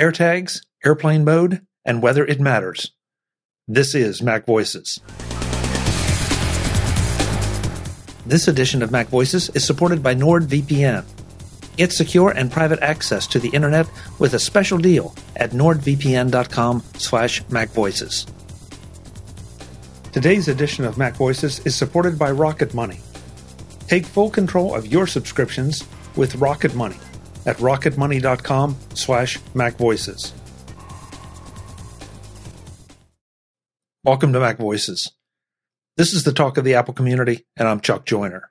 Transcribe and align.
AirTags, 0.00 0.62
airplane 0.82 1.24
mode, 1.24 1.60
and 1.84 2.02
whether 2.02 2.24
it 2.24 2.40
matters. 2.40 2.92
This 3.68 3.94
is 3.94 4.22
Mac 4.22 4.46
Voices. 4.46 4.98
This 8.24 8.48
edition 8.48 8.82
of 8.82 8.90
Mac 8.90 9.08
Voices 9.08 9.50
is 9.50 9.66
supported 9.66 10.02
by 10.02 10.14
NordVPN. 10.14 11.04
Get 11.76 11.92
secure 11.92 12.30
and 12.30 12.50
private 12.50 12.80
access 12.80 13.26
to 13.26 13.38
the 13.38 13.50
internet 13.50 13.86
with 14.18 14.32
a 14.32 14.38
special 14.38 14.78
deal 14.78 15.14
at 15.36 15.50
nordvpn.com 15.50 16.82
slash 16.94 17.42
macvoices. 17.44 18.26
Today's 20.12 20.48
edition 20.48 20.86
of 20.86 20.96
Mac 20.96 21.14
Voices 21.14 21.60
is 21.66 21.76
supported 21.76 22.18
by 22.18 22.30
Rocket 22.30 22.72
Money. 22.72 23.00
Take 23.86 24.06
full 24.06 24.30
control 24.30 24.74
of 24.74 24.86
your 24.86 25.06
subscriptions 25.06 25.84
with 26.16 26.36
Rocket 26.36 26.74
Money 26.74 26.96
at 27.46 27.56
rocketmoney.com 27.58 28.76
slash 28.94 29.38
macvoices. 29.54 30.32
Welcome 34.02 34.32
to 34.32 34.40
Mac 34.40 34.56
Voices. 34.56 35.12
This 35.98 36.14
is 36.14 36.24
the 36.24 36.32
talk 36.32 36.56
of 36.56 36.64
the 36.64 36.74
Apple 36.74 36.94
community, 36.94 37.44
and 37.58 37.68
I'm 37.68 37.80
Chuck 37.80 38.06
Joiner. 38.06 38.50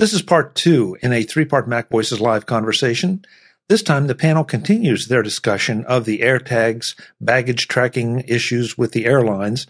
This 0.00 0.12
is 0.12 0.22
part 0.22 0.56
two 0.56 0.96
in 1.00 1.12
a 1.12 1.22
three 1.22 1.44
part 1.44 1.68
Mac 1.68 1.88
Voices 1.88 2.20
live 2.20 2.46
conversation. 2.46 3.24
This 3.68 3.82
time, 3.82 4.08
the 4.08 4.14
panel 4.16 4.42
continues 4.42 5.06
their 5.06 5.22
discussion 5.22 5.84
of 5.84 6.04
the 6.04 6.18
AirTags 6.18 7.00
baggage 7.20 7.68
tracking 7.68 8.24
issues 8.26 8.76
with 8.76 8.90
the 8.90 9.06
airlines, 9.06 9.68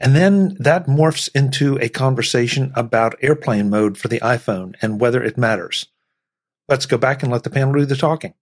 and 0.00 0.16
then 0.16 0.56
that 0.58 0.86
morphs 0.86 1.28
into 1.34 1.78
a 1.78 1.88
conversation 1.88 2.72
about 2.74 3.14
airplane 3.22 3.70
mode 3.70 3.96
for 3.96 4.08
the 4.08 4.18
iPhone 4.20 4.74
and 4.82 5.00
whether 5.00 5.22
it 5.22 5.38
matters. 5.38 5.86
Let's 6.68 6.86
go 6.86 6.98
back 6.98 7.22
and 7.22 7.32
let 7.32 7.42
the 7.42 7.50
panel 7.50 7.74
do 7.74 7.84
the 7.84 7.96
talking. 7.96 8.34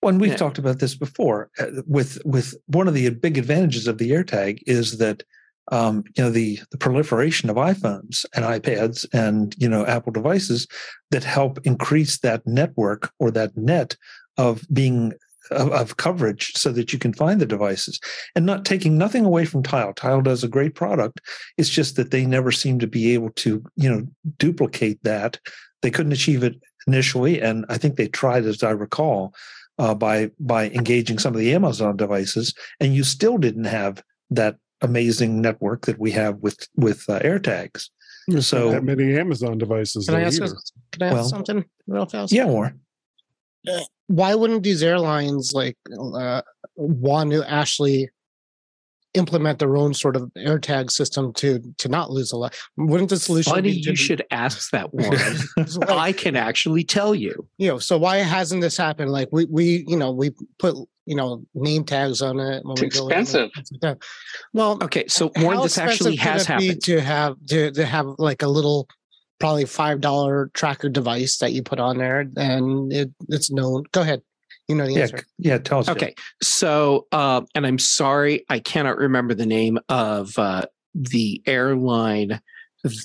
When 0.00 0.18
we've 0.18 0.32
yeah. 0.32 0.36
talked 0.36 0.58
about 0.58 0.80
this 0.80 0.96
before, 0.96 1.50
uh, 1.60 1.82
with 1.86 2.18
with 2.24 2.54
one 2.66 2.88
of 2.88 2.94
the 2.94 3.08
big 3.10 3.38
advantages 3.38 3.86
of 3.86 3.98
the 3.98 4.10
AirTag 4.10 4.60
is 4.66 4.98
that 4.98 5.22
um, 5.70 6.02
you 6.16 6.24
know 6.24 6.30
the 6.30 6.58
the 6.70 6.78
proliferation 6.78 7.48
of 7.48 7.56
iPhones 7.56 8.24
and 8.34 8.44
iPads 8.44 9.06
and 9.12 9.54
you 9.58 9.68
know 9.68 9.86
Apple 9.86 10.12
devices 10.12 10.66
that 11.10 11.22
help 11.22 11.60
increase 11.64 12.18
that 12.18 12.44
network 12.46 13.12
or 13.20 13.30
that 13.30 13.56
net 13.56 13.96
of 14.36 14.66
being 14.72 15.12
of, 15.50 15.70
of, 15.72 15.96
coverage 15.98 16.52
so 16.54 16.72
that 16.72 16.92
you 16.92 16.98
can 16.98 17.12
find 17.12 17.40
the 17.40 17.46
devices 17.46 18.00
and 18.34 18.46
not 18.46 18.64
taking 18.64 18.96
nothing 18.96 19.24
away 19.24 19.44
from 19.44 19.62
tile 19.62 19.92
tile 19.92 20.22
does 20.22 20.42
a 20.42 20.48
great 20.48 20.74
product 20.74 21.20
it's 21.58 21.68
just 21.68 21.96
that 21.96 22.10
they 22.10 22.24
never 22.24 22.50
seem 22.50 22.78
to 22.78 22.86
be 22.86 23.12
able 23.12 23.30
to 23.30 23.62
you 23.76 23.90
know 23.90 24.06
duplicate 24.38 25.02
that 25.02 25.38
they 25.82 25.90
couldn't 25.90 26.12
achieve 26.12 26.42
it 26.42 26.54
initially, 26.86 27.40
and 27.40 27.64
I 27.68 27.78
think 27.78 27.96
they 27.96 28.08
tried, 28.08 28.44
as 28.44 28.62
I 28.62 28.70
recall, 28.70 29.34
uh, 29.78 29.94
by 29.94 30.30
by 30.38 30.70
engaging 30.70 31.18
some 31.18 31.34
of 31.34 31.40
the 31.40 31.54
Amazon 31.54 31.96
devices, 31.96 32.54
and 32.80 32.94
you 32.94 33.04
still 33.04 33.38
didn't 33.38 33.64
have 33.64 34.02
that 34.30 34.56
amazing 34.80 35.40
network 35.40 35.86
that 35.86 35.98
we 35.98 36.10
have 36.12 36.38
with 36.38 36.68
with 36.76 37.08
uh, 37.08 37.20
AirTags. 37.20 37.88
There's 38.28 38.46
so 38.46 38.70
that 38.70 38.84
many 38.84 39.16
Amazon 39.16 39.58
devices. 39.58 40.06
Can 40.06 40.16
I 40.16 40.22
ask? 40.22 40.40
Either. 40.40 40.54
Can 40.92 41.02
I 41.02 41.06
ask 41.06 41.14
well, 41.14 41.24
something 41.24 41.64
real 41.86 42.06
fast? 42.06 42.32
Yeah, 42.32 42.46
more. 42.46 42.74
Uh, 43.68 43.80
why 44.08 44.34
wouldn't 44.34 44.62
these 44.62 44.82
airlines 44.82 45.52
like 45.54 45.76
uh, 45.96 46.42
want 46.76 47.30
to 47.30 47.48
actually 47.50 48.10
implement 49.14 49.58
their 49.58 49.76
own 49.76 49.94
sort 49.94 50.16
of 50.16 50.30
AirTag 50.36 50.90
system 50.90 51.32
to 51.34 51.60
to 51.78 51.88
not 51.88 52.10
lose 52.10 52.32
a 52.32 52.36
lot. 52.36 52.58
Wouldn't 52.76 53.10
the 53.10 53.18
solution? 53.18 53.52
Funny, 53.52 53.70
you 53.70 53.92
be, 53.92 53.96
should 53.96 54.24
ask 54.30 54.70
that 54.70 54.92
one. 54.94 55.10
like, 55.56 55.90
I 55.90 56.12
can 56.12 56.36
actually 56.36 56.84
tell 56.84 57.14
you. 57.14 57.46
You 57.58 57.68
know, 57.68 57.78
so 57.78 57.98
why 57.98 58.18
hasn't 58.18 58.62
this 58.62 58.76
happened? 58.76 59.10
Like 59.10 59.28
we 59.32 59.46
we 59.46 59.84
you 59.86 59.96
know 59.96 60.10
we 60.12 60.30
put 60.58 60.76
you 61.06 61.16
know 61.16 61.44
name 61.54 61.84
tags 61.84 62.22
on 62.22 62.40
it. 62.40 62.64
When 62.64 62.72
it's 62.72 62.82
expensive. 62.82 63.50
Like 63.82 64.02
well, 64.52 64.78
okay, 64.82 65.06
so 65.08 65.30
more 65.38 65.60
this 65.62 65.78
actually 65.78 66.16
has 66.16 66.46
happened 66.46 66.82
to 66.84 67.00
have 67.00 67.36
to 67.48 67.70
to 67.72 67.84
have 67.84 68.06
like 68.18 68.42
a 68.42 68.48
little 68.48 68.88
probably 69.42 69.64
five 69.64 70.00
dollar 70.00 70.50
tracker 70.54 70.88
device 70.88 71.38
that 71.38 71.52
you 71.52 71.64
put 71.64 71.80
on 71.80 71.98
there 71.98 72.28
and 72.36 72.92
it, 72.92 73.10
it's 73.28 73.50
known. 73.50 73.82
Go 73.90 74.02
ahead. 74.02 74.22
You 74.68 74.76
know 74.76 74.86
the 74.86 74.92
yeah, 74.92 75.00
answer. 75.00 75.24
Yeah, 75.38 75.58
tell 75.58 75.80
us. 75.80 75.88
Okay. 75.88 76.14
So, 76.42 77.06
uh, 77.12 77.42
and 77.54 77.66
I'm 77.66 77.78
sorry, 77.78 78.44
I 78.48 78.60
cannot 78.60 78.96
remember 78.96 79.34
the 79.34 79.46
name 79.46 79.78
of 79.88 80.38
uh, 80.38 80.66
the 80.94 81.42
airline 81.46 82.40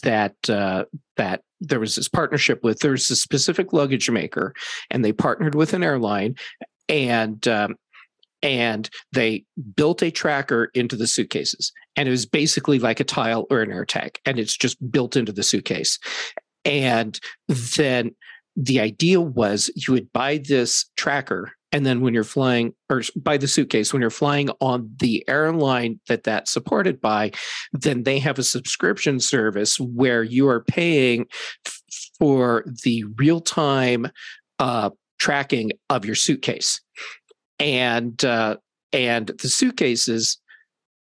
that 0.04 0.36
uh, 0.50 0.86
that 1.18 1.42
there 1.60 1.80
was 1.80 1.96
this 1.96 2.08
partnership 2.08 2.64
with. 2.64 2.80
There's 2.80 3.10
a 3.10 3.16
specific 3.16 3.74
luggage 3.74 4.10
maker, 4.10 4.54
and 4.92 5.04
they 5.04 5.14
partnered 5.14 5.56
with 5.56 5.74
an 5.74 5.84
airline, 5.84 6.36
and 6.88 7.46
um, 7.48 7.76
and 8.42 8.90
they 9.14 9.44
built 9.76 10.04
a 10.04 10.12
tracker 10.12 10.70
into 10.74 10.96
the 10.96 11.08
suitcases, 11.08 11.72
and 11.96 12.08
it 12.08 12.12
was 12.12 12.26
basically 12.26 12.80
like 12.80 13.00
a 13.00 13.04
tile 13.04 13.46
or 13.50 13.62
an 13.62 13.70
AirTag, 13.70 14.18
and 14.26 14.40
it's 14.40 14.56
just 14.56 14.78
built 14.92 15.16
into 15.16 15.32
the 15.32 15.44
suitcase, 15.44 16.00
and 16.66 17.20
then 17.76 18.12
the 18.58 18.80
idea 18.80 19.22
was 19.22 19.70
you 19.76 19.94
would 19.94 20.12
buy 20.12 20.38
this 20.38 20.90
tracker 20.98 21.54
and 21.72 21.86
then 21.86 22.02
when 22.02 22.14
you're 22.14 22.24
flying 22.24 22.74
or 22.90 23.04
buy 23.16 23.38
the 23.38 23.48
suitcase 23.48 23.94
when 23.94 24.02
you're 24.02 24.10
flying 24.10 24.50
on 24.60 24.90
the 25.00 25.24
airline 25.28 26.00
that 26.08 26.24
that's 26.24 26.52
supported 26.52 27.00
by 27.00 27.32
then 27.72 28.04
they 28.04 28.20
have 28.20 28.40
a 28.40 28.44
subscription 28.44 29.20
service 29.20 29.80
where 29.80 30.24
you 30.24 30.48
are 30.48 30.64
paying 30.64 31.26
for 32.18 32.66
the 32.84 33.04
real-time 33.18 34.08
uh, 34.60 34.90
tracking 35.20 35.72
of 35.90 36.06
your 36.06 36.16
suitcase. 36.16 36.82
And 37.60 38.24
uh, 38.24 38.58
and 38.94 39.28
the 39.28 39.50
suitcases 39.50 40.40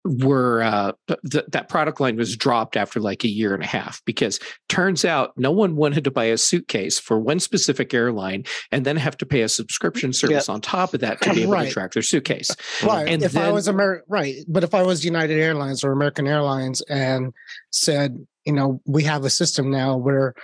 were 0.06 0.62
uh, 0.62 0.92
th- 1.30 1.44
that 1.48 1.68
product 1.68 2.00
line 2.00 2.16
was 2.16 2.36
dropped 2.36 2.76
after 2.76 3.00
like 3.00 3.24
a 3.24 3.28
year 3.28 3.54
and 3.54 3.62
a 3.62 3.66
half 3.66 4.02
because 4.04 4.38
turns 4.68 5.04
out 5.04 5.32
no 5.36 5.50
one 5.50 5.76
wanted 5.76 6.04
to 6.04 6.10
buy 6.10 6.24
a 6.24 6.38
suitcase 6.38 6.98
for 6.98 7.18
one 7.18 7.40
specific 7.40 7.92
airline 7.92 8.44
and 8.72 8.84
then 8.84 8.96
have 8.96 9.16
to 9.16 9.26
pay 9.26 9.42
a 9.42 9.48
subscription 9.48 10.12
service 10.12 10.48
on 10.48 10.60
top 10.60 10.94
of 10.94 11.00
that 11.00 11.20
to 11.22 11.34
be 11.34 11.42
able 11.44 11.52
right. 11.52 11.68
to 11.68 11.72
track 11.72 11.92
their 11.92 12.02
suitcase. 12.02 12.50
Right. 12.86 13.08
And 13.08 13.22
if 13.22 13.32
then, 13.32 13.44
I 13.44 13.50
was 13.50 13.68
Amer- 13.68 14.04
right, 14.08 14.36
but 14.46 14.62
if 14.62 14.74
I 14.74 14.82
was 14.82 15.04
United 15.04 15.38
Airlines 15.38 15.82
or 15.82 15.92
American 15.92 16.26
Airlines 16.26 16.82
and 16.82 17.32
said, 17.70 18.24
you 18.44 18.52
know, 18.52 18.80
we 18.86 19.02
have 19.04 19.24
a 19.24 19.30
system 19.30 19.70
now 19.70 19.96
where 19.96 20.34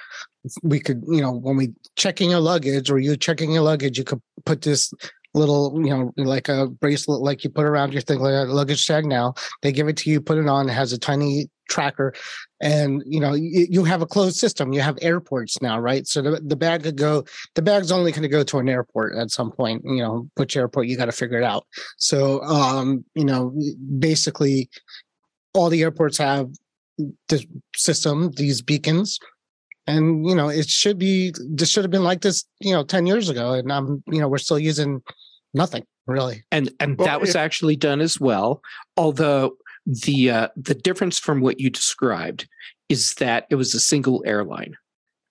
we 0.62 0.80
could, 0.80 1.02
you 1.06 1.20
know, 1.20 1.32
when 1.32 1.56
we 1.56 1.72
checking 1.96 2.30
your 2.30 2.40
luggage 2.40 2.90
or 2.90 2.98
you 2.98 3.16
checking 3.16 3.52
your 3.52 3.62
luggage, 3.62 3.96
you 3.98 4.04
could 4.04 4.20
put 4.44 4.62
this 4.62 4.92
little, 5.34 5.80
you 5.82 5.90
know, 5.90 6.12
like 6.16 6.48
a 6.48 6.68
bracelet 6.68 7.20
like 7.20 7.44
you 7.44 7.50
put 7.50 7.64
around 7.64 7.92
your 7.92 8.02
thing, 8.02 8.18
like 8.18 8.48
a 8.48 8.50
luggage 8.50 8.86
tag 8.86 9.06
now. 9.06 9.34
They 9.62 9.72
give 9.72 9.88
it 9.88 9.96
to 9.98 10.10
you, 10.10 10.20
put 10.20 10.38
it 10.38 10.48
on, 10.48 10.68
it 10.68 10.72
has 10.72 10.92
a 10.92 10.98
tiny 10.98 11.48
tracker. 11.68 12.12
And 12.60 13.02
you 13.06 13.20
know, 13.20 13.34
you, 13.34 13.66
you 13.70 13.84
have 13.84 14.02
a 14.02 14.06
closed 14.06 14.36
system. 14.36 14.72
You 14.72 14.80
have 14.82 14.98
airports 15.00 15.60
now, 15.62 15.78
right? 15.78 16.06
So 16.06 16.22
the, 16.22 16.40
the 16.40 16.56
bag 16.56 16.82
could 16.82 16.96
go, 16.96 17.24
the 17.54 17.62
bag's 17.62 17.90
only 17.90 18.12
going 18.12 18.22
to 18.22 18.28
go 18.28 18.42
to 18.42 18.58
an 18.58 18.68
airport 18.68 19.16
at 19.16 19.30
some 19.30 19.50
point, 19.50 19.82
you 19.84 20.02
know, 20.02 20.28
which 20.36 20.56
airport 20.56 20.86
you 20.86 20.96
got 20.96 21.06
to 21.06 21.12
figure 21.12 21.38
it 21.38 21.44
out. 21.44 21.66
So 21.96 22.42
um, 22.42 23.04
you 23.14 23.24
know, 23.24 23.58
basically 23.98 24.68
all 25.54 25.68
the 25.68 25.82
airports 25.82 26.18
have 26.18 26.50
the 27.28 27.44
system, 27.74 28.30
these 28.36 28.62
beacons, 28.62 29.18
and 29.86 30.28
you 30.28 30.34
know 30.34 30.48
it 30.48 30.68
should 30.68 30.98
be 30.98 31.32
this 31.50 31.68
should 31.68 31.84
have 31.84 31.90
been 31.90 32.04
like 32.04 32.20
this 32.20 32.44
you 32.60 32.72
know 32.72 32.84
10 32.84 33.06
years 33.06 33.28
ago 33.28 33.54
and 33.54 33.72
i'm 33.72 34.02
you 34.06 34.20
know 34.20 34.28
we're 34.28 34.38
still 34.38 34.58
using 34.58 35.02
nothing 35.54 35.84
really 36.06 36.44
and 36.50 36.72
and 36.80 36.98
well, 36.98 37.06
that 37.06 37.20
was 37.20 37.36
actually 37.36 37.76
done 37.76 38.00
as 38.00 38.18
well 38.18 38.60
although 38.96 39.56
the 39.86 40.30
uh, 40.30 40.48
the 40.56 40.74
difference 40.74 41.18
from 41.18 41.40
what 41.40 41.58
you 41.58 41.68
described 41.68 42.48
is 42.88 43.14
that 43.14 43.46
it 43.50 43.56
was 43.56 43.74
a 43.74 43.80
single 43.80 44.22
airline 44.26 44.76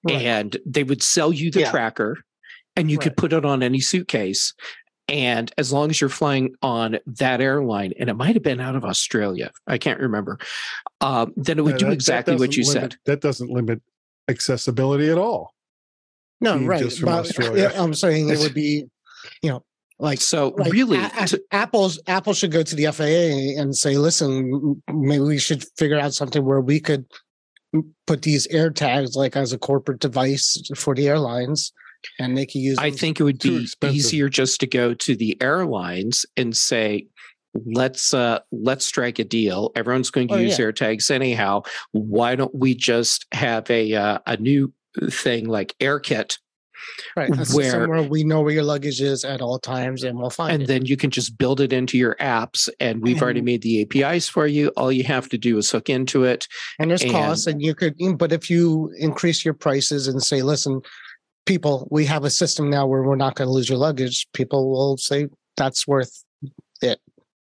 right. 0.04 0.22
and 0.22 0.58
they 0.66 0.84
would 0.84 1.02
sell 1.02 1.32
you 1.32 1.50
the 1.52 1.62
yeah. 1.62 1.72
tracker 1.72 2.18
and 2.76 2.92
you 2.92 2.98
right. 2.98 3.04
could 3.04 3.18
put 3.18 3.34
it 3.34 3.46
on 3.46 3.64
any 3.64 3.80
suitcase 3.80 4.54
and 5.12 5.52
as 5.58 5.74
long 5.74 5.90
as 5.90 6.00
you're 6.00 6.09
flying 6.09 6.56
on 6.62 6.97
that 7.06 7.41
airline, 7.41 7.91
and 8.00 8.09
it 8.09 8.14
might 8.14 8.34
have 8.35 8.44
been 8.44 8.62
out 8.62 8.78
of 8.78 8.85
Australia, 8.85 9.52
I 9.67 9.78
can't 9.78 10.00
remember, 10.00 10.40
um, 11.02 11.34
then 11.35 11.59
it 11.59 11.64
would 11.64 11.78
do 11.78 11.91
exactly 11.91 12.38
what 12.38 12.56
you 12.56 12.64
limit, 12.64 12.94
said. 12.94 12.96
That 13.06 13.20
doesn't 13.20 13.50
limit 13.50 13.82
accessibility 14.29 15.09
at 15.09 15.17
all. 15.17 15.53
No, 16.40 16.58
right. 16.59 16.90
But, 17.03 17.78
I'm 17.78 17.94
saying 17.94 18.29
it 18.29 18.40
would 18.40 18.53
be, 18.53 18.85
you 19.41 19.50
know, 19.50 19.64
like 20.02 20.20
so. 20.20 20.53
Like 20.58 20.74
really, 20.74 20.98
a- 20.98 21.28
to- 21.28 21.44
Apple's 21.52 22.00
Apple 22.08 22.34
should 22.34 22.52
go 22.52 22.64
to 22.64 22.76
the 22.76 22.92
FAA 22.92 23.59
and 23.62 23.76
say, 23.76 23.98
"Listen, 23.98 24.82
maybe 24.92 25.24
we 25.24 25.38
should 25.38 25.64
figure 25.78 26.00
out 26.00 26.14
something 26.14 26.44
where 26.44 26.59
we 26.59 26.80
could 26.80 27.06
put 28.08 28.24
these 28.24 28.48
air 28.48 28.70
tags 28.70 29.16
like 29.16 29.36
as 29.36 29.53
a 29.53 29.58
corporate 29.58 30.00
device 30.00 30.59
for 30.76 30.96
the 30.96 31.08
airlines." 31.08 31.72
And 32.18 32.36
they 32.36 32.48
can 32.48 32.62
use. 32.62 32.80
I 32.80 32.90
think 32.90 33.20
it 33.20 33.24
would 33.24 33.40
be 33.40 33.68
easier 33.84 34.28
just 34.28 34.59
to 34.62 34.68
go 34.68 34.96
to 34.96 35.16
the 35.16 35.40
airlines 35.40 36.26
and 36.36 36.58
say, 36.58 37.06
let's 37.66 38.14
uh 38.14 38.40
let's 38.52 38.86
strike 38.86 39.20
a 39.20 39.26
deal 39.26 39.72
everyone's 39.76 40.09
going 40.09 40.26
to 40.26 40.36
oh, 40.36 40.38
use 40.38 40.58
yeah. 40.58 40.66
airtags 40.66 41.12
anyhow 41.12 41.62
why 41.92 42.34
don't 42.34 42.56
we 42.56 42.74
just 42.74 43.26
have 43.34 43.70
a 43.70 43.94
uh, 43.94 44.20
a 44.26 44.38
new 44.38 44.72
thing 45.09 45.50
like 45.50 45.76
airkit 45.82 46.38
Right. 47.16 47.29
Where, 47.53 47.87
where, 47.87 48.03
we 48.03 48.23
know 48.23 48.41
where 48.41 48.53
your 48.53 48.63
luggage 48.63 49.01
is 49.01 49.23
at 49.23 49.41
all 49.41 49.59
times 49.59 50.03
and 50.03 50.17
we'll 50.17 50.29
find 50.29 50.53
and 50.53 50.61
it. 50.61 50.63
And 50.63 50.69
then 50.69 50.85
you 50.85 50.97
can 50.97 51.09
just 51.09 51.37
build 51.37 51.61
it 51.61 51.73
into 51.73 51.97
your 51.97 52.16
apps 52.19 52.69
and 52.79 53.01
we've 53.01 53.22
already 53.22 53.41
made 53.51 53.61
the 53.61 53.81
APIs 53.81 54.28
for 54.29 54.47
you. 54.47 54.69
All 54.78 54.91
you 54.91 55.03
have 55.03 55.29
to 55.29 55.37
do 55.37 55.57
is 55.57 55.69
hook 55.69 55.89
into 55.89 56.23
it. 56.23 56.47
And 56.79 56.89
there's 56.89 57.03
and, 57.03 57.11
costs 57.11 57.47
and 57.47 57.61
you 57.61 57.75
could 57.75 57.95
but 58.17 58.31
if 58.31 58.49
you 58.49 58.93
increase 58.97 59.43
your 59.43 59.53
prices 59.53 60.07
and 60.07 60.22
say, 60.22 60.41
listen, 60.41 60.81
people, 61.45 61.87
we 61.91 62.05
have 62.05 62.23
a 62.23 62.29
system 62.29 62.69
now 62.69 62.87
where 62.87 63.03
we're 63.03 63.16
not 63.16 63.35
going 63.35 63.47
to 63.47 63.53
lose 63.53 63.69
your 63.69 63.78
luggage, 63.78 64.28
people 64.33 64.69
will 64.72 64.97
say 64.97 65.28
that's 65.57 65.87
worth 65.87 66.23
it. 66.81 66.99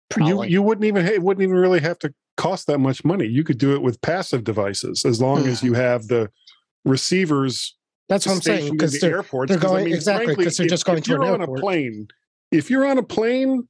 Probably. 0.09 0.47
You 0.47 0.53
you 0.55 0.61
wouldn't 0.61 0.85
even 0.85 1.05
it 1.05 1.21
wouldn't 1.21 1.43
even 1.43 1.55
really 1.55 1.81
have 1.81 1.99
to 1.99 2.13
cost 2.37 2.67
that 2.67 2.79
much 2.79 3.03
money. 3.03 3.25
You 3.25 3.43
could 3.43 3.57
do 3.57 3.73
it 3.73 3.81
with 3.81 4.01
passive 4.01 4.43
devices 4.43 5.03
as 5.03 5.21
long 5.21 5.45
as 5.45 5.61
you 5.61 5.73
have 5.73 6.07
the 6.07 6.29
receivers. 6.85 7.76
That's 8.09 8.25
what 8.25 8.35
I'm 8.35 8.41
saying 8.41 8.71
because 8.71 8.93
the 8.93 8.99
they're, 8.99 9.17
airports. 9.17 9.49
They're 9.49 9.59
going 9.59 9.81
I 9.81 9.85
mean, 9.85 9.93
exactly 9.93 10.35
because 10.35 10.57
they're 10.57 10.67
just 10.67 10.85
going 10.85 10.99
if 10.99 11.05
to 11.05 11.15
an 11.15 11.23
on 11.23 11.41
a 11.41 11.47
plane. 11.47 12.07
If 12.51 12.69
you're 12.69 12.85
on 12.85 12.97
a 12.97 13.03
plane, 13.03 13.67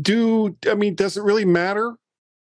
do 0.00 0.56
I 0.68 0.74
mean 0.74 0.94
does 0.94 1.16
it 1.16 1.22
really 1.22 1.44
matter 1.44 1.94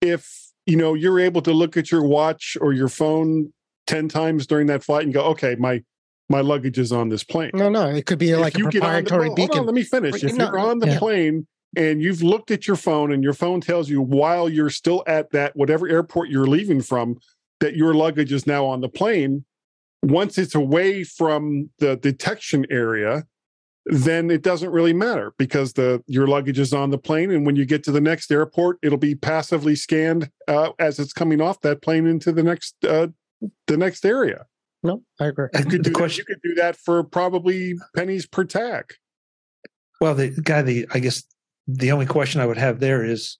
if 0.01 0.53
you 0.67 0.77
know 0.77 0.95
you're 0.95 1.21
able 1.21 1.43
to 1.43 1.53
look 1.53 1.77
at 1.77 1.91
your 1.91 2.05
watch 2.05 2.57
or 2.61 2.73
your 2.73 2.89
phone 2.89 3.53
ten 3.87 4.09
times 4.09 4.47
during 4.47 4.67
that 4.67 4.83
flight 4.83 5.05
and 5.05 5.15
go, 5.15 5.23
okay, 5.27 5.55
my 5.59 5.83
my 6.29 6.41
luggage 6.41 6.79
is 6.79 6.91
on 6.91 7.09
this 7.09 7.23
plane. 7.23 7.53
No, 7.55 7.69
no, 7.69 7.87
it 7.87 8.07
could 8.07 8.19
be 8.19 8.31
if 8.31 8.41
like 8.41 8.57
a 8.57 8.63
proprietary 8.63 9.29
the, 9.29 9.35
beacon. 9.35 9.61
On, 9.61 9.67
let 9.67 9.75
me 9.75 9.85
finish. 9.85 10.25
If 10.25 10.35
no, 10.35 10.47
you're 10.47 10.59
on 10.59 10.81
the 10.81 10.89
yeah. 10.89 10.99
plane 10.99 11.47
and 11.77 12.03
you've 12.03 12.23
looked 12.23 12.51
at 12.51 12.67
your 12.67 12.77
phone 12.77 13.13
and 13.13 13.23
your 13.23 13.33
phone 13.33 13.61
tells 13.61 13.89
you 13.89 14.01
while 14.01 14.49
you're 14.49 14.71
still 14.71 15.05
at 15.07 15.31
that 15.31 15.55
whatever 15.55 15.89
airport 15.89 16.31
you're 16.31 16.47
leaving 16.47 16.81
from 16.81 17.19
that 17.61 17.77
your 17.77 17.95
luggage 17.95 18.33
is 18.33 18.47
now 18.47 18.65
on 18.65 18.81
the 18.81 18.89
plane 18.89 19.45
once 20.07 20.39
it's 20.39 20.55
away 20.55 21.03
from 21.03 21.69
the 21.79 21.97
detection 21.97 22.65
area 22.71 23.25
then 23.89 24.33
it 24.33 24.43
doesn't 24.43 24.71
really 24.71 24.93
matter 24.93 25.33
because 25.39 25.75
the 25.75 26.03
your 26.07 26.27
luggage 26.27 26.59
is 26.59 26.73
on 26.73 26.91
the 26.91 26.99
plane 26.99 27.31
and 27.31 27.47
when 27.47 27.55
you 27.55 27.65
get 27.65 27.85
to 27.85 27.93
the 27.93 28.01
next 28.01 28.31
airport 28.33 28.79
it'll 28.83 28.99
be 28.99 29.15
passively 29.15 29.77
scanned 29.77 30.29
uh, 30.49 30.71
as 30.79 30.99
it's 30.99 31.13
coming 31.13 31.41
off 31.41 31.61
that 31.61 31.81
plane 31.83 32.07
into 32.07 32.33
the 32.33 32.43
next 32.43 32.75
uh, 32.85 33.07
the 33.67 33.77
next 33.77 34.05
area. 34.05 34.47
No 34.83 35.03
i 35.21 35.27
agree. 35.27 35.49
You 35.57 35.65
could, 35.65 35.83
do 35.83 35.93
question, 35.93 36.25
that, 36.29 36.35
you 36.35 36.35
could 36.35 36.49
do 36.49 36.55
that 36.57 36.77
for 36.77 37.05
probably 37.05 37.75
pennies 37.95 38.27
per 38.27 38.45
tag. 38.45 38.93
Well 40.01 40.15
the 40.15 40.31
guy 40.31 40.63
the 40.63 40.87
i 40.93 40.99
guess 40.99 41.23
the 41.69 41.93
only 41.93 42.07
question 42.07 42.41
I 42.41 42.47
would 42.47 42.59
have 42.59 42.81
there 42.81 43.05
is 43.05 43.39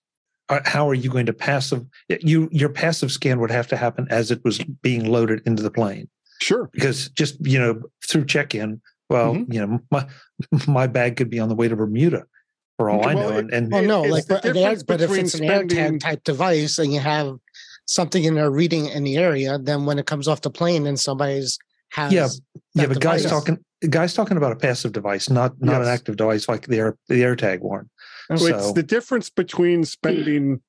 uh, 0.49 0.61
how 0.63 0.89
are 0.89 0.93
you 0.93 1.09
going 1.09 1.25
to 1.25 1.33
passive 1.33 1.85
you 2.07 2.47
your 2.53 2.69
passive 2.69 3.11
scan 3.11 3.41
would 3.41 3.51
have 3.51 3.67
to 3.67 3.77
happen 3.77 4.07
as 4.09 4.31
it 4.31 4.45
was 4.45 4.59
being 4.81 5.11
loaded 5.11 5.41
into 5.45 5.61
the 5.61 5.71
plane 5.71 6.07
sure 6.41 6.69
because 6.73 7.09
just 7.09 7.37
you 7.45 7.59
know 7.59 7.81
through 8.07 8.25
check-in 8.25 8.81
well 9.09 9.33
mm-hmm. 9.33 9.51
you 9.51 9.65
know 9.65 9.79
my 9.91 10.07
my 10.67 10.87
bag 10.87 11.15
could 11.15 11.29
be 11.29 11.39
on 11.39 11.49
the 11.49 11.55
way 11.55 11.67
to 11.67 11.75
bermuda 11.75 12.23
for 12.77 12.89
all 12.89 12.99
well, 12.99 13.09
i 13.09 13.13
know 13.13 13.37
and, 13.37 13.53
and 13.53 13.71
well 13.71 13.83
no 13.83 14.01
like 14.01 14.27
but, 14.27 14.43
but 14.43 15.01
if 15.01 15.11
it's 15.11 15.33
an. 15.35 15.47
AirTag 15.47 15.99
type 15.99 16.23
device 16.23 16.77
and 16.77 16.93
you 16.93 16.99
have 16.99 17.37
something 17.85 18.23
in 18.23 18.35
there 18.35 18.51
reading 18.51 18.87
in 18.87 19.03
the 19.03 19.17
area 19.17 19.57
then 19.57 19.85
when 19.85 19.97
it 19.97 20.05
comes 20.05 20.27
off 20.27 20.41
the 20.41 20.49
plane 20.49 20.85
and 20.85 20.99
somebody's 20.99 21.57
has 21.91 22.11
yeah 22.11 22.27
yeah 22.73 22.85
but 22.87 22.99
device. 22.99 23.23
guys 23.23 23.25
talking 23.25 23.57
guys 23.89 24.13
talking 24.13 24.37
about 24.37 24.51
a 24.51 24.55
passive 24.55 24.91
device 24.91 25.29
not 25.29 25.53
not 25.61 25.79
yes. 25.79 25.87
an 25.87 25.93
active 25.93 26.17
device 26.17 26.49
like 26.49 26.67
the 26.67 26.77
air 26.77 26.97
the 27.07 27.21
AirTag 27.21 27.61
one 27.61 27.89
so, 28.35 28.45
it's 28.45 28.73
the 28.73 28.83
difference 28.83 29.29
between 29.29 29.85
spending 29.85 30.61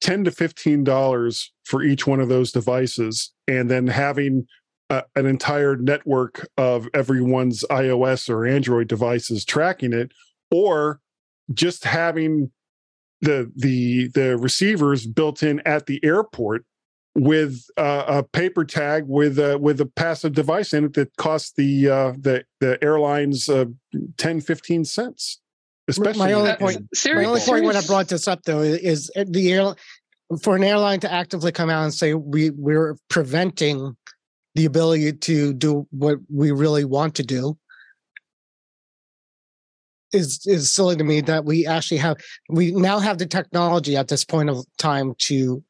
10 0.00 0.24
to 0.24 0.30
15 0.30 0.82
dollars 0.82 1.52
for 1.64 1.82
each 1.82 2.06
one 2.06 2.20
of 2.20 2.28
those 2.28 2.52
devices 2.52 3.32
and 3.46 3.70
then 3.70 3.86
having 3.86 4.46
a, 4.90 5.04
an 5.16 5.26
entire 5.26 5.76
network 5.76 6.48
of 6.56 6.88
everyone's 6.92 7.64
iOS 7.70 8.28
or 8.28 8.46
Android 8.46 8.88
devices 8.88 9.44
tracking 9.44 9.92
it 9.92 10.12
or 10.50 11.00
just 11.52 11.84
having 11.84 12.50
the 13.20 13.50
the 13.56 14.08
the 14.08 14.36
receivers 14.36 15.06
built 15.06 15.42
in 15.42 15.60
at 15.60 15.86
the 15.86 16.02
airport 16.04 16.64
with 17.14 17.64
uh, 17.76 18.04
a 18.06 18.22
paper 18.22 18.64
tag 18.64 19.04
with 19.06 19.38
a, 19.38 19.58
with 19.58 19.80
a 19.80 19.86
passive 19.86 20.32
device 20.32 20.72
in 20.72 20.84
it 20.84 20.94
that 20.94 21.14
costs 21.16 21.52
the 21.56 21.88
uh, 21.88 22.12
the 22.18 22.44
the 22.60 22.82
airlines 22.82 23.48
uh, 23.48 23.66
10 24.16 24.40
15 24.40 24.84
cents 24.84 25.40
Especially 25.88 26.18
my 26.18 26.32
only 26.32 26.54
point. 26.54 26.88
my 27.06 27.24
only 27.24 27.40
point 27.40 27.64
when 27.64 27.76
I 27.76 27.82
brought 27.82 28.08
this 28.08 28.28
up 28.28 28.42
though 28.44 28.60
is 28.60 29.10
the 29.16 29.52
air 29.52 29.74
for 30.40 30.54
an 30.54 30.62
airline 30.62 31.00
to 31.00 31.12
actively 31.12 31.50
come 31.50 31.68
out 31.68 31.82
and 31.82 31.92
say 31.92 32.14
we 32.14 32.50
we're 32.50 32.96
preventing 33.08 33.96
the 34.54 34.64
ability 34.64 35.12
to 35.12 35.52
do 35.52 35.86
what 35.90 36.18
we 36.28 36.50
really 36.50 36.84
want 36.84 37.14
to 37.16 37.22
do 37.22 37.56
is 40.12 40.44
is 40.46 40.72
silly 40.72 40.96
to 40.96 41.04
me 41.04 41.20
that 41.20 41.44
we 41.44 41.66
actually 41.66 41.98
have 41.98 42.16
we 42.48 42.72
now 42.72 42.98
have 42.98 43.18
the 43.18 43.26
technology 43.26 43.96
at 43.96 44.08
this 44.08 44.24
point 44.24 44.50
of 44.50 44.64
time 44.76 45.14
to 45.18 45.62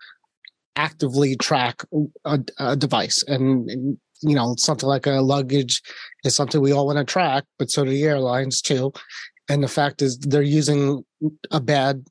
actively 0.77 1.37
track 1.37 1.83
a, 2.25 2.41
a 2.59 2.77
device. 2.77 3.23
And, 3.25 3.69
and 3.69 3.99
you 4.23 4.35
know 4.35 4.55
something 4.59 4.89
like 4.89 5.07
a 5.07 5.21
luggage 5.21 5.83
is 6.25 6.35
something 6.35 6.61
we 6.61 6.73
all 6.73 6.87
want 6.87 6.99
to 6.99 7.05
track 7.05 7.45
but 7.59 7.71
so 7.71 7.85
do 7.85 7.91
the 7.91 8.05
airlines 8.05 8.61
too. 8.63 8.93
And 9.49 9.63
the 9.63 9.69
fact 9.69 10.01
is 10.01 10.19
they're 10.19 10.43
using 10.43 11.05
a 11.51 11.61
bad 11.61 12.05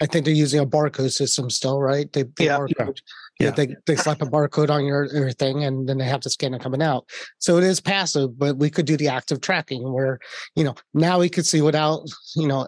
I 0.00 0.06
think 0.06 0.24
they're 0.24 0.34
using 0.34 0.60
a 0.60 0.66
barcode 0.66 1.12
system 1.12 1.48
still, 1.48 1.80
right? 1.80 2.12
They 2.12 2.24
yeah, 2.38 2.58
barcode, 2.58 2.98
yeah. 3.38 3.50
They 3.50 3.76
they 3.86 3.96
slap 3.96 4.22
a 4.22 4.26
barcode 4.26 4.70
on 4.70 4.84
your 4.84 5.30
thing, 5.32 5.64
and 5.64 5.88
then 5.88 5.98
they 5.98 6.06
have 6.06 6.20
to 6.20 6.30
scan 6.30 6.54
it 6.54 6.62
coming 6.62 6.82
out. 6.82 7.06
So 7.38 7.58
it 7.58 7.64
is 7.64 7.80
passive, 7.80 8.38
but 8.38 8.56
we 8.56 8.70
could 8.70 8.86
do 8.86 8.96
the 8.96 9.08
active 9.08 9.40
tracking 9.40 9.92
where 9.92 10.18
you 10.54 10.64
know 10.64 10.74
now 10.94 11.18
we 11.18 11.28
could 11.28 11.46
see 11.46 11.60
without 11.60 12.08
you 12.34 12.48
know 12.48 12.66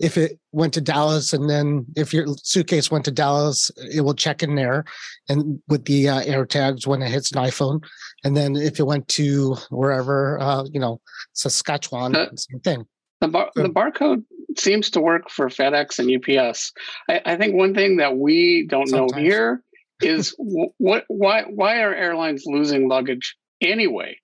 if 0.00 0.16
it 0.16 0.40
went 0.50 0.74
to 0.74 0.80
Dallas, 0.80 1.32
and 1.32 1.48
then 1.48 1.86
if 1.96 2.12
your 2.12 2.26
suitcase 2.42 2.90
went 2.90 3.04
to 3.04 3.12
Dallas, 3.12 3.70
it 3.92 4.00
will 4.00 4.14
check 4.14 4.42
in 4.42 4.56
there, 4.56 4.84
and 5.28 5.60
with 5.68 5.84
the 5.84 6.08
uh, 6.08 6.20
air 6.20 6.44
tags 6.46 6.86
when 6.86 7.00
it 7.00 7.10
hits 7.10 7.30
an 7.30 7.42
iPhone, 7.42 7.82
and 8.24 8.36
then 8.36 8.56
if 8.56 8.80
it 8.80 8.86
went 8.86 9.06
to 9.08 9.56
wherever, 9.70 10.40
uh, 10.40 10.64
you 10.72 10.80
know, 10.80 11.00
Saskatchewan, 11.34 12.16
uh, 12.16 12.28
same 12.34 12.60
thing. 12.60 12.86
The, 13.20 13.28
bar- 13.28 13.50
the 13.54 13.68
barcode 13.68 14.24
seems 14.56 14.90
to 14.90 15.00
work 15.00 15.28
for 15.30 15.48
FedEx 15.48 15.98
and 15.98 16.38
UPS. 16.38 16.72
I, 17.08 17.20
I 17.24 17.36
think 17.36 17.54
one 17.54 17.74
thing 17.74 17.96
that 17.96 18.16
we 18.16 18.66
don't 18.68 18.88
Sometimes. 18.88 19.12
know 19.12 19.18
here 19.18 19.62
is 20.02 20.34
what 20.38 21.04
why 21.08 21.42
why 21.42 21.82
are 21.82 21.94
airlines 21.94 22.44
losing 22.46 22.88
luggage 22.88 23.36
anyway? 23.60 24.18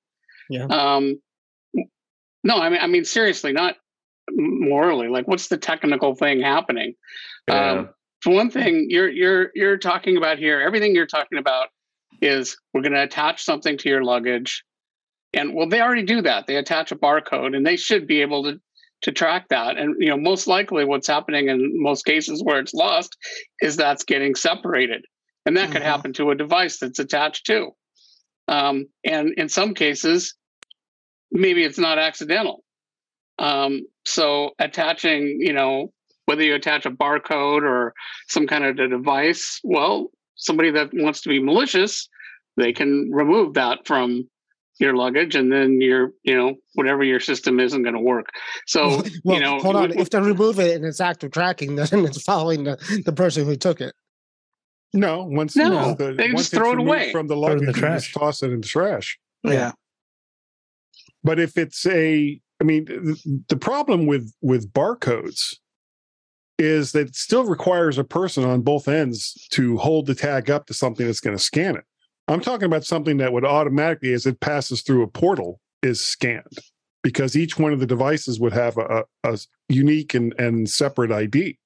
Yeah. 0.48 0.66
Um, 0.66 1.20
no, 2.42 2.56
I 2.56 2.68
mean 2.68 2.80
I 2.80 2.86
mean 2.86 3.04
seriously, 3.04 3.52
not 3.52 3.76
morally. 4.30 5.08
Like, 5.08 5.28
what's 5.28 5.48
the 5.48 5.56
technical 5.56 6.14
thing 6.14 6.40
happening? 6.40 6.94
Yeah. 7.48 7.72
Um, 7.72 7.88
for 8.20 8.32
one 8.32 8.50
thing, 8.50 8.86
you're 8.88 9.08
you're 9.08 9.50
you're 9.54 9.76
talking 9.76 10.16
about 10.16 10.38
here. 10.38 10.60
Everything 10.60 10.94
you're 10.94 11.06
talking 11.06 11.38
about 11.38 11.68
is 12.22 12.56
we're 12.72 12.80
going 12.80 12.94
to 12.94 13.02
attach 13.02 13.44
something 13.44 13.76
to 13.78 13.88
your 13.88 14.02
luggage, 14.02 14.64
and 15.34 15.54
well, 15.54 15.68
they 15.68 15.80
already 15.80 16.04
do 16.04 16.22
that. 16.22 16.46
They 16.46 16.56
attach 16.56 16.90
a 16.90 16.96
barcode, 16.96 17.54
and 17.54 17.66
they 17.66 17.76
should 17.76 18.06
be 18.06 18.22
able 18.22 18.44
to 18.44 18.60
to 19.02 19.12
track 19.12 19.48
that. 19.48 19.76
And 19.76 19.94
you 19.98 20.08
know, 20.08 20.16
most 20.16 20.46
likely 20.46 20.84
what's 20.84 21.06
happening 21.06 21.48
in 21.48 21.82
most 21.82 22.06
cases 22.06 22.42
where 22.42 22.58
it's 22.58 22.72
lost 22.72 23.14
is 23.60 23.76
that's 23.76 24.04
getting 24.04 24.34
separated. 24.34 25.04
And 25.46 25.56
that 25.56 25.64
mm-hmm. 25.64 25.72
could 25.72 25.82
happen 25.82 26.12
to 26.14 26.30
a 26.30 26.34
device 26.34 26.78
that's 26.78 26.98
attached 26.98 27.46
to. 27.46 27.70
Um, 28.48 28.86
and 29.04 29.32
in 29.36 29.48
some 29.48 29.74
cases, 29.74 30.34
maybe 31.30 31.64
it's 31.64 31.78
not 31.78 31.98
accidental. 31.98 32.62
Um, 33.38 33.82
so 34.04 34.50
attaching, 34.58 35.38
you 35.40 35.52
know, 35.52 35.92
whether 36.26 36.42
you 36.42 36.54
attach 36.54 36.86
a 36.86 36.90
barcode 36.90 37.62
or 37.62 37.94
some 38.28 38.46
kind 38.46 38.64
of 38.64 38.78
a 38.78 38.88
device, 38.88 39.60
well, 39.64 40.10
somebody 40.36 40.70
that 40.72 40.90
wants 40.92 41.20
to 41.22 41.28
be 41.28 41.42
malicious, 41.42 42.08
they 42.56 42.72
can 42.72 43.10
remove 43.12 43.54
that 43.54 43.86
from 43.86 44.28
your 44.80 44.96
luggage 44.96 45.36
and 45.36 45.52
then 45.52 45.80
your 45.80 46.10
you 46.24 46.34
know 46.34 46.54
whatever 46.74 47.04
your 47.04 47.20
system 47.20 47.60
isn't 47.60 47.82
going 47.82 47.94
to 47.94 48.00
work 48.00 48.26
so 48.66 49.02
well, 49.24 49.36
you 49.36 49.40
know 49.40 49.58
hold 49.60 49.76
on 49.76 49.96
if 49.96 50.10
they 50.10 50.20
remove 50.20 50.58
it 50.58 50.74
and 50.74 50.84
it's 50.84 51.00
active 51.00 51.30
tracking 51.30 51.76
then 51.76 52.04
it's 52.04 52.20
following 52.22 52.64
the, 52.64 53.02
the 53.04 53.12
person 53.12 53.44
who 53.44 53.54
took 53.54 53.80
it 53.80 53.94
no 54.94 55.24
once 55.24 55.56
no, 55.56 55.64
you 55.64 55.70
know, 55.70 55.94
the, 55.94 56.12
they 56.12 56.28
just 56.28 56.52
throw 56.52 56.72
it 56.72 56.78
away. 56.78 57.12
from 57.12 57.26
the 57.26 57.36
luggage 57.36 57.66
the 57.66 57.72
trash. 57.72 58.12
toss 58.12 58.42
it 58.42 58.50
in 58.50 58.60
the 58.60 58.66
trash. 58.66 59.18
Yeah. 59.42 59.72
But 61.22 61.38
if 61.38 61.58
it's 61.58 61.84
a 61.86 62.40
i 62.60 62.64
mean 62.64 62.84
the, 62.84 63.42
the 63.48 63.56
problem 63.56 64.06
with 64.06 64.32
with 64.40 64.72
barcodes 64.72 65.56
is 66.58 66.92
that 66.92 67.08
it 67.08 67.16
still 67.16 67.44
requires 67.44 67.98
a 67.98 68.04
person 68.04 68.44
on 68.44 68.62
both 68.62 68.88
ends 68.88 69.34
to 69.50 69.76
hold 69.76 70.06
the 70.06 70.14
tag 70.14 70.50
up 70.50 70.66
to 70.66 70.74
something 70.74 71.06
that's 71.06 71.20
going 71.20 71.36
to 71.36 71.42
scan 71.42 71.76
it. 71.76 71.84
I'm 72.28 72.40
talking 72.40 72.66
about 72.66 72.84
something 72.84 73.18
that 73.18 73.32
would 73.32 73.44
automatically, 73.44 74.12
as 74.12 74.24
it 74.24 74.40
passes 74.40 74.82
through 74.82 75.02
a 75.02 75.08
portal, 75.08 75.60
is 75.82 76.02
scanned 76.02 76.58
because 77.02 77.36
each 77.36 77.58
one 77.58 77.72
of 77.72 77.80
the 77.80 77.86
devices 77.86 78.40
would 78.40 78.52
have 78.52 78.78
a, 78.78 79.04
a 79.24 79.38
unique 79.68 80.14
and, 80.14 80.34
and 80.38 80.68
separate 80.68 81.12
ID. 81.12 81.58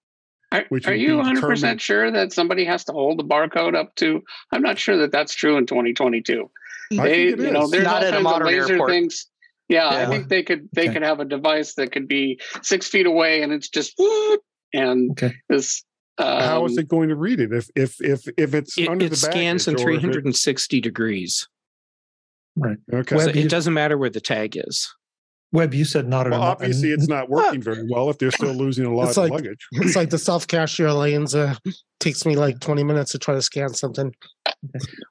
Are, 0.50 0.64
are 0.86 0.94
you 0.94 1.18
100% 1.18 1.80
sure 1.80 2.10
that 2.10 2.32
somebody 2.32 2.64
has 2.64 2.84
to 2.84 2.92
hold 2.92 3.18
the 3.18 3.24
barcode 3.24 3.74
up 3.74 3.94
to? 3.96 4.22
I'm 4.50 4.62
not 4.62 4.78
sure 4.78 4.96
that 4.98 5.12
that's 5.12 5.34
true 5.34 5.58
in 5.58 5.66
2022. 5.66 6.50
I 6.92 6.96
they, 6.96 7.24
you 7.24 7.36
know, 7.36 7.68
there's 7.68 7.84
not 7.84 8.02
all 8.02 8.10
kinds 8.10 8.26
of 8.26 8.42
laser 8.42 8.72
airport. 8.72 8.90
things. 8.90 9.26
Yeah, 9.68 9.92
yeah, 9.92 10.06
I 10.06 10.10
think 10.10 10.28
they 10.28 10.42
could 10.42 10.68
they 10.72 10.84
okay. 10.84 10.94
could 10.94 11.02
have 11.02 11.20
a 11.20 11.26
device 11.26 11.74
that 11.74 11.92
could 11.92 12.08
be 12.08 12.40
six 12.62 12.88
feet 12.88 13.04
away 13.04 13.42
and 13.42 13.52
it's 13.52 13.68
just 13.68 14.00
and 14.72 15.10
okay. 15.10 15.34
this. 15.48 15.84
Um, 16.16 16.40
How 16.40 16.64
is 16.64 16.72
um, 16.72 16.78
it 16.78 16.88
going 16.88 17.10
to 17.10 17.16
read 17.16 17.38
it 17.38 17.52
if 17.52 17.68
if 17.76 18.00
if 18.00 18.26
if 18.38 18.54
it's 18.54 18.78
it, 18.78 18.88
under 18.88 19.04
it 19.04 19.10
the 19.10 19.16
scans 19.16 19.68
in 19.68 19.76
360 19.76 20.76
it... 20.78 20.80
degrees. 20.82 21.46
Right. 22.56 22.78
Okay. 22.92 23.18
So 23.18 23.28
it 23.28 23.50
doesn't 23.50 23.74
matter 23.74 23.98
where 23.98 24.10
the 24.10 24.20
tag 24.20 24.56
is. 24.56 24.88
Web, 25.52 25.72
you 25.72 25.84
said 25.84 26.06
not. 26.08 26.26
at 26.26 26.32
Well, 26.32 26.42
obviously, 26.42 26.90
it's 26.90 27.08
not 27.08 27.28
working 27.30 27.62
very 27.62 27.86
well 27.88 28.10
if 28.10 28.18
they're 28.18 28.30
still 28.30 28.52
losing 28.52 28.84
a 28.84 28.94
lot 28.94 29.08
it's 29.08 29.16
of 29.16 29.24
like, 29.24 29.32
luggage. 29.32 29.66
It's 29.72 29.96
like 29.96 30.10
the 30.10 30.18
self 30.18 30.46
cashier 30.46 30.92
lanes. 30.92 31.34
Uh, 31.34 31.54
takes 32.00 32.26
me 32.26 32.36
like 32.36 32.60
twenty 32.60 32.84
minutes 32.84 33.12
to 33.12 33.18
try 33.18 33.34
to 33.34 33.42
scan 33.42 33.72
something. 33.72 34.14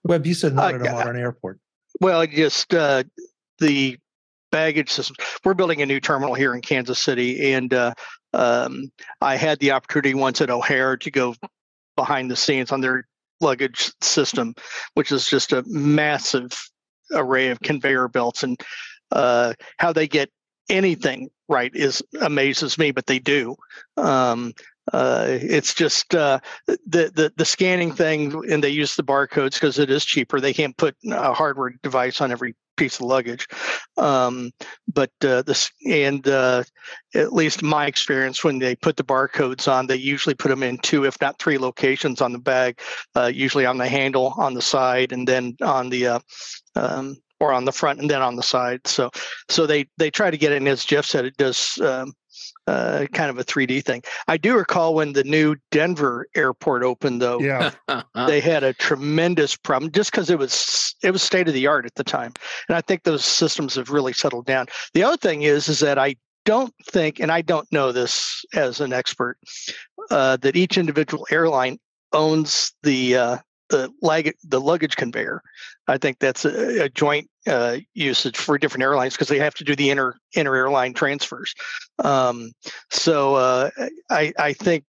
Web, 0.03 0.25
you 0.25 0.33
said 0.33 0.53
not 0.53 0.73
uh, 0.73 0.77
at 0.77 0.87
a 0.87 0.91
modern 0.91 1.17
airport. 1.17 1.59
Well, 2.01 2.25
just 2.27 2.73
uh, 2.73 3.03
the 3.59 3.97
baggage 4.51 4.91
system. 4.91 5.15
We're 5.43 5.55
building 5.55 5.81
a 5.81 5.85
new 5.85 5.99
terminal 5.99 6.35
here 6.35 6.53
in 6.53 6.61
Kansas 6.61 6.99
City, 6.99 7.53
and 7.53 7.73
uh, 7.73 7.93
um, 8.33 8.91
I 9.21 9.35
had 9.37 9.59
the 9.59 9.71
opportunity 9.71 10.13
once 10.13 10.41
at 10.41 10.49
O'Hare 10.49 10.97
to 10.97 11.11
go 11.11 11.35
behind 11.95 12.29
the 12.29 12.35
scenes 12.35 12.71
on 12.71 12.81
their 12.81 13.07
luggage 13.41 13.91
system, 14.01 14.53
which 14.93 15.11
is 15.11 15.27
just 15.27 15.51
a 15.51 15.63
massive 15.65 16.51
array 17.13 17.49
of 17.49 17.59
conveyor 17.61 18.07
belts 18.07 18.43
and 18.43 18.59
uh, 19.11 19.53
how 19.77 19.93
they 19.93 20.07
get 20.07 20.29
anything 20.69 21.29
right 21.47 21.71
is 21.73 22.03
amazes 22.21 22.77
me, 22.77 22.91
but 22.91 23.07
they 23.07 23.19
do. 23.19 23.55
Um, 23.95 24.53
uh, 24.93 25.25
it's 25.27 25.73
just 25.73 26.15
uh, 26.15 26.39
the, 26.65 27.11
the 27.13 27.33
the 27.35 27.45
scanning 27.45 27.91
thing, 27.91 28.41
and 28.49 28.63
they 28.63 28.69
use 28.69 28.95
the 28.95 29.03
barcodes 29.03 29.53
because 29.53 29.79
it 29.79 29.89
is 29.89 30.05
cheaper. 30.05 30.39
They 30.39 30.53
can't 30.53 30.77
put 30.77 30.95
a 31.09 31.33
hardware 31.33 31.73
device 31.83 32.21
on 32.21 32.31
every 32.31 32.55
piece 32.77 32.95
of 32.95 33.01
luggage. 33.01 33.47
Um, 33.97 34.51
but 34.93 35.11
uh, 35.25 35.41
this 35.41 35.69
and 35.85 36.25
uh, 36.27 36.63
at 37.15 37.33
least 37.33 37.63
my 37.63 37.85
experience, 37.87 38.43
when 38.43 38.59
they 38.59 38.75
put 38.75 38.95
the 38.95 39.03
barcodes 39.03 39.69
on, 39.69 39.87
they 39.87 39.97
usually 39.97 40.35
put 40.35 40.49
them 40.49 40.63
in 40.63 40.77
two, 40.77 41.03
if 41.03 41.19
not 41.19 41.39
three, 41.39 41.57
locations 41.57 42.21
on 42.21 42.31
the 42.31 42.39
bag. 42.39 42.79
Uh, 43.15 43.31
usually 43.33 43.65
on 43.65 43.77
the 43.77 43.87
handle, 43.89 44.33
on 44.37 44.53
the 44.53 44.61
side, 44.61 45.11
and 45.11 45.27
then 45.27 45.57
on 45.61 45.89
the 45.89 46.07
uh, 46.07 46.19
um, 46.75 47.17
or 47.39 47.53
on 47.53 47.65
the 47.65 47.71
front 47.71 47.99
and 47.99 48.09
then 48.09 48.21
on 48.21 48.35
the 48.35 48.43
side. 48.43 48.85
So 48.87 49.11
so 49.49 49.65
they 49.65 49.87
they 49.97 50.11
try 50.11 50.31
to 50.31 50.37
get 50.37 50.51
it. 50.51 50.57
And 50.57 50.67
as 50.67 50.85
Jeff 50.85 51.05
said, 51.05 51.25
it 51.25 51.37
does. 51.37 51.79
Um, 51.81 52.13
uh, 52.67 53.05
kind 53.13 53.29
of 53.29 53.39
a 53.39 53.43
3D 53.43 53.83
thing. 53.83 54.03
I 54.27 54.35
do 54.35 54.57
recall 54.57 54.93
when 54.93 55.13
the 55.13 55.23
new 55.23 55.55
Denver 55.71 56.27
airport 56.35 56.83
opened, 56.83 57.21
though. 57.21 57.39
Yeah, 57.39 57.71
they 58.27 58.41
had 58.41 58.63
a 58.63 58.73
tremendous 58.73 59.55
problem 59.55 59.91
just 59.91 60.11
because 60.11 60.29
it 60.29 60.37
was 60.37 60.93
it 61.01 61.11
was 61.11 61.23
state 61.23 61.47
of 61.47 61.53
the 61.53 61.65
art 61.65 61.85
at 61.85 61.95
the 61.95 62.03
time, 62.03 62.33
and 62.67 62.75
I 62.75 62.81
think 62.81 63.03
those 63.03 63.23
systems 63.23 63.75
have 63.75 63.89
really 63.89 64.13
settled 64.13 64.45
down. 64.45 64.67
The 64.93 65.03
other 65.03 65.17
thing 65.17 65.43
is 65.43 65.69
is 65.69 65.79
that 65.79 65.97
I 65.97 66.17
don't 66.45 66.73
think, 66.85 67.19
and 67.19 67.31
I 67.31 67.41
don't 67.41 67.71
know 67.71 67.91
this 67.91 68.45
as 68.53 68.81
an 68.81 68.93
expert, 68.93 69.37
uh, 70.11 70.37
that 70.37 70.55
each 70.55 70.77
individual 70.77 71.25
airline 71.31 71.79
owns 72.13 72.73
the 72.83 73.15
uh, 73.15 73.37
the 73.69 73.91
lag 74.01 74.33
the 74.43 74.61
luggage 74.61 74.95
conveyor. 74.95 75.41
I 75.87 75.97
think 75.97 76.19
that's 76.19 76.45
a, 76.45 76.85
a 76.85 76.89
joint 76.89 77.29
uh, 77.47 77.77
usage 77.93 78.37
for 78.37 78.57
different 78.57 78.83
airlines 78.83 79.13
because 79.13 79.27
they 79.27 79.39
have 79.39 79.55
to 79.55 79.63
do 79.63 79.75
the 79.75 79.89
inter 79.89 80.15
inter 80.33 80.55
airline 80.55 80.93
transfers. 80.93 81.53
Um, 82.03 82.51
so 82.89 83.35
uh, 83.35 83.69
I 84.09 84.33
I 84.37 84.53
think 84.53 84.83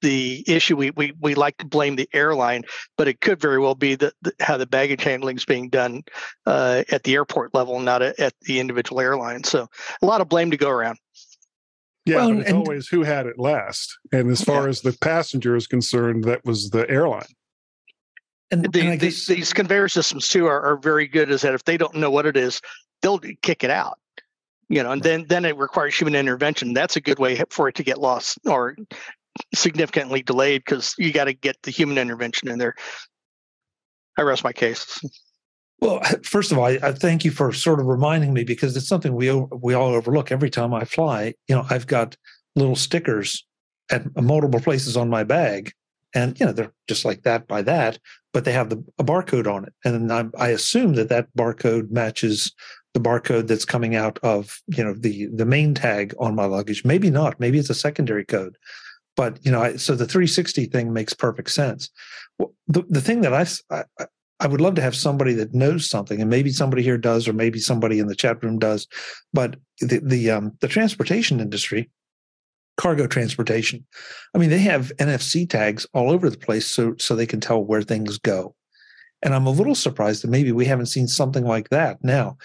the 0.00 0.44
issue 0.46 0.76
we, 0.76 0.90
we 0.90 1.12
we 1.20 1.34
like 1.34 1.56
to 1.58 1.66
blame 1.66 1.96
the 1.96 2.08
airline, 2.12 2.64
but 2.96 3.08
it 3.08 3.20
could 3.20 3.40
very 3.40 3.58
well 3.58 3.74
be 3.74 3.94
that 3.96 4.12
how 4.40 4.56
the 4.56 4.66
baggage 4.66 5.02
handling 5.02 5.36
is 5.36 5.44
being 5.44 5.68
done 5.68 6.02
uh, 6.46 6.84
at 6.90 7.02
the 7.02 7.14
airport 7.14 7.54
level, 7.54 7.80
not 7.80 8.02
at, 8.02 8.18
at 8.20 8.34
the 8.42 8.60
individual 8.60 9.00
airline. 9.00 9.44
So 9.44 9.66
a 10.00 10.06
lot 10.06 10.20
of 10.20 10.28
blame 10.28 10.50
to 10.50 10.56
go 10.56 10.70
around. 10.70 10.98
Yeah, 12.04 12.16
well, 12.16 12.28
but 12.30 12.38
it's 12.38 12.48
and, 12.48 12.58
always 12.58 12.88
who 12.88 13.02
had 13.02 13.26
it 13.26 13.38
last. 13.38 13.98
And 14.12 14.30
as 14.30 14.42
far 14.42 14.62
yeah. 14.62 14.68
as 14.68 14.80
the 14.80 14.96
passenger 15.00 15.56
is 15.56 15.66
concerned, 15.66 16.24
that 16.24 16.44
was 16.44 16.70
the 16.70 16.88
airline. 16.88 17.26
And, 18.50 18.72
the, 18.72 18.80
and 18.80 19.00
guess, 19.00 19.26
these 19.26 19.52
conveyor 19.52 19.88
systems 19.88 20.28
too 20.28 20.46
are, 20.46 20.60
are 20.62 20.76
very 20.76 21.06
good. 21.06 21.30
Is 21.30 21.42
that 21.42 21.54
if 21.54 21.64
they 21.64 21.76
don't 21.76 21.94
know 21.94 22.10
what 22.10 22.26
it 22.26 22.36
is, 22.36 22.60
they'll 23.02 23.18
kick 23.42 23.62
it 23.62 23.70
out. 23.70 23.98
You 24.70 24.82
know, 24.82 24.92
and 24.92 25.02
then 25.02 25.26
then 25.28 25.44
it 25.44 25.56
requires 25.56 25.94
human 25.96 26.14
intervention. 26.14 26.74
That's 26.74 26.96
a 26.96 27.00
good 27.00 27.18
way 27.18 27.42
for 27.50 27.68
it 27.68 27.74
to 27.76 27.82
get 27.82 27.98
lost 27.98 28.38
or 28.46 28.76
significantly 29.54 30.22
delayed 30.22 30.62
because 30.64 30.94
you 30.98 31.12
got 31.12 31.24
to 31.24 31.32
get 31.32 31.56
the 31.62 31.70
human 31.70 31.98
intervention 31.98 32.48
in 32.48 32.58
there. 32.58 32.74
I 34.18 34.22
rest 34.22 34.44
my 34.44 34.52
case. 34.52 35.00
Well, 35.80 36.00
first 36.22 36.52
of 36.52 36.58
all, 36.58 36.64
I, 36.64 36.78
I, 36.82 36.92
thank 36.92 37.24
you 37.24 37.30
for 37.30 37.52
sort 37.52 37.80
of 37.80 37.86
reminding 37.86 38.32
me 38.32 38.44
because 38.44 38.76
it's 38.76 38.88
something 38.88 39.14
we 39.14 39.32
we 39.32 39.74
all 39.74 39.94
overlook 39.94 40.32
every 40.32 40.50
time 40.50 40.74
I 40.74 40.84
fly. 40.84 41.34
You 41.48 41.56
know, 41.56 41.66
I've 41.70 41.86
got 41.86 42.16
little 42.56 42.76
stickers 42.76 43.46
at 43.90 44.04
multiple 44.20 44.60
places 44.60 44.96
on 44.96 45.08
my 45.08 45.24
bag 45.24 45.72
and 46.14 46.38
you 46.40 46.46
know 46.46 46.52
they're 46.52 46.72
just 46.88 47.04
like 47.04 47.22
that 47.22 47.46
by 47.46 47.62
that 47.62 47.98
but 48.32 48.44
they 48.44 48.52
have 48.52 48.70
the 48.70 48.82
a 48.98 49.04
barcode 49.04 49.52
on 49.52 49.64
it. 49.64 49.72
And 49.84 50.12
I, 50.12 50.26
I 50.38 50.48
assume 50.50 50.94
that 50.94 51.08
that 51.08 51.26
barcode 51.36 51.90
matches 51.90 52.54
the 52.94 53.00
barcode 53.00 53.48
that's 53.48 53.64
coming 53.64 53.94
out 53.94 54.18
of 54.22 54.60
you 54.68 54.84
know 54.84 54.94
the 54.94 55.26
the 55.34 55.46
main 55.46 55.74
tag 55.74 56.14
on 56.18 56.34
my 56.34 56.44
luggage. 56.44 56.84
Maybe 56.84 57.10
not. 57.10 57.40
Maybe 57.40 57.58
it's 57.58 57.70
a 57.70 57.74
secondary 57.74 58.24
code. 58.24 58.56
But 59.16 59.44
you 59.44 59.50
know 59.50 59.62
I, 59.62 59.76
so 59.76 59.94
the 59.94 60.06
360 60.06 60.66
thing 60.66 60.92
makes 60.92 61.14
perfect 61.14 61.50
sense. 61.50 61.90
The, 62.68 62.84
the 62.88 63.00
thing 63.00 63.22
that 63.22 63.34
I, 63.34 63.46
I 63.74 64.06
I 64.40 64.46
would 64.46 64.60
love 64.60 64.76
to 64.76 64.82
have 64.82 64.94
somebody 64.94 65.32
that 65.34 65.52
knows 65.52 65.90
something, 65.90 66.20
and 66.20 66.30
maybe 66.30 66.50
somebody 66.50 66.82
here 66.84 66.98
does, 66.98 67.26
or 67.26 67.32
maybe 67.32 67.58
somebody 67.58 67.98
in 67.98 68.06
the 68.06 68.14
chat 68.14 68.42
room 68.44 68.58
does. 68.58 68.86
But 69.32 69.56
the 69.80 69.98
the 69.98 70.30
um, 70.30 70.52
the 70.60 70.68
transportation 70.68 71.40
industry 71.40 71.90
cargo 72.78 73.06
transportation. 73.06 73.84
I 74.34 74.38
mean, 74.38 74.48
they 74.48 74.60
have 74.60 74.92
NFC 74.98 75.48
tags 75.48 75.86
all 75.92 76.10
over 76.10 76.30
the 76.30 76.38
place 76.38 76.66
so 76.66 76.94
so 76.98 77.14
they 77.14 77.26
can 77.26 77.40
tell 77.40 77.62
where 77.62 77.82
things 77.82 78.16
go. 78.16 78.54
And 79.20 79.34
I'm 79.34 79.46
a 79.46 79.50
little 79.50 79.74
mm-hmm. 79.74 79.74
surprised 79.74 80.22
that 80.22 80.30
maybe 80.30 80.52
we 80.52 80.64
haven't 80.64 80.86
seen 80.86 81.08
something 81.08 81.44
like 81.44 81.68
that. 81.68 82.02
Now, 82.02 82.38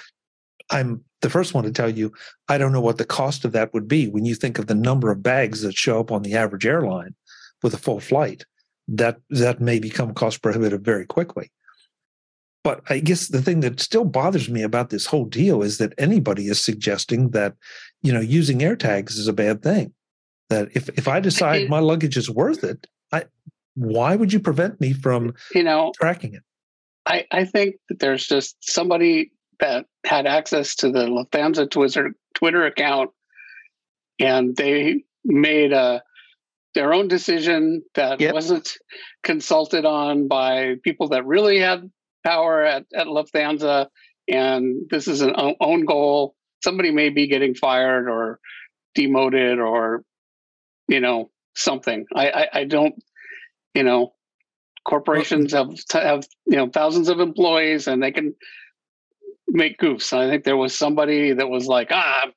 I'm 0.69 1.01
the 1.21 1.29
first 1.29 1.53
one 1.53 1.63
to 1.63 1.71
tell 1.71 1.89
you 1.89 2.11
I 2.49 2.57
don't 2.57 2.73
know 2.73 2.81
what 2.81 2.97
the 2.97 3.05
cost 3.05 3.45
of 3.45 3.53
that 3.53 3.73
would 3.73 3.87
be 3.87 4.07
when 4.07 4.25
you 4.25 4.35
think 4.35 4.59
of 4.59 4.67
the 4.67 4.75
number 4.75 5.11
of 5.11 5.23
bags 5.23 5.61
that 5.61 5.77
show 5.77 5.99
up 5.99 6.11
on 6.11 6.23
the 6.23 6.35
average 6.35 6.65
airline 6.65 7.15
with 7.61 7.73
a 7.73 7.77
full 7.77 8.01
flight. 8.01 8.43
That 8.89 9.21
that 9.29 9.61
may 9.61 9.79
become 9.79 10.13
cost 10.13 10.41
prohibitive 10.41 10.81
very 10.81 11.05
quickly. 11.05 11.51
But 12.65 12.81
I 12.89 12.99
guess 12.99 13.27
the 13.27 13.41
thing 13.41 13.59
that 13.59 13.79
still 13.79 14.05
bothers 14.05 14.49
me 14.49 14.61
about 14.63 14.89
this 14.89 15.05
whole 15.05 15.25
deal 15.25 15.61
is 15.61 15.77
that 15.77 15.93
anybody 15.97 16.47
is 16.47 16.61
suggesting 16.61 17.31
that, 17.31 17.55
you 18.01 18.13
know, 18.13 18.21
using 18.21 18.59
AirTags 18.59 19.11
is 19.11 19.27
a 19.27 19.33
bad 19.33 19.61
thing 19.61 19.93
that 20.53 20.69
if 20.75 20.89
if 20.89 21.07
I 21.07 21.19
decide 21.19 21.69
my 21.69 21.79
luggage 21.79 22.15
is 22.15 22.29
worth 22.29 22.63
it, 22.63 22.87
I 23.11 23.25
why 23.75 24.15
would 24.15 24.31
you 24.31 24.39
prevent 24.39 24.79
me 24.79 24.93
from 24.93 25.33
you 25.53 25.63
know 25.63 25.91
tracking 25.99 26.35
it? 26.35 26.43
I 27.05 27.25
I 27.31 27.45
think 27.45 27.75
that 27.89 27.99
there's 27.99 28.27
just 28.27 28.57
somebody 28.61 29.31
that 29.59 29.85
had 30.05 30.27
access 30.27 30.75
to 30.75 30.91
the 30.91 31.05
Lufthansa 31.05 31.69
Twitter 31.69 32.13
Twitter 32.35 32.65
account, 32.65 33.11
and 34.19 34.55
they 34.55 35.03
made 35.25 35.73
a 35.73 36.03
their 36.75 36.93
own 36.93 37.07
decision 37.07 37.83
that 37.95 38.19
yep. 38.19 38.33
wasn't 38.33 38.73
consulted 39.23 39.85
on 39.85 40.27
by 40.27 40.75
people 40.83 41.09
that 41.09 41.25
really 41.25 41.59
had 41.59 41.89
power 42.23 42.63
at, 42.63 42.85
at 42.95 43.05
Lufthansa. 43.07 43.87
And 44.27 44.89
this 44.89 45.07
is 45.07 45.21
an 45.21 45.35
own 45.59 45.85
goal. 45.85 46.35
Somebody 46.63 46.91
may 46.91 47.09
be 47.09 47.27
getting 47.27 47.53
fired 47.53 48.09
or 48.09 48.39
demoted 48.95 49.59
or 49.59 50.03
you 50.87 50.99
know 50.99 51.29
something. 51.55 52.05
I 52.15 52.29
I, 52.29 52.47
I 52.53 52.63
don't 52.65 52.95
you 53.73 53.83
know 53.83 54.13
corporations 54.85 55.53
have 55.53 55.69
have 55.91 56.25
you 56.45 56.57
know 56.57 56.69
thousands 56.69 57.09
of 57.09 57.19
employees 57.19 57.87
and 57.87 58.01
they 58.01 58.11
can 58.11 58.35
make 59.47 59.79
goofs. 59.79 60.13
I 60.13 60.29
think 60.29 60.43
there 60.43 60.57
was 60.57 60.75
somebody 60.75 61.33
that 61.33 61.49
was 61.49 61.67
like, 61.67 61.89
ah, 61.91 62.27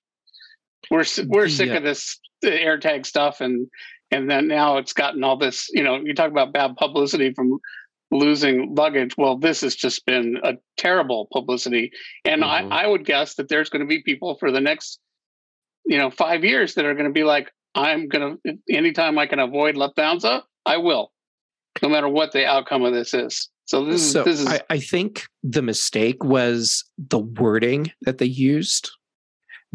we're 0.91 1.05
we're 1.27 1.49
sick 1.49 1.69
yeah. 1.69 1.77
of 1.77 1.83
this 1.83 2.21
AirTag 2.45 3.07
stuff, 3.07 3.41
and 3.41 3.69
and 4.11 4.31
then 4.31 4.47
now 4.49 4.77
it's 4.79 4.93
gotten 4.93 5.25
all 5.25 5.37
this. 5.37 5.69
You 5.73 5.83
know, 5.83 5.97
you 5.97 6.15
talk 6.15 6.31
about 6.31 6.53
bad 6.53 6.77
publicity 6.77 7.33
from 7.35 7.59
losing 8.11 8.75
luggage. 8.75 9.17
Well, 9.17 9.39
this 9.39 9.63
has 9.63 9.75
just 9.75 10.07
been 10.07 10.39
a 10.43 10.55
terrible 10.77 11.29
publicity, 11.33 11.91
and 12.25 12.43
mm-hmm. 12.43 12.73
I 12.73 12.85
I 12.85 12.87
would 12.87 13.05
guess 13.05 13.35
that 13.35 13.49
there's 13.49 13.71
going 13.71 13.81
to 13.81 13.87
be 13.87 14.03
people 14.03 14.37
for 14.39 14.53
the 14.53 14.61
next 14.61 15.01
you 15.85 15.99
know 15.99 16.11
five 16.11 16.45
years 16.45 16.75
that 16.75 16.85
are 16.85 16.95
going 16.95 17.07
to 17.07 17.13
be 17.13 17.25
like, 17.25 17.51
I'm 17.75 18.09
going 18.09 18.39
to, 18.45 18.59
anytime 18.71 19.19
I 19.19 19.27
can 19.27 19.39
avoid 19.39 19.75
Lufthansa, 19.75 20.25
uh, 20.25 20.41
I 20.65 20.79
will, 20.79 21.13
no 21.83 21.89
matter 21.89 22.09
what 22.09 22.33
the 22.33 22.47
outcome 22.47 22.83
of 22.83 22.93
this 22.93 23.15
is. 23.15 23.49
So 23.67 23.85
this 23.85 24.01
is, 24.01 24.13
so 24.13 24.23
this 24.23 24.41
is. 24.41 24.47
I, 24.47 24.61
I 24.71 24.79
think 24.79 25.27
the 25.43 25.63
mistake 25.63 26.23
was 26.23 26.85
the 26.97 27.19
wording 27.19 27.93
that 28.03 28.19
they 28.19 28.27
used 28.27 28.91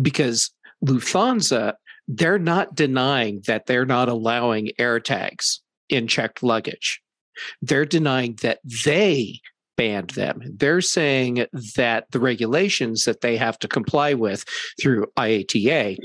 because 0.02 0.50
Lufthansa, 0.86 1.74
they're 2.08 2.40
not 2.40 2.74
denying 2.74 3.44
that 3.48 3.66
they're 3.66 3.86
not 3.86 4.10
allowing 4.10 4.72
air 4.80 5.00
tags 5.00 5.62
in 5.90 6.08
checked 6.08 6.42
luggage. 6.42 7.02
They're 7.62 7.86
denying 7.86 8.38
that 8.42 8.60
they 8.86 9.42
banned 9.78 10.12
them. 10.12 10.42
They're 10.58 10.82
saying 10.82 11.46
that 11.76 12.06
the 12.12 12.20
regulations 12.20 13.04
that 13.06 13.22
they 13.22 13.38
have 13.38 13.58
to 13.60 13.68
comply 13.68 14.14
with 14.14 14.46
through 14.82 15.08
IATA 15.18 15.98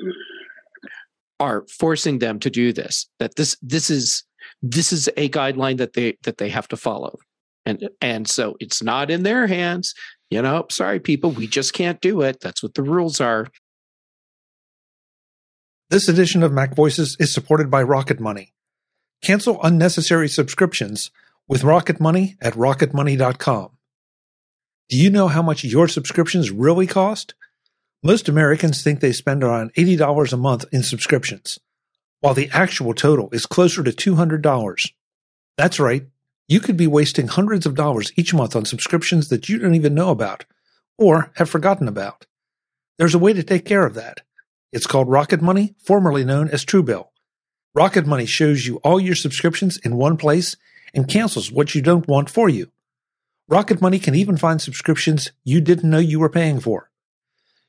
are 1.41 1.65
forcing 1.69 2.19
them 2.19 2.39
to 2.41 2.51
do 2.51 2.73
this. 2.73 3.09
That 3.19 3.37
this 3.37 3.57
this 3.63 3.91
is 3.91 4.25
this 4.63 4.93
is 4.93 5.09
a 5.17 5.29
guideline 5.29 5.79
that 5.79 5.95
they 5.95 6.17
that 6.23 6.39
they 6.39 6.49
have 6.49 6.69
to 6.69 6.77
follow. 6.77 7.19
And 7.65 7.89
and 8.01 8.29
so 8.29 8.57
it's 8.61 8.83
not 8.83 9.11
in 9.11 9.23
their 9.23 9.47
hands. 9.47 9.95
You 10.31 10.43
know, 10.43 10.67
sorry 10.71 11.01
people, 11.01 11.31
we 11.31 11.47
just 11.47 11.73
can't 11.73 12.01
do 12.01 12.23
it. 12.23 12.41
That's 12.41 12.63
what 12.63 12.75
the 12.75 12.83
rules 12.83 13.21
are. 13.21 13.49
This 15.89 16.09
edition 16.09 16.43
of 16.43 16.53
Mac 16.53 16.75
Voices 16.75 17.17
is 17.21 17.33
supported 17.33 17.71
by 17.71 17.83
Rocket 17.83 18.19
Money. 18.19 18.53
Cancel 19.23 19.63
unnecessary 19.63 20.29
subscriptions 20.29 21.13
with 21.49 21.63
Rocket 21.63 22.01
Money 22.01 22.37
at 22.41 22.55
rocketmoney.com. 22.55 23.71
Do 24.89 24.97
you 24.97 25.11
know 25.11 25.29
how 25.29 25.43
much 25.43 25.65
your 25.65 25.89
subscriptions 25.89 26.51
really 26.51 26.87
cost? 26.87 27.35
Most 28.03 28.29
Americans 28.29 28.83
think 28.83 29.01
they 29.01 29.13
spend 29.13 29.43
around 29.43 29.73
$80 29.75 30.33
a 30.33 30.37
month 30.37 30.65
in 30.71 30.83
subscriptions, 30.83 31.59
while 32.21 32.35
the 32.35 32.51
actual 32.53 32.95
total 32.95 33.29
is 33.33 33.47
closer 33.47 33.83
to 33.83 33.91
$200. 33.91 34.91
That's 35.57 35.81
right. 35.81 36.07
You 36.49 36.61
could 36.61 36.77
be 36.77 36.87
wasting 36.87 37.29
hundreds 37.29 37.67
of 37.67 37.75
dollars 37.75 38.13
each 38.17 38.33
month 38.33 38.55
on 38.55 38.65
subscriptions 38.65 39.29
that 39.31 39.49
you 39.49 39.59
don't 39.59 39.75
even 39.75 39.95
know 39.95 40.11
about 40.11 40.45
or 40.99 41.33
have 41.37 41.51
forgotten 41.51 41.89
about. 41.89 42.27
There's 42.99 43.15
a 43.15 43.19
way 43.19 43.33
to 43.33 43.43
take 43.43 43.65
care 43.65 43.85
of 43.85 43.95
that. 43.95 44.23
It's 44.73 44.87
called 44.87 45.09
Rocket 45.09 45.43
Money, 45.43 45.75
formerly 45.83 46.25
known 46.25 46.49
as 46.51 46.65
Truebill. 46.65 47.09
Rocket 47.75 48.07
Money 48.07 48.27
shows 48.27 48.67
you 48.67 48.77
all 48.79 49.01
your 49.01 49.15
subscriptions 49.15 49.79
in 49.79 49.97
one 49.97 50.17
place 50.17 50.57
and 50.95 51.09
cancels 51.09 51.51
what 51.51 51.75
you 51.75 51.83
don't 51.83 52.09
want 52.09 52.31
for 52.31 52.49
you. 52.49 52.71
Rocket 53.49 53.81
Money 53.81 53.99
can 53.99 54.15
even 54.15 54.37
find 54.37 54.61
subscriptions 54.61 55.33
you 55.45 55.61
didn't 55.61 55.91
know 55.91 55.99
you 55.99 56.21
were 56.21 56.31
paying 56.31 56.61
for. 56.61 56.91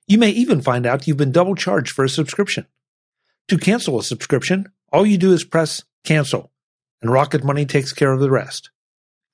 You 0.07 0.17
may 0.17 0.29
even 0.29 0.61
find 0.61 0.85
out 0.85 1.05
you've 1.05 1.17
been 1.17 1.33
double 1.33 1.55
charged 1.55 1.91
for 1.91 2.05
a 2.05 2.09
subscription. 2.09 2.65
To 3.49 3.57
cancel 3.57 3.99
a 3.99 4.03
subscription, 4.03 4.71
all 4.91 5.05
you 5.05 5.17
do 5.17 5.33
is 5.33 5.43
press 5.43 5.83
cancel, 6.05 6.51
and 7.01 7.11
Rocket 7.11 7.43
Money 7.43 7.65
takes 7.65 7.91
care 7.91 8.13
of 8.13 8.21
the 8.21 8.31
rest. 8.31 8.69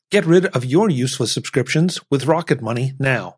Get 0.10 0.26
rid 0.26 0.48
of 0.48 0.66
your 0.66 0.90
useless 0.90 1.32
subscriptions 1.32 2.00
with 2.10 2.26
Rocket 2.26 2.62
Money 2.62 2.94
now. 2.98 3.38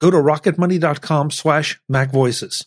Go 0.00 0.10
to 0.10 0.16
rocketmoney.com 0.16 1.30
slash 1.30 1.80
macvoices. 1.90 2.66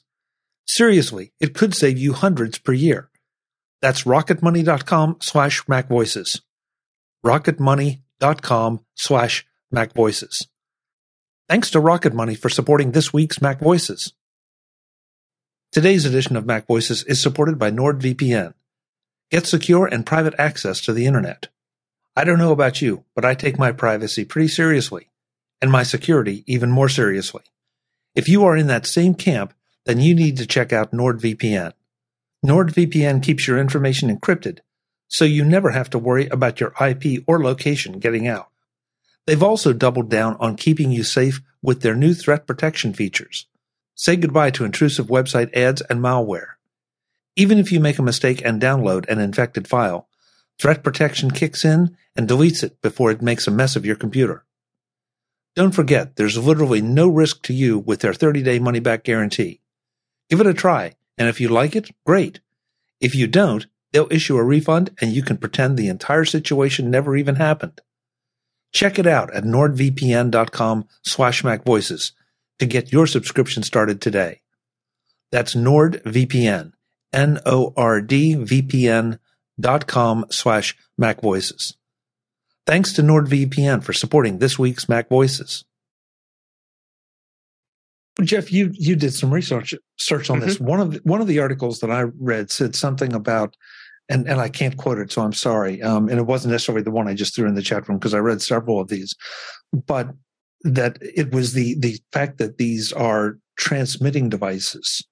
Seriously, 0.66 1.34
it 1.40 1.54
could 1.54 1.76
save 1.76 1.98
you 1.98 2.14
hundreds 2.14 2.58
per 2.58 2.74
year. 2.74 3.10
That's 3.82 4.04
rocketmoney.com 4.04 5.18
slash 5.22 5.64
macvoices. 5.66 6.42
rocketmoney.com 7.26 8.86
slash 8.96 9.46
macvoices. 9.74 10.48
Thanks 11.50 11.70
to 11.72 11.80
Rocket 11.80 12.14
Money 12.14 12.36
for 12.36 12.50
supporting 12.50 12.92
this 12.92 13.14
week's 13.14 13.42
Mac 13.42 13.62
Voices. 13.62 14.12
Today's 15.72 16.04
edition 16.04 16.36
of 16.36 16.46
Mac 16.46 16.68
Voices 16.68 17.04
is 17.04 17.24
supported 17.24 17.58
by 17.58 17.72
NordVPN. 17.72 18.54
Get 19.32 19.48
secure 19.48 19.86
and 19.86 20.06
private 20.06 20.34
access 20.38 20.82
to 20.82 20.92
the 20.92 21.06
internet. 21.06 21.48
I 22.18 22.26
don't 22.26 22.38
know 22.38 22.52
about 22.52 22.82
you, 22.82 23.06
but 23.16 23.24
I 23.24 23.34
take 23.34 23.58
my 23.58 23.72
privacy 23.72 24.26
pretty 24.26 24.50
seriously, 24.50 25.08
and 25.62 25.72
my 25.72 25.84
security 25.84 26.44
even 26.48 26.70
more 26.70 26.90
seriously. 26.90 27.44
If 28.14 28.28
you 28.28 28.44
are 28.44 28.58
in 28.58 28.68
that 28.68 28.86
same 28.86 29.16
camp, 29.16 29.54
then 29.86 30.02
you 30.02 30.16
need 30.16 30.36
to 30.38 30.48
check 30.48 30.74
out 30.74 30.92
NordVPN. 30.92 31.72
NordVPN 32.46 33.24
keeps 33.24 33.48
your 33.48 33.58
information 33.58 34.14
encrypted, 34.14 34.60
so 35.08 35.24
you 35.24 35.46
never 35.46 35.70
have 35.70 35.90
to 35.92 35.98
worry 35.98 36.28
about 36.28 36.60
your 36.60 36.74
IP 36.82 37.24
or 37.26 37.42
location 37.42 38.00
getting 38.00 38.28
out. 38.28 38.50
They've 39.28 39.44
also 39.44 39.74
doubled 39.74 40.10
down 40.10 40.38
on 40.40 40.56
keeping 40.56 40.90
you 40.90 41.04
safe 41.04 41.42
with 41.62 41.82
their 41.82 41.96
new 41.96 42.14
threat 42.14 42.48
protection 42.48 42.94
features. 42.94 43.46
Say 43.94 44.16
goodbye 44.16 44.52
to 44.52 44.64
intrusive 44.64 45.08
website 45.08 45.54
ads 45.54 45.82
and 45.82 46.00
malware. 46.00 46.54
Even 47.36 47.58
if 47.60 47.72
you 47.72 47.80
make 47.82 48.00
a 48.00 48.04
mistake 48.04 48.42
and 48.44 48.62
download 48.62 49.08
an 49.10 49.20
infected 49.20 49.68
file, 49.68 50.08
threat 50.58 50.82
protection 50.82 51.30
kicks 51.30 51.66
in 51.66 51.98
and 52.16 52.28
deletes 52.28 52.64
it 52.64 52.82
before 52.82 53.12
it 53.12 53.22
makes 53.22 53.48
a 53.48 53.52
mess 53.52 53.76
of 53.76 53.86
your 53.86 53.98
computer. 53.98 54.46
Don't 55.56 55.76
forget, 55.76 56.16
there's 56.16 56.38
literally 56.38 56.82
no 56.82 57.10
risk 57.10 57.42
to 57.44 57.54
you 57.54 57.80
with 57.80 58.00
their 58.00 58.14
30 58.14 58.42
day 58.44 58.60
money 58.60 58.80
back 58.80 59.04
guarantee. 59.04 59.60
Give 60.30 60.40
it 60.40 60.48
a 60.48 60.54
try 60.54 60.96
and 61.18 61.28
if 61.28 61.42
you 61.42 61.50
like 61.50 61.76
it, 61.76 61.90
great. 62.06 62.40
If 63.02 63.14
you 63.14 63.28
don't, 63.28 63.66
they'll 63.92 64.08
issue 64.10 64.38
a 64.38 64.44
refund 64.44 64.92
and 65.02 65.12
you 65.12 65.22
can 65.22 65.38
pretend 65.38 65.76
the 65.76 65.90
entire 65.90 66.26
situation 66.26 66.90
never 66.90 67.18
even 67.18 67.36
happened. 67.36 67.82
Check 68.74 69.00
it 69.00 69.08
out 69.08 69.34
at 69.34 69.44
nordvpn.com 69.44 70.88
slash 71.04 71.44
macvoices 71.44 72.12
to 72.60 72.66
get 72.66 72.92
your 72.92 73.08
subscription 73.08 73.64
started 73.64 74.02
today. 74.02 74.42
That's 75.32 75.56
NordVPN, 75.56 76.74
N-O-R-D-V-P-N 77.14 79.20
dot 79.60 79.88
com 79.88 80.26
slash 80.30 80.76
macvoices. 81.00 81.76
Thanks 82.66 82.94
to 82.94 83.02
NordVPN 83.02 83.84
for 83.84 83.94
supporting 83.94 84.40
this 84.40 84.60
week's 84.60 84.90
Mac 84.90 85.10
Voices. 85.10 85.64
Jeff, 88.24 88.52
you 88.52 88.72
you 88.74 88.96
did 88.96 89.14
some 89.14 89.34
research 89.34 89.74
search 89.98 90.30
on 90.30 90.40
mm-hmm. 90.40 90.48
this. 90.48 90.60
One 90.60 90.80
of 90.80 90.94
the, 90.94 91.00
one 91.04 91.22
of 91.22 91.28
the 91.28 91.40
articles 91.40 91.80
that 91.80 91.92
I 91.92 92.02
read 92.02 92.52
said 92.52 92.76
something 92.76 93.14
about, 93.14 93.56
and 94.10 94.28
and 94.28 94.40
I 94.40 94.50
can't 94.50 94.78
quote 94.78 95.00
it, 95.00 95.12
so 95.12 95.22
I'm 95.22 95.34
sorry. 95.34 95.82
Um, 95.82 96.10
and 96.10 96.20
it 96.20 96.26
wasn't 96.26 96.52
necessarily 96.52 96.84
the 96.84 96.92
one 96.92 97.08
I 97.08 97.14
just 97.14 97.36
threw 97.36 97.48
in 97.48 97.56
the 97.56 97.62
chat 97.62 97.88
room 97.88 97.98
because 97.98 98.14
I 98.14 98.20
read 98.20 98.42
several 98.42 98.80
of 98.80 98.88
these, 98.88 99.16
but 99.74 100.10
that 100.64 100.98
it 101.02 101.34
was 101.34 101.54
the 101.54 101.76
the 101.80 102.00
fact 102.12 102.38
that 102.38 102.58
these 102.58 102.92
are 102.94 103.38
transmitting 103.58 104.30
devices 104.30 105.06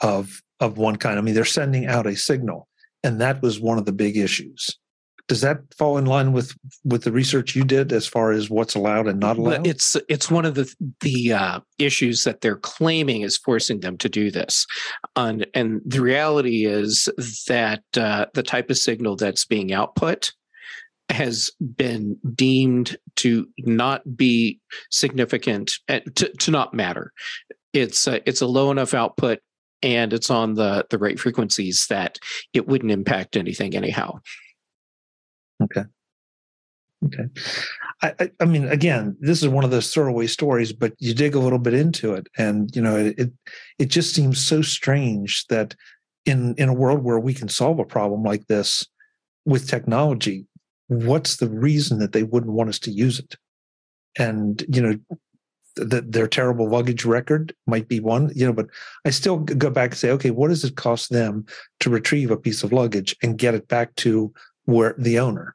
of 0.00 0.40
of 0.60 0.78
one 0.78 0.96
kind. 0.96 1.18
I 1.18 1.22
mean, 1.22 1.34
they're 1.34 1.44
sending 1.44 1.86
out 1.86 2.06
a 2.06 2.16
signal, 2.16 2.68
and 3.02 3.20
that 3.20 3.42
was 3.42 3.60
one 3.60 3.78
of 3.78 3.84
the 3.84 3.92
big 3.92 4.16
issues 4.16 4.78
does 5.26 5.40
that 5.40 5.58
fall 5.76 5.96
in 5.96 6.04
line 6.04 6.32
with 6.32 6.54
with 6.84 7.04
the 7.04 7.12
research 7.12 7.56
you 7.56 7.64
did 7.64 7.92
as 7.92 8.06
far 8.06 8.32
as 8.32 8.50
what's 8.50 8.74
allowed 8.74 9.08
and 9.08 9.20
not 9.20 9.38
allowed? 9.38 9.66
It's 9.66 9.96
it's 10.08 10.30
one 10.30 10.44
of 10.44 10.54
the 10.54 10.72
the 11.00 11.32
uh, 11.32 11.60
issues 11.78 12.24
that 12.24 12.40
they're 12.40 12.56
claiming 12.56 13.22
is 13.22 13.38
forcing 13.38 13.80
them 13.80 13.96
to 13.98 14.08
do 14.08 14.30
this. 14.30 14.66
And 15.16 15.46
and 15.54 15.80
the 15.84 16.02
reality 16.02 16.66
is 16.66 17.08
that 17.48 17.82
uh, 17.96 18.26
the 18.34 18.42
type 18.42 18.68
of 18.68 18.76
signal 18.76 19.16
that's 19.16 19.46
being 19.46 19.72
output 19.72 20.32
has 21.10 21.50
been 21.76 22.18
deemed 22.34 22.96
to 23.16 23.46
not 23.58 24.16
be 24.16 24.58
significant 24.90 25.72
uh, 25.88 26.00
to, 26.16 26.28
to 26.28 26.50
not 26.50 26.74
matter. 26.74 27.12
It's 27.72 28.06
a, 28.06 28.26
it's 28.28 28.40
a 28.40 28.46
low 28.46 28.70
enough 28.70 28.94
output 28.94 29.40
and 29.82 30.12
it's 30.12 30.30
on 30.30 30.54
the 30.54 30.86
the 30.90 30.98
right 30.98 31.18
frequencies 31.18 31.86
that 31.88 32.18
it 32.52 32.66
wouldn't 32.66 32.92
impact 32.92 33.36
anything 33.36 33.74
anyhow 33.74 34.18
Okay. 35.64 35.84
Okay. 37.06 37.24
I, 38.02 38.14
I, 38.18 38.30
I, 38.40 38.44
mean, 38.44 38.66
again, 38.68 39.16
this 39.20 39.42
is 39.42 39.48
one 39.48 39.64
of 39.64 39.70
those 39.70 39.92
throwaway 39.92 40.26
stories, 40.26 40.72
but 40.72 40.94
you 40.98 41.12
dig 41.14 41.34
a 41.34 41.40
little 41.40 41.58
bit 41.58 41.74
into 41.74 42.14
it, 42.14 42.28
and 42.38 42.74
you 42.74 42.80
know, 42.80 42.96
it 42.96 43.30
it 43.78 43.86
just 43.86 44.14
seems 44.14 44.42
so 44.42 44.62
strange 44.62 45.46
that 45.48 45.74
in 46.24 46.54
in 46.54 46.68
a 46.68 46.74
world 46.74 47.02
where 47.02 47.18
we 47.18 47.34
can 47.34 47.48
solve 47.48 47.78
a 47.78 47.84
problem 47.84 48.22
like 48.22 48.46
this 48.46 48.86
with 49.44 49.68
technology, 49.68 50.46
what's 50.88 51.36
the 51.36 51.48
reason 51.48 51.98
that 51.98 52.12
they 52.12 52.22
wouldn't 52.22 52.52
want 52.52 52.70
us 52.70 52.78
to 52.80 52.90
use 52.90 53.18
it? 53.18 53.36
And 54.18 54.64
you 54.68 54.80
know, 54.80 55.16
that 55.76 56.12
their 56.12 56.28
terrible 56.28 56.68
luggage 56.68 57.04
record 57.04 57.54
might 57.66 57.88
be 57.88 58.00
one, 58.00 58.30
you 58.34 58.46
know, 58.46 58.52
but 58.52 58.66
I 59.04 59.10
still 59.10 59.38
go 59.38 59.70
back 59.70 59.90
and 59.90 59.98
say, 59.98 60.10
okay, 60.12 60.30
what 60.30 60.48
does 60.48 60.64
it 60.64 60.76
cost 60.76 61.10
them 61.10 61.46
to 61.80 61.90
retrieve 61.90 62.30
a 62.30 62.36
piece 62.36 62.62
of 62.62 62.72
luggage 62.72 63.16
and 63.22 63.38
get 63.38 63.54
it 63.54 63.68
back 63.68 63.94
to 63.96 64.32
where 64.64 64.94
the 64.98 65.18
owner 65.18 65.54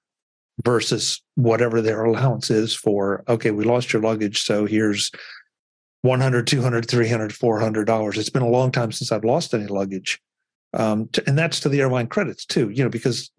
versus 0.63 1.21
whatever 1.35 1.81
their 1.81 2.03
allowance 2.03 2.49
is 2.49 2.75
for 2.75 3.23
okay 3.27 3.51
we 3.51 3.63
lost 3.63 3.93
your 3.93 4.01
luggage 4.01 4.41
so 4.41 4.65
here's 4.65 5.11
100 6.01 6.47
200 6.47 6.87
300 6.87 7.33
400 7.33 7.85
dollars. 7.85 8.17
It's 8.17 8.29
been 8.29 8.41
a 8.41 8.47
long 8.47 8.71
time 8.71 8.91
since 8.91 9.11
i've 9.11 9.25
lost 9.25 9.53
any 9.53 9.67
luggage. 9.67 10.19
Um, 10.73 11.09
to, 11.13 11.23
and 11.27 11.37
that's 11.37 11.59
to 11.61 11.69
the 11.69 11.81
airline 11.81 12.05
credits 12.05 12.45
too 12.45 12.69
you 12.69 12.83
know 12.83 12.91
because 12.91 13.31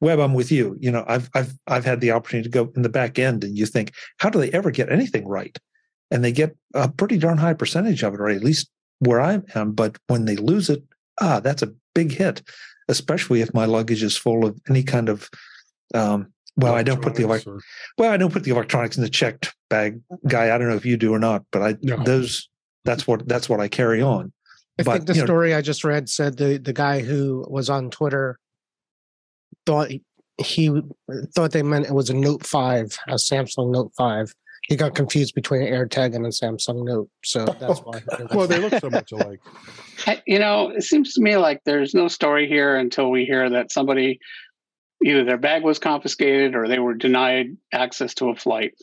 web 0.00 0.18
i'm 0.18 0.32
with 0.32 0.50
you 0.50 0.74
you 0.80 0.90
know 0.90 1.04
i've 1.06 1.28
i've 1.34 1.52
i've 1.66 1.84
had 1.84 2.00
the 2.00 2.12
opportunity 2.12 2.48
to 2.48 2.52
go 2.52 2.72
in 2.74 2.80
the 2.80 2.88
back 2.88 3.18
end 3.18 3.44
and 3.44 3.58
you 3.58 3.66
think 3.66 3.92
how 4.20 4.30
do 4.30 4.38
they 4.38 4.50
ever 4.52 4.70
get 4.70 4.90
anything 4.90 5.26
right? 5.28 5.58
And 6.10 6.24
they 6.24 6.32
get 6.32 6.56
a 6.72 6.88
pretty 6.88 7.18
darn 7.18 7.36
high 7.36 7.52
percentage 7.52 8.02
of 8.02 8.14
it 8.14 8.20
or 8.20 8.28
at 8.28 8.42
least 8.42 8.70
where 9.00 9.20
i 9.20 9.42
am 9.54 9.72
but 9.72 9.98
when 10.06 10.24
they 10.24 10.36
lose 10.36 10.70
it 10.70 10.82
ah 11.20 11.40
that's 11.40 11.62
a 11.62 11.74
big 11.94 12.12
hit 12.12 12.40
especially 12.88 13.40
if 13.40 13.52
my 13.54 13.64
luggage 13.64 14.02
is 14.02 14.16
full 14.16 14.44
of 14.44 14.58
any 14.68 14.82
kind 14.82 15.08
of 15.08 15.28
um, 15.94 16.32
well, 16.56 16.74
I 16.74 16.82
don't 16.82 17.02
put 17.02 17.14
the 17.14 17.24
elect- 17.24 17.46
or... 17.46 17.60
well, 17.98 18.10
I 18.10 18.16
don't 18.16 18.32
put 18.32 18.44
the 18.44 18.50
electronics 18.50 18.96
in 18.96 19.02
the 19.02 19.10
checked 19.10 19.54
bag, 19.68 20.00
guy. 20.26 20.54
I 20.54 20.58
don't 20.58 20.68
know 20.68 20.76
if 20.76 20.86
you 20.86 20.96
do 20.96 21.12
or 21.12 21.18
not, 21.18 21.44
but 21.52 21.62
I 21.62 21.76
no. 21.82 22.02
those 22.02 22.48
that's 22.84 23.06
what 23.06 23.28
that's 23.28 23.48
what 23.48 23.60
I 23.60 23.68
carry 23.68 24.00
on. 24.00 24.32
I 24.78 24.82
but, 24.82 24.92
think 24.92 25.06
the 25.06 25.14
story 25.14 25.50
know, 25.50 25.58
I 25.58 25.60
just 25.60 25.84
read 25.84 26.08
said 26.08 26.38
the 26.38 26.58
the 26.58 26.72
guy 26.72 27.00
who 27.00 27.46
was 27.48 27.68
on 27.68 27.90
Twitter 27.90 28.38
thought 29.66 29.90
he 30.38 30.82
thought 31.34 31.52
they 31.52 31.62
meant 31.62 31.86
it 31.86 31.94
was 31.94 32.10
a 32.10 32.14
Note 32.14 32.46
Five, 32.46 32.96
a 33.08 33.14
Samsung 33.14 33.70
Note 33.72 33.92
Five. 33.96 34.34
He 34.68 34.74
got 34.76 34.94
confused 34.94 35.34
between 35.34 35.62
an 35.62 35.72
AirTag 35.72 36.14
and 36.16 36.26
a 36.26 36.30
Samsung 36.30 36.84
Note, 36.84 37.08
so 37.24 37.44
that's 37.60 37.80
why. 37.80 38.02
well, 38.32 38.46
they 38.48 38.58
look 38.58 38.74
so 38.80 38.90
much 38.90 39.12
alike. 39.12 39.40
You 40.26 40.38
know, 40.38 40.68
it 40.68 40.82
seems 40.82 41.14
to 41.14 41.22
me 41.22 41.36
like 41.38 41.62
there's 41.64 41.94
no 41.94 42.06
story 42.08 42.46
here 42.46 42.76
until 42.76 43.10
we 43.10 43.24
hear 43.24 43.48
that 43.50 43.72
somebody 43.72 44.18
either 45.02 45.24
their 45.24 45.38
bag 45.38 45.62
was 45.62 45.78
confiscated 45.78 46.54
or 46.54 46.68
they 46.68 46.78
were 46.78 46.92
denied 46.94 47.56
access 47.72 48.12
to 48.14 48.28
a 48.28 48.36
flight. 48.36 48.74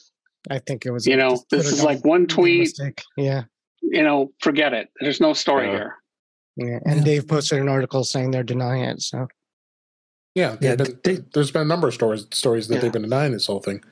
I 0.50 0.58
think 0.60 0.86
it 0.86 0.92
was. 0.92 1.06
You 1.06 1.16
know, 1.18 1.38
this 1.52 1.68
is 1.72 1.84
like 1.84 2.04
one 2.04 2.26
tweet. 2.28 2.60
Mistake. 2.62 3.04
Yeah. 3.16 3.44
You 3.82 4.02
know, 4.04 4.32
forget 4.42 4.74
it. 4.74 4.90
There's 5.02 5.22
no 5.22 5.34
story 5.34 5.68
Yeah. 5.68 5.72
here. 5.72 5.96
Yeah, 6.56 6.80
and 6.86 7.06
Dave 7.06 7.28
posted 7.28 7.60
an 7.60 7.70
article 7.70 8.04
saying 8.04 8.32
they're 8.32 8.44
denying 8.44 8.84
it. 8.86 9.02
So 9.02 9.28
Yeah, 10.36 10.58
Yeah, 10.62 10.76
been- 10.76 11.00
they- 11.04 11.24
there's 11.34 11.52
been 11.52 11.62
a 11.62 11.66
number 11.66 11.88
of 11.88 11.94
stories 11.94 12.26
stories 12.32 12.68
that 12.70 12.76
Yeah. 12.76 12.82
they've 12.82 12.92
been 12.92 13.02
denying 13.04 13.34
this 13.34 13.46
whole 13.48 13.60
thing. 13.62 13.84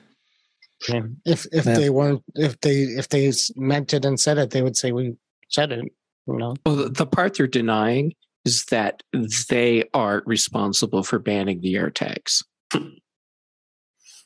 If 0.88 1.46
if 1.52 1.66
Yeah. 1.66 1.74
they 1.74 1.90
weren't, 1.90 2.22
if 2.34 2.60
they 2.60 2.82
if 2.82 3.08
they 3.08 3.32
meant 3.56 3.92
it 3.94 4.04
and 4.04 4.18
said 4.18 4.38
it, 4.38 4.50
they 4.50 4.62
would 4.62 4.76
say 4.76 4.92
we 4.92 5.14
said 5.48 5.72
it. 5.72 5.84
You 6.26 6.38
know, 6.38 6.54
Well, 6.64 6.76
the- 6.76 6.88
the 6.88 7.06
part 7.06 7.34
they're 7.34 7.46
denying 7.46 8.14
is 8.44 8.64
that 8.66 9.02
they 9.48 9.84
are 9.94 10.22
responsible 10.26 11.02
for 11.02 11.18
banning 11.18 11.60
the 11.60 11.74
airtags. 11.74 12.44
They're- 12.72 12.82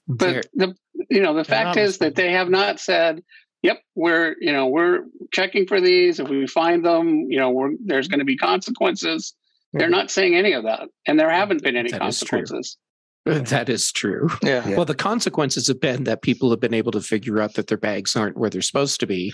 But 0.06 0.48
the 0.54 0.74
you 1.10 1.20
know, 1.20 1.34
the 1.34 1.44
fact 1.44 1.76
is 1.76 1.98
that 1.98 2.14
they 2.14 2.30
have 2.32 2.48
not 2.48 2.80
said, 2.80 3.22
"Yep, 3.62 3.82
we're 3.94 4.36
you 4.40 4.52
know 4.52 4.66
we're 4.66 5.00
checking 5.32 5.66
for 5.66 5.80
these. 5.80 6.20
If 6.20 6.28
we 6.28 6.46
find 6.46 6.84
them, 6.84 7.26
you 7.30 7.38
know, 7.38 7.50
we're, 7.50 7.72
there's 7.84 8.08
going 8.08 8.20
to 8.20 8.24
be 8.24 8.36
consequences." 8.36 9.34
They're 9.72 9.88
mm-hmm. 9.88 9.92
not 9.92 10.10
saying 10.10 10.34
any 10.36 10.52
of 10.52 10.62
that, 10.64 10.88
and 11.06 11.18
there 11.18 11.28
haven't 11.30 11.62
been 11.62 11.76
any 11.76 11.90
That 11.90 12.02
is 12.06 12.20
true. 12.20 12.38
consequences. 12.38 12.78
that 13.50 13.68
is 13.68 13.92
true. 13.92 14.28
Yeah. 14.42 14.66
Yeah. 14.68 14.76
Well, 14.76 14.84
the 14.84 14.94
consequences 14.94 15.66
have 15.68 15.80
been 15.80 16.04
that 16.04 16.22
people 16.22 16.50
have 16.50 16.60
been 16.60 16.74
able 16.74 16.92
to 16.92 17.00
figure 17.00 17.40
out 17.40 17.54
that 17.54 17.66
their 17.66 17.78
bags 17.78 18.14
aren't 18.16 18.36
where 18.36 18.48
they're 18.50 18.62
supposed 18.62 19.00
to 19.00 19.06
be, 19.06 19.32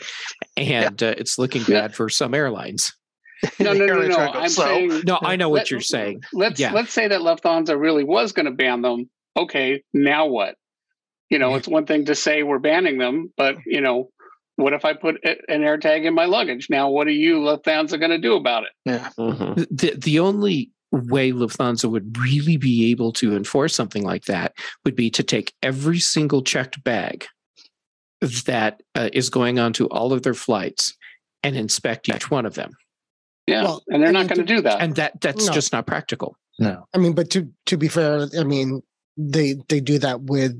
and 0.56 1.02
uh, 1.02 1.14
it's 1.18 1.38
looking 1.38 1.62
bad 1.64 1.94
for 1.94 2.08
some 2.08 2.34
airlines. 2.34 2.92
No, 3.58 3.72
no, 3.72 3.78
no, 3.78 3.84
Airlines 3.86 4.16
no. 4.16 4.18
I'm 4.18 4.48
slow. 4.48 4.64
saying 4.66 5.02
No, 5.04 5.18
I 5.22 5.36
know 5.36 5.48
what 5.48 5.58
Let- 5.58 5.70
you're 5.72 5.80
saying. 5.80 6.22
let's 6.32 6.60
Yeah. 6.60 6.72
let's 6.72 6.92
say 6.92 7.08
that 7.08 7.20
Lufthansa 7.22 7.78
really 7.78 8.04
was 8.04 8.32
going 8.32 8.46
to 8.46 8.52
ban 8.52 8.82
them. 8.82 9.10
Okay, 9.36 9.82
now 9.92 10.26
what? 10.26 10.54
You 11.28 11.38
know, 11.38 11.54
it's 11.56 11.66
one 11.66 11.86
thing 11.86 12.04
to 12.04 12.14
say 12.14 12.42
we're 12.42 12.58
banning 12.60 12.98
them, 12.98 13.32
but 13.36 13.56
you 13.66 13.80
know, 13.80 14.10
what 14.56 14.74
if 14.74 14.84
I 14.84 14.92
put 14.92 15.16
a- 15.24 15.38
an 15.52 15.62
AirTag 15.62 16.04
in 16.04 16.14
my 16.14 16.26
luggage? 16.26 16.68
Now, 16.70 16.90
what 16.90 17.06
are 17.08 17.10
you 17.10 17.38
Lufthansa 17.40 17.98
going 17.98 18.10
to 18.12 18.18
do 18.18 18.34
about 18.36 18.64
it? 18.64 18.70
Yeah. 18.84 19.08
The 19.16 19.94
the 19.98 20.18
only 20.20 20.70
way 20.92 21.32
Lufthansa 21.32 21.90
would 21.90 22.16
really 22.18 22.56
be 22.56 22.90
able 22.90 23.12
to 23.14 23.34
enforce 23.34 23.74
something 23.74 24.02
like 24.02 24.26
that 24.26 24.52
would 24.84 24.94
be 24.94 25.10
to 25.10 25.22
take 25.22 25.54
every 25.62 25.98
single 25.98 26.42
checked 26.42 26.84
bag 26.84 27.26
that 28.46 28.82
uh, 28.94 29.08
is 29.12 29.30
going 29.30 29.58
onto 29.58 29.86
all 29.86 30.12
of 30.12 30.22
their 30.22 30.34
flights 30.34 30.96
and 31.42 31.56
inspect 31.56 32.08
each 32.08 32.30
one 32.30 32.46
of 32.46 32.54
them, 32.54 32.70
Yeah, 33.48 33.64
Well, 33.64 33.82
and 33.88 34.00
they're 34.02 34.10
I 34.10 34.12
not 34.12 34.28
going 34.28 34.46
to 34.46 34.54
do 34.54 34.60
that. 34.62 34.80
and 34.80 34.94
that 34.96 35.20
that's 35.20 35.46
No. 35.46 35.52
just 35.52 35.72
not 35.72 35.86
practical. 35.86 36.36
No. 36.58 36.84
I 36.94 36.98
mean, 36.98 37.14
but 37.14 37.30
to 37.30 37.50
to 37.66 37.76
be 37.76 37.88
fair, 37.88 38.28
I 38.38 38.44
mean 38.44 38.82
they 39.16 39.56
they 39.68 39.80
do 39.80 39.98
that 39.98 40.20
with 40.22 40.52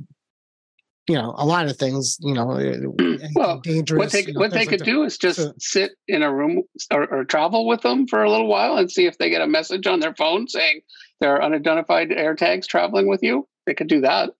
you 1.09 1.15
know 1.17 1.35
a 1.37 1.45
lot 1.45 1.67
of 1.67 1.77
things. 1.77 2.17
You 2.21 2.35
know, 2.35 2.53
eh, 2.53 2.77
eh, 3.01 3.29
Well, 3.35 3.61
dangerous. 3.61 3.99
what 3.99 4.13
they 4.13 4.25
you 4.25 4.33
know, 4.35 4.41
what 4.41 4.51
they 4.53 4.61
like 4.61 4.69
could 4.69 4.83
do 4.85 5.03
is 5.03 5.19
just 5.19 5.39
So- 5.39 5.53
sit 5.59 5.93
in 6.09 6.23
a 6.23 6.33
room 6.33 6.63
or, 6.93 7.07
or 7.13 7.25
travel 7.25 7.67
with 7.67 7.83
them 7.83 8.07
for 8.07 8.23
a 8.23 8.31
little 8.31 8.49
while 8.49 8.77
and 8.77 8.91
see 8.91 9.07
if 9.07 9.19
they 9.19 9.31
get 9.31 9.43
a 9.43 9.47
message 9.47 9.87
on 9.87 10.01
their 10.01 10.15
phone 10.15 10.49
saying 10.49 10.81
there 11.21 11.35
are 11.35 11.43
unidentified 11.43 12.11
AirTags 12.11 12.67
traveling 12.67 13.09
with 13.09 13.23
you. 13.23 13.47
They 13.67 13.75
could 13.75 13.89
do 13.89 14.01
that. 14.01 14.31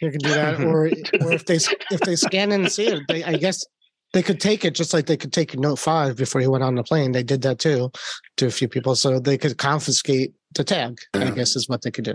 they 0.00 0.10
can 0.10 0.18
do 0.20 0.28
that, 0.30 0.60
or 0.60 0.86
or 1.22 1.32
if 1.32 1.46
they 1.46 1.56
if 1.90 2.00
they 2.00 2.16
scan 2.16 2.52
and 2.52 2.70
see 2.70 2.86
it, 2.86 3.02
they 3.08 3.24
I 3.24 3.36
guess 3.36 3.64
they 4.12 4.22
could 4.22 4.40
take 4.40 4.64
it 4.64 4.74
just 4.74 4.92
like 4.92 5.06
they 5.06 5.16
could 5.16 5.32
take 5.32 5.54
a 5.54 5.56
Note 5.56 5.78
Five 5.78 6.16
before 6.16 6.40
he 6.40 6.46
went 6.48 6.64
on 6.64 6.74
the 6.74 6.82
plane. 6.82 7.12
They 7.12 7.22
did 7.22 7.42
that 7.42 7.58
too 7.60 7.90
to 8.38 8.46
a 8.46 8.50
few 8.50 8.68
people, 8.68 8.94
so 8.96 9.20
they 9.20 9.38
could 9.38 9.56
confiscate 9.58 10.32
the 10.56 10.64
tag. 10.64 10.98
I 11.14 11.30
guess 11.30 11.54
is 11.54 11.68
what 11.68 11.82
they 11.82 11.90
could 11.92 12.04
do. 12.04 12.14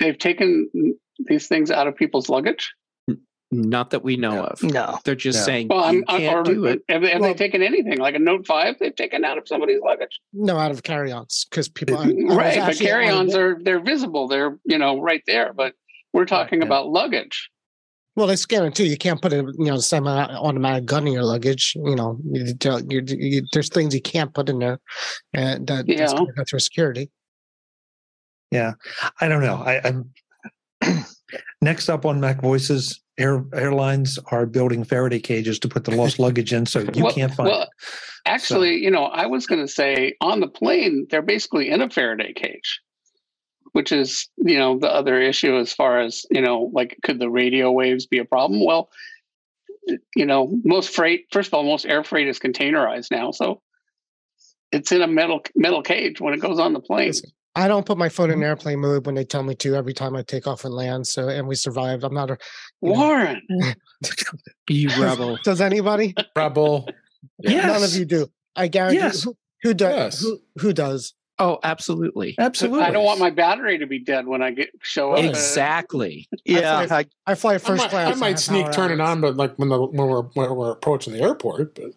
They've 0.00 0.18
taken 0.18 0.70
these 1.26 1.46
things 1.48 1.70
out 1.70 1.86
of 1.86 1.96
people's 1.96 2.28
luggage. 2.28 2.72
Not 3.54 3.90
that 3.90 4.02
we 4.02 4.16
know 4.16 4.44
of. 4.44 4.62
No. 4.62 4.98
They're 5.04 5.14
just 5.14 5.40
Yeah. 5.40 5.44
saying 5.44 5.68
Well, 5.68 5.92
you 5.92 6.02
I'm, 6.08 6.20
can't 6.20 6.36
or 6.36 6.42
do 6.42 6.64
it. 6.64 6.80
Have, 6.88 7.02
have 7.02 7.20
Well- 7.20 7.34
they 7.34 7.36
taken 7.36 7.62
anything 7.62 7.98
like 7.98 8.14
a 8.14 8.18
Note 8.18 8.46
Five? 8.46 8.78
They've 8.80 8.96
taken 8.96 9.26
out 9.26 9.36
of 9.36 9.46
somebody's 9.46 9.80
luggage, 9.84 10.18
No, 10.32 10.56
out 10.56 10.70
of 10.70 10.82
carry-ons 10.82 11.46
because 11.50 11.68
people 11.68 11.98
I- 11.98 12.04
I 12.04 12.06
right? 12.06 12.26
But 12.28 12.38
actually 12.38 12.66
on 12.66 12.70
a 12.70 12.74
carry-ons 12.74 13.34
are 13.34 13.58
they're 13.62 13.80
visible. 13.80 14.26
They're 14.26 14.58
you 14.64 14.78
know 14.78 14.98
right 15.00 15.22
there. 15.26 15.52
But 15.52 15.74
we're 16.14 16.24
talking 16.24 16.60
yeah. 16.60 16.66
about 16.66 16.88
luggage. 16.88 17.50
Well, 18.16 18.26
they 18.26 18.36
scan 18.36 18.64
it 18.64 18.74
too. 18.74 18.86
You 18.86 18.96
can't 18.96 19.20
put 19.20 19.34
a 19.34 19.36
you 19.36 19.66
know 19.66 19.76
semi-automatic 19.78 20.86
gun 20.86 21.06
in 21.06 21.12
your 21.12 21.24
luggage. 21.24 21.74
You 21.76 21.94
know, 21.94 22.18
you, 22.24 22.54
you, 22.88 23.02
you, 23.06 23.42
there's 23.52 23.68
things 23.68 23.94
you 23.94 24.00
can't 24.02 24.32
put 24.32 24.48
in 24.48 24.60
there, 24.60 24.80
and 25.34 25.66
that 25.66 25.86
that's 25.86 26.14
gonna 26.14 26.32
go 26.32 26.44
through 26.48 26.60
security. 26.60 27.10
Yeah, 28.50 28.72
I 29.20 29.28
don't 29.28 29.42
know. 29.42 29.56
I, 29.56 29.80
I'm 29.84 30.10
next 31.60 31.90
up 31.90 32.06
on 32.06 32.18
Mac 32.20 32.40
Voices. 32.40 32.98
Air, 33.22 33.44
airlines 33.54 34.18
are 34.30 34.46
building 34.46 34.84
Faraday 34.84 35.20
cages 35.20 35.58
to 35.60 35.68
put 35.68 35.84
the 35.84 35.92
lost 35.92 36.18
luggage 36.24 36.52
in, 36.52 36.66
so 36.66 36.80
you 36.80 37.04
well, 37.04 37.12
can't 37.12 37.32
find 37.32 37.48
well, 37.48 37.62
it. 37.62 37.68
Actually, 38.26 38.82
you 38.82 38.90
know, 38.90 39.04
I 39.04 39.26
was 39.26 39.46
going 39.46 39.60
to 39.60 39.72
say 39.72 40.14
on 40.20 40.40
the 40.40 40.48
plane 40.48 41.06
they're 41.10 41.22
basically 41.22 41.70
in 41.70 41.80
a 41.80 41.90
Faraday 41.90 42.32
cage, 42.32 42.80
which 43.72 43.92
is 43.92 44.28
you 44.36 44.58
know 44.58 44.78
the 44.78 44.92
other 44.92 45.20
issue 45.20 45.56
as 45.56 45.72
far 45.72 46.00
as 46.00 46.26
you 46.30 46.40
know, 46.40 46.70
like 46.72 46.98
could 47.02 47.18
the 47.18 47.30
radio 47.30 47.70
waves 47.70 48.06
be 48.06 48.18
a 48.18 48.24
problem? 48.24 48.64
Well, 48.64 48.90
you 50.14 50.26
know, 50.26 50.58
most 50.64 50.94
freight. 50.94 51.26
First 51.32 51.48
of 51.48 51.54
all, 51.54 51.64
most 51.64 51.86
air 51.86 52.04
freight 52.04 52.28
is 52.28 52.38
containerized 52.38 53.10
now, 53.10 53.30
so 53.30 53.62
it's 54.70 54.92
in 54.92 55.02
a 55.02 55.06
metal 55.06 55.42
metal 55.54 55.82
cage 55.82 56.20
when 56.20 56.34
it 56.34 56.40
goes 56.40 56.58
on 56.58 56.72
the 56.72 56.80
plane. 56.80 57.12
Listen, 57.56 57.64
I 57.64 57.68
don't 57.68 57.86
put 57.86 57.98
my 57.98 58.08
phone 58.08 58.30
in 58.30 58.36
mm-hmm. 58.36 58.44
airplane 58.44 58.80
mode 58.80 59.06
when 59.06 59.14
they 59.14 59.24
tell 59.24 59.42
me 59.42 59.54
to 59.56 59.74
every 59.74 59.92
time 59.92 60.16
I 60.16 60.22
take 60.22 60.46
off 60.46 60.64
and 60.64 60.74
land. 60.74 61.06
So, 61.06 61.28
and 61.28 61.46
we 61.46 61.54
survived. 61.54 62.04
I'm 62.04 62.14
not 62.14 62.30
a. 62.30 62.38
Warren, 62.80 63.42
You 64.68 64.88
rebel. 65.00 65.38
Does 65.44 65.60
anybody? 65.60 66.14
Rebel. 66.36 66.88
Yes. 67.38 67.66
None 67.66 67.82
of 67.82 67.94
you 67.94 68.04
do. 68.04 68.28
I 68.56 68.68
guarantee. 68.68 68.98
Yes. 68.98 69.22
Who, 69.22 69.36
who 69.62 69.74
does? 69.74 69.96
Yes. 69.96 70.22
Who, 70.22 70.38
who 70.58 70.72
does? 70.72 71.14
Oh, 71.38 71.58
absolutely. 71.64 72.34
Absolutely. 72.38 72.84
I 72.84 72.90
don't 72.90 73.04
want 73.04 73.18
my 73.18 73.30
battery 73.30 73.78
to 73.78 73.86
be 73.86 73.98
dead 73.98 74.26
when 74.26 74.42
I 74.42 74.50
get 74.52 74.70
show 74.80 75.12
up. 75.12 75.16
Right. 75.16 75.24
Exactly. 75.24 76.28
Yeah. 76.44 76.86
thought 76.86 77.06
I, 77.26 77.32
I 77.32 77.34
fly 77.34 77.54
I 77.54 77.58
first 77.58 77.82
might, 77.82 77.90
class. 77.90 78.08
I 78.08 78.12
a 78.12 78.16
might 78.16 78.38
sneak 78.38 78.66
hour 78.66 78.72
turn 78.72 78.92
it 78.92 79.00
on, 79.00 79.20
but 79.20 79.36
like 79.36 79.56
when 79.56 79.68
the 79.68 79.78
when 79.78 80.08
we're 80.08 80.22
when 80.22 80.54
we're 80.54 80.72
approaching 80.72 81.12
the 81.14 81.20
airport. 81.20 81.74
But 81.74 81.92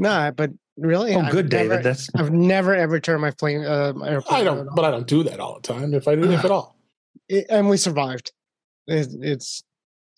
No, 0.00 0.32
but 0.34 0.50
really, 0.80 1.14
Oh, 1.14 1.20
I've 1.20 1.32
good, 1.32 1.50
never- 1.52 1.68
David. 1.68 1.84
That's 1.84 2.08
I've 2.14 2.32
never 2.32 2.74
ever 2.74 2.98
turned 3.00 3.22
my 3.22 3.30
plane. 3.30 3.64
Uh, 3.64 3.92
my 3.94 4.08
airplane 4.08 4.40
I 4.40 4.44
don't. 4.44 4.68
But 4.74 4.84
I 4.84 4.90
don't 4.90 5.06
do 5.06 5.22
that 5.24 5.40
all 5.40 5.54
the 5.60 5.66
time. 5.66 5.94
If 5.94 6.08
I 6.08 6.14
do, 6.14 6.30
if 6.30 6.44
at 6.44 6.50
all. 6.50 6.76
It- 7.28 7.46
and 7.48 7.68
we 7.68 7.76
survived. 7.76 8.32
It, 8.88 9.08
it's, 9.20 9.62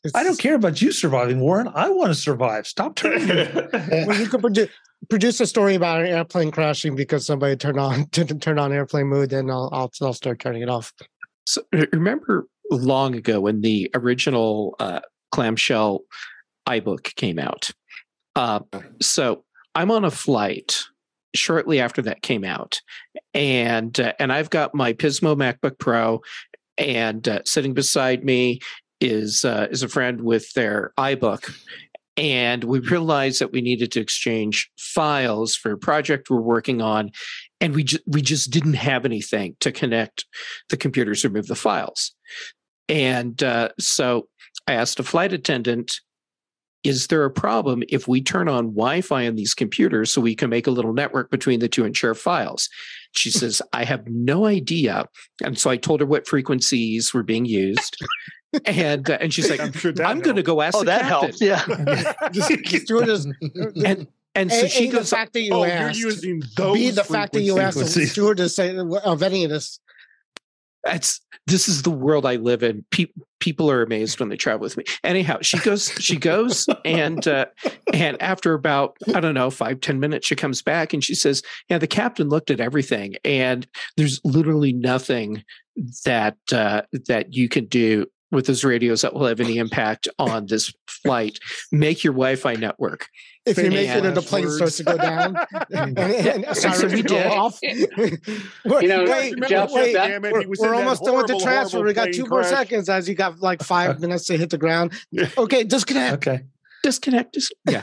it's. 0.03 0.15
I 0.17 0.25
don't 0.25 0.39
care 0.39 0.55
about 0.55 0.81
you 0.81 0.91
surviving, 0.93 1.41
Warren. 1.41 1.69
I 1.75 1.91
want 1.91 2.09
to 2.09 2.15
survive. 2.15 2.67
Stop 2.67 2.97
turning. 2.97 3.29
Well, 3.29 4.19
you 4.19 4.27
could 4.29 4.41
produ- 4.41 4.71
produce 5.11 5.39
a 5.41 5.47
story 5.47 5.75
about 5.75 6.01
an 6.01 6.07
airplane 6.07 6.51
crashing 6.51 6.97
because 6.97 7.27
somebody 7.27 7.55
turned 7.57 7.79
on 7.79 8.05
didn't 8.13 8.41
turn 8.41 8.59
on 8.59 8.73
airplane 8.73 9.09
mode. 9.09 9.29
Then 9.31 9.51
I'll, 9.51 9.69
I'll 9.73 9.93
I'll 10.01 10.15
start 10.15 10.39
turning 10.39 10.63
it 10.63 10.69
off. 10.71 10.93
So 11.47 11.63
remember 11.93 12.47
long 12.71 13.15
ago 13.15 13.41
when 13.43 13.61
the 13.61 13.91
original 13.95 14.75
uh, 14.81 15.01
clamshell 15.33 16.01
iBook 16.67 17.15
came 17.17 17.39
out. 17.39 17.71
Uh, 18.37 18.61
so 19.03 19.45
I'm 19.75 19.91
on 19.91 20.05
a 20.05 20.11
flight 20.11 20.85
shortly 21.35 21.81
after 21.81 22.03
that 22.03 22.23
came 22.23 22.45
out, 22.45 22.81
and 23.35 23.99
uh, 23.99 24.13
and 24.19 24.33
I've 24.33 24.51
got 24.51 24.75
my 24.75 24.93
Pismo 24.93 25.37
MacBook 25.37 25.79
Pro, 25.79 26.21
and 26.79 27.27
uh, 27.27 27.41
sitting 27.45 27.75
beside 27.75 28.25
me 28.25 28.61
is 29.01 29.45
uh, 29.45 29.69
is 29.71 29.83
a 29.83 29.89
friend 29.89 30.23
with 30.23 30.53
their 30.53 30.93
iBook. 30.99 31.55
And 32.19 32.65
we 32.65 32.79
realized 32.81 33.41
that 33.41 33.53
we 33.53 33.63
needed 33.63 33.91
to 33.93 34.01
exchange 34.01 34.71
files 34.79 35.57
for 35.57 35.73
a 35.73 35.79
project 35.79 36.29
we're 36.29 36.43
working 36.43 36.83
on, 36.83 37.11
and 37.61 37.75
we 37.75 37.85
ju- 37.85 37.99
we 38.07 38.21
just 38.21 38.51
didn't 38.51 38.75
have 38.75 39.07
anything 39.07 39.57
to 39.61 39.73
connect 39.73 40.27
the 40.69 40.77
computers 40.77 41.25
or 41.25 41.31
move 41.31 41.47
the 41.47 41.55
files. 41.55 42.15
And 42.89 43.43
uh, 43.43 43.71
so 43.81 44.29
I 44.67 44.75
asked 44.75 45.01
a 45.01 45.05
flight 45.05 45.33
attendant, 45.33 46.01
is 46.85 47.07
there 47.07 47.25
a 47.25 47.31
problem 47.31 47.83
if 47.89 48.09
we 48.09 48.21
turn 48.21 48.49
on 48.49 48.67
Wi 48.67 49.01
Fi 49.01 49.27
on 49.27 49.37
these 49.37 49.55
computers 49.55 50.13
so 50.13 50.21
we 50.21 50.35
can 50.35 50.51
make 50.51 50.67
a 50.67 50.71
little 50.71 50.93
network 50.93 51.31
between 51.31 51.61
the 51.61 51.69
two 51.69 51.85
and 51.85 51.97
share 51.97 52.15
files? 52.15 52.69
She 53.13 53.31
says, 53.31 53.63
I 53.73 53.85
have 53.85 54.07
no 54.09 54.47
idea. 54.47 55.07
And 55.45 55.59
so 55.59 55.71
I 55.71 55.77
told 55.77 56.01
her 56.01 56.07
what 56.07 56.27
frequencies 56.27 57.15
were 57.15 57.23
being 57.23 57.45
used. 57.45 57.97
And, 58.67 59.09
uh, 59.09 59.19
and 59.21 59.33
she's 59.33 59.49
like, 59.49 59.61
I'm 59.61 59.73
sure 59.73 59.93
I'm 60.05 60.21
going 60.21 60.37
to 60.37 60.43
go 60.43 60.61
ask 60.61 60.77
oh, 60.77 60.81
the 60.81 60.87
that 60.87 61.03
captain. 61.03 61.21
helps. 61.21 61.41
Yeah. 61.41 62.13
Just, 62.33 62.51
just 62.65 62.87
do 62.87 63.01
it 63.01 63.09
as. 63.09 63.27
And, 63.83 64.07
and 64.35 64.53
so 64.53 64.67
A- 64.67 64.69
she 64.69 64.89
A, 64.89 64.93
goes, 64.93 65.09
the 65.09 65.17
fact 65.17 65.33
that 65.33 65.41
you 65.41 65.55
oh, 65.55 65.65
asked. 65.65 65.99
you're 65.99 66.11
using 66.11 66.43
those. 66.57 66.75
B, 66.75 66.91
the 66.91 67.05
fact 67.05 67.33
that 67.33 67.43
you 67.43 67.59
asked 67.59 67.79
the 67.79 67.85
frequencies. 67.85 68.13
stewardess 68.13 68.57
say, 68.57 68.77
of 68.77 69.23
any 69.23 69.45
of 69.45 69.51
this. 69.51 69.81
That's 70.85 71.21
this 71.47 71.69
is 71.69 71.83
the 71.83 71.91
world 71.91 72.25
I 72.25 72.37
live 72.37 72.63
in. 72.63 72.85
Pe- 72.91 73.07
people 73.41 73.71
are 73.71 73.83
amazed 73.83 74.21
when 74.21 74.29
they 74.29 74.37
travel 74.37 74.61
with 74.61 74.77
me. 74.77 74.85
Anyhow, 75.03 75.39
she 75.43 75.59
goes, 75.59 75.91
she 75.99 76.17
goes, 76.17 76.67
and 76.85 77.27
uh, 77.27 77.47
and 77.93 78.21
after 78.23 78.55
about 78.55 78.97
I 79.15 79.21
don't 79.21 79.35
know 79.35 79.51
five 79.51 79.81
ten 79.81 80.01
minutes, 80.01 80.27
she 80.27 80.37
comes 80.37 80.63
back 80.63 80.93
and 80.93 81.03
she 81.03 81.15
says, 81.15 81.43
"Yeah, 81.69 81.79
the 81.79 81.87
captain 81.87 82.29
looked 82.29 82.51
at 82.51 82.61
everything, 82.61 83.17
and 83.25 83.67
there's 83.97 84.21
literally 84.25 84.73
nothing 84.73 85.45
that 86.05 86.37
uh, 86.53 86.83
that 87.09 87.33
you 87.33 87.49
can 87.49 87.67
do 87.67 88.07
with 88.33 88.47
those 88.47 88.65
radios 88.65 89.03
that 89.03 89.15
will 89.15 89.27
have 89.27 89.39
any 89.41 89.59
impact 89.59 90.09
on 90.19 90.47
this 90.47 90.73
flight. 90.89 91.39
Make 91.71 92.03
your 92.03 92.13
Wi-Fi 92.15 92.55
network." 92.55 93.07
If 93.45 93.57
you 93.57 93.65
Famous 93.65 93.75
make 93.75 93.89
it 93.97 94.05
and 94.07 94.17
the 94.17 94.23
plane 94.23 94.45
words. 94.45 94.57
starts 94.57 94.77
to 94.77 94.85
go 94.85 94.97
down, 94.97 95.37
and, 95.73 95.99
and, 95.99 96.45
and 96.45 96.57
So 96.57 96.71
sirens 96.71 96.95
we 96.95 97.03
go 97.03 97.15
did. 97.17 97.27
off. 97.27 97.59
You 97.63 97.87
know, 98.65 99.05
wait, 99.05 99.35
Jeff, 99.49 99.73
wait, 99.73 99.95
that- 99.95 100.07
damn 100.09 100.25
it, 100.25 100.33
we're, 100.33 100.45
we're 100.47 100.67
in 100.67 100.73
that 100.73 100.75
almost 100.75 101.03
done 101.05 101.17
with 101.17 101.27
the 101.27 101.41
transfer. 101.43 101.83
We 101.83 101.93
got 101.93 102.05
plane 102.05 102.13
two 102.15 102.27
more 102.27 102.45
seconds 102.45 102.89
as 102.89 103.09
you 103.09 103.17
got 103.17 103.41
like 103.41 103.63
five 103.63 103.99
minutes 104.01 104.27
to 104.27 104.37
hit 104.39 104.51
the 104.51 104.59
ground. 104.59 104.93
Okay, 105.37 105.65
disconnect. 105.65 106.15
Okay. 106.27 106.45
Disconnect. 106.85 107.33
Dis- 107.33 107.51
yeah. 107.69 107.83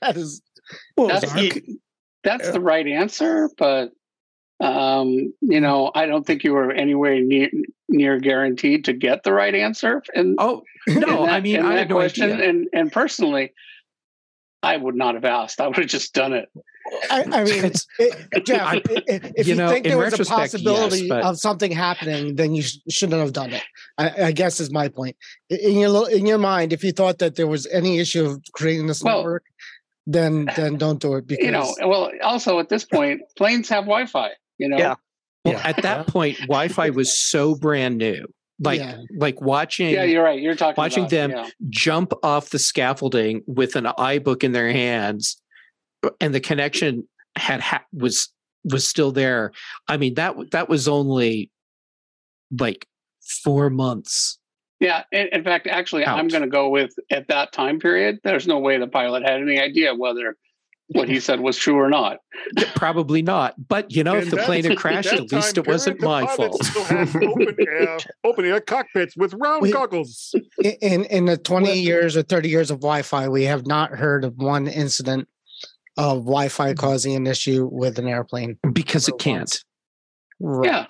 That 0.00 0.16
is 0.16 0.40
Well, 0.96 1.08
That's, 1.08 1.30
Zark- 1.30 1.62
that's 2.24 2.50
the 2.50 2.60
right 2.60 2.86
answer, 2.86 3.50
but 3.58 3.90
um, 4.62 5.34
you 5.40 5.60
know, 5.60 5.90
I 5.94 6.06
don't 6.06 6.24
think 6.26 6.44
you 6.44 6.52
were 6.54 6.70
anywhere 6.72 7.20
near 7.20 7.50
near 7.88 8.18
guaranteed 8.18 8.84
to 8.86 8.92
get 8.92 9.22
the 9.24 9.32
right 9.32 9.54
answer. 9.54 10.02
And 10.14 10.36
Oh 10.38 10.62
no, 10.86 11.26
I 11.26 11.40
mean 11.40 11.60
I 11.60 11.74
had 11.78 11.88
no 11.90 11.96
question. 11.96 12.32
idea. 12.32 12.48
And 12.48 12.68
and 12.72 12.92
personally, 12.92 13.52
I 14.62 14.76
would 14.76 14.94
not 14.94 15.14
have 15.14 15.24
asked. 15.24 15.60
I 15.60 15.66
would 15.66 15.76
have 15.76 15.86
just 15.88 16.14
done 16.14 16.32
it. 16.32 16.48
I, 17.10 17.22
I 17.22 17.44
mean, 17.44 17.64
It's- 17.64 17.86
it, 17.98 18.44
Jeff, 18.44 18.60
I- 18.60 18.74
i- 18.76 18.80
i- 19.08 19.32
if 19.36 19.46
you 19.46 19.52
you, 19.52 19.54
know, 19.54 19.68
think 19.70 19.84
there 19.86 19.96
was 19.98 20.08
a 20.14 20.16
retrospect, 20.18 20.40
yes, 20.40 20.52
possibility 20.52 21.08
but- 21.08 21.22
of 21.24 21.38
something 21.38 21.70
happening, 21.70 22.34
then 22.34 22.54
you 22.56 22.62
sh- 22.62 22.78
shouldn't 22.88 23.20
have 23.20 23.32
done 23.32 23.52
it. 23.52 23.62
I, 23.98 24.24
I 24.26 24.32
guess 24.32 24.58
is 24.58 24.70
my 24.72 24.88
point. 24.88 25.16
In 25.48 25.78
your 25.78 26.10
in 26.10 26.26
your 26.26 26.38
mind, 26.38 26.72
if 26.72 26.82
you 26.84 26.90
thought 26.92 27.18
that 27.18 27.36
there 27.36 27.46
was 27.46 27.66
any 27.66 27.98
issue 28.00 28.24
of 28.24 28.42
creating 28.52 28.86
this 28.88 29.02
Well- 29.02 29.18
network, 29.18 29.44
then 30.06 30.48
then 30.56 30.76
don't 30.76 31.00
do 31.00 31.14
it 31.14 31.26
because 31.28 31.44
You 31.44 31.52
know. 31.52 31.72
Well, 31.80 32.10
also 32.22 32.58
at 32.58 32.68
this 32.68 32.84
point, 32.84 33.20
planes 33.36 33.68
have 33.68 33.84
Wi-Fi. 33.84 34.30
You 34.62 34.68
know. 34.68 34.78
Yeah. 34.78 34.94
Well, 35.44 35.54
Yeah. 35.54 35.62
at 35.68 35.82
that 35.82 36.06
point, 36.06 36.38
Wi-Fi 36.42 36.90
was 36.90 37.20
so 37.20 37.56
brand 37.56 37.98
new. 37.98 38.24
Like 38.60 38.78
Yeah. 38.78 38.98
like 39.16 39.40
watching 39.40 39.90
Yeah, 39.90 40.04
you're 40.04 40.22
right. 40.22 40.40
You're 40.40 40.54
talking 40.54 40.80
Watching 40.80 41.02
about, 41.04 41.10
them 41.10 41.30
yeah. 41.32 41.48
jump 41.68 42.12
off 42.22 42.50
the 42.50 42.60
scaffolding 42.60 43.42
with 43.46 43.74
an 43.74 43.86
iBook 43.86 44.44
in 44.44 44.52
their 44.52 44.70
hands, 44.70 45.36
and 46.20 46.32
the 46.32 46.38
connection 46.40 47.08
had 47.36 47.60
ha- 47.60 47.84
was 47.92 48.28
was 48.64 48.86
still 48.86 49.10
there. 49.10 49.50
I 49.88 49.96
mean 49.96 50.14
that 50.14 50.36
that 50.52 50.68
was 50.68 50.86
only 50.86 51.50
like 52.56 52.86
four 53.42 53.68
months. 53.68 54.38
Yeah, 54.78 55.04
in, 55.12 55.28
in 55.32 55.44
fact, 55.44 55.66
actually, 55.68 56.04
I'm 56.04 56.26
going 56.26 56.42
to 56.42 56.48
go 56.48 56.68
with 56.68 56.92
at 57.10 57.28
that 57.28 57.52
time 57.52 57.78
period. 57.78 58.18
There's 58.24 58.48
no 58.48 58.58
way 58.58 58.78
the 58.78 58.88
pilot 58.88 59.22
had 59.22 59.40
any 59.40 59.60
idea 59.60 59.94
whether 59.94 60.36
what 60.92 61.08
he 61.08 61.20
said 61.20 61.40
was 61.40 61.56
true 61.56 61.76
or 61.76 61.88
not. 61.88 62.18
Probably 62.74 63.22
not. 63.22 63.54
But 63.68 63.90
you 63.94 64.04
know, 64.04 64.16
if 64.16 64.30
the 64.30 64.36
plane 64.38 64.64
had 64.64 64.76
crashed, 64.76 65.10
that 65.10 65.20
at 65.20 65.32
least 65.32 65.58
it 65.58 65.66
wasn't 65.66 66.00
the 66.00 66.06
my 66.06 66.26
fault. 66.36 66.62
Still 66.64 66.82
open 67.30 67.56
uh, 67.60 67.64
air, 67.70 67.98
open 68.24 68.44
air 68.44 68.60
cockpits 68.60 69.16
with 69.16 69.34
round 69.34 69.62
We- 69.62 69.72
goggles. 69.72 70.34
in 70.62 71.04
in 71.04 71.26
the 71.26 71.36
20 71.36 71.66
Well- 71.66 71.76
years 71.76 72.16
or 72.16 72.22
30 72.22 72.48
years 72.48 72.70
of 72.70 72.78
Wi-Fi, 72.80 73.28
we 73.28 73.44
have 73.44 73.66
not 73.66 73.90
heard 73.90 74.24
of 74.24 74.36
one 74.36 74.68
incident 74.68 75.28
of 75.96 76.18
Wi-Fi 76.20 76.70
mm-hmm. 76.70 76.76
causing 76.80 77.14
an 77.14 77.26
issue 77.26 77.68
with 77.70 77.98
an 77.98 78.08
airplane. 78.08 78.58
because 78.72 79.08
it 79.08 79.18
can't. 79.18 79.62
Yeah. 80.40 80.86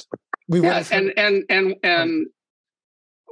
We 0.49 0.61
Yeah, 0.61 0.75
have 0.75 0.93
and 0.93 1.13
and 1.17 1.45
and 1.49 1.75
and 1.83 2.27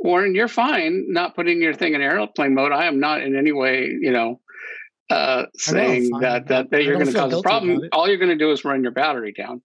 Warren, 0.03 0.35
you're 0.35 0.49
fine 0.49 1.07
not 1.13 1.35
putting 1.35 1.61
your 1.61 1.75
thing 1.75 1.95
in 1.95 2.01
airplane 2.01 2.55
mode. 2.55 2.73
I 2.73 2.87
am 2.87 3.01
not 3.01 3.21
in 3.21 3.37
any 3.37 3.53
way, 3.53 3.87
you 4.01 4.11
know, 4.11 4.41
uh, 5.11 5.47
saying 5.57 6.11
fine. 6.11 6.21
that 6.23 6.47
that, 6.49 6.71
that 6.71 6.85
you're 6.85 6.95
going 6.95 7.07
to 7.07 7.13
cause 7.13 7.33
a 7.33 7.43
problem. 7.43 7.81
All 7.93 8.09
you're 8.09 8.19
going 8.19 8.31
to 8.31 8.37
do 8.45 8.51
is 8.53 8.65
run 8.65 8.83
your 8.83 8.93
battery 8.93 9.33
down. 9.33 9.63